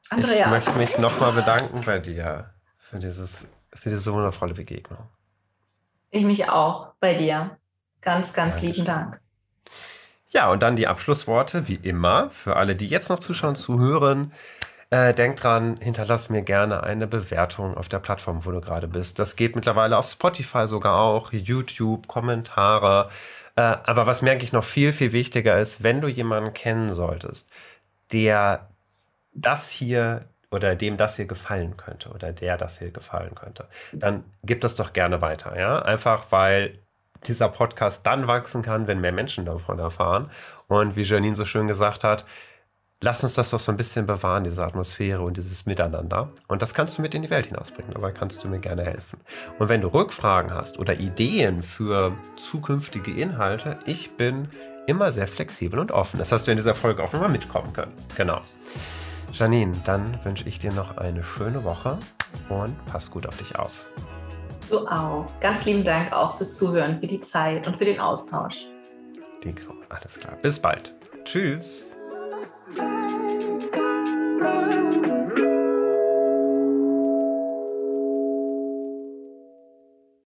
Andreas. 0.09 0.47
Ich 0.47 0.51
möchte 0.51 0.79
mich 0.79 0.99
nochmal 0.99 1.33
bedanken 1.33 1.83
bei 1.85 1.99
dir 1.99 2.51
für, 2.79 2.99
dieses, 2.99 3.51
für 3.75 3.91
diese 3.91 4.13
wundervolle 4.13 4.55
Begegnung. 4.55 5.07
Ich 6.11 6.25
mich 6.25 6.49
auch 6.49 6.95
bei 7.01 7.15
dir. 7.15 7.59
Ganz, 8.01 8.33
ganz 8.33 8.57
Dankeschön. 8.57 8.73
lieben 8.73 8.85
Dank. 8.87 9.21
Ja, 10.29 10.51
und 10.51 10.63
dann 10.63 10.77
die 10.77 10.87
Abschlussworte, 10.87 11.69
wie 11.69 11.77
immer, 11.77 12.31
für 12.31 12.57
alle, 12.57 12.77
die 12.77 12.87
jetzt 12.87 13.09
noch 13.09 13.21
zuschauen, 13.21 13.55
zuhören. 13.55 14.33
Äh, 14.95 15.13
denk 15.13 15.35
dran, 15.35 15.77
hinterlass 15.81 16.29
mir 16.29 16.43
gerne 16.43 16.85
eine 16.85 17.09
Bewertung 17.09 17.77
auf 17.77 17.89
der 17.89 17.99
Plattform, 17.99 18.47
wo 18.47 18.53
du 18.53 18.61
gerade 18.61 18.87
bist. 18.87 19.19
Das 19.19 19.35
geht 19.35 19.57
mittlerweile 19.57 19.99
auf 19.99 20.07
Spotify 20.07 20.69
sogar 20.69 21.01
auch, 21.01 21.33
YouTube, 21.33 22.07
Kommentare. 22.07 23.09
Äh, 23.57 23.63
aber 23.63 24.07
was 24.07 24.23
mir 24.23 24.31
eigentlich 24.31 24.53
noch 24.53 24.63
viel, 24.63 24.93
viel 24.93 25.11
wichtiger 25.11 25.59
ist, 25.59 25.83
wenn 25.83 26.01
du 26.01 26.07
jemanden 26.07 26.55
kennen 26.55 26.95
solltest, 26.95 27.51
der 28.13 28.69
das 29.33 29.69
hier 29.69 30.27
oder 30.53 30.77
dem 30.77 30.97
das 30.97 31.17
hier 31.17 31.27
gefallen 31.27 31.77
könnte 31.77 32.11
oder 32.11 32.33
der 32.33 32.57
das 32.57 32.79
hier 32.79 32.93
gefallen 32.93 33.35
könnte, 33.35 33.67
dann 33.93 34.23
gib 34.45 34.61
das 34.61 34.77
doch 34.77 34.93
gerne 34.93 35.21
weiter. 35.21 35.59
Ja? 35.59 35.81
Einfach 35.83 36.31
weil 36.31 36.79
dieser 37.27 37.49
Podcast 37.49 38.07
dann 38.07 38.29
wachsen 38.29 38.63
kann, 38.63 38.87
wenn 38.87 39.01
mehr 39.01 39.11
Menschen 39.11 39.45
davon 39.45 39.81
erfahren. 39.81 40.31
Und 40.69 40.95
wie 40.95 41.03
Janine 41.03 41.35
so 41.35 41.45
schön 41.45 41.67
gesagt 41.67 42.05
hat, 42.05 42.25
lass 43.03 43.23
uns 43.23 43.35
das 43.35 43.51
doch 43.51 43.61
so 43.61 43.73
ein 43.73 43.77
bisschen 43.77 44.07
bewahren, 44.07 44.45
diese 44.45 44.65
Atmosphäre 44.65 45.23
und 45.23 45.37
dieses 45.37 45.67
Miteinander. 45.67 46.33
Und 46.49 46.63
das 46.63 46.75
kannst 46.75 46.99
du 46.99 47.03
mit 47.03 47.15
in 47.15 47.23
die 47.23 47.31
Welt 47.31 47.47
hinausbringen. 47.47 47.93
Dabei 47.93 48.13
kannst 48.13 48.43
du 48.43 48.49
mir 48.49 48.59
gerne 48.59 48.85
helfen. 48.85 49.21
Und 49.59 49.69
wenn 49.69 49.81
du 49.81 49.89
Rückfragen 49.89 50.53
hast 50.53 50.79
oder 50.79 50.99
Ideen 50.99 51.63
für 51.63 52.13
zukünftige 52.37 53.13
Inhalte, 53.13 53.79
ich 53.87 54.17
bin 54.17 54.49
immer 54.87 55.13
sehr 55.13 55.27
flexibel 55.27 55.79
und 55.79 55.93
offen. 55.93 56.19
Das 56.19 56.33
hast 56.33 56.47
du 56.47 56.51
in 56.51 56.57
dieser 56.57 56.75
Folge 56.75 57.03
auch 57.03 57.13
nochmal 57.13 57.31
mitkommen 57.31 57.73
können. 57.73 57.93
Genau. 58.17 58.41
Janine, 59.33 59.73
dann 59.85 60.25
wünsche 60.25 60.49
ich 60.49 60.59
dir 60.59 60.73
noch 60.73 60.97
eine 60.97 61.25
schöne 61.25 61.65
Woche 61.65 61.99
und 62.49 62.85
pass 62.87 63.11
gut 63.11 63.27
auf 63.27 63.37
dich 63.37 63.57
auf. 63.57 63.91
Du 64.71 64.87
auch. 64.87 65.27
Ganz 65.41 65.65
lieben 65.65 65.85
Dank 65.85 66.13
auch 66.13 66.37
fürs 66.37 66.55
Zuhören, 66.55 67.01
für 67.01 67.07
die 67.07 67.21
Zeit 67.21 67.67
und 67.67 67.77
für 67.77 67.85
den 67.85 68.01
Austausch. 68.01 68.67
Alles 69.91 70.19
klar. 70.19 70.37
Bis 70.41 70.59
bald. 70.59 70.95
Tschüss. 71.25 71.97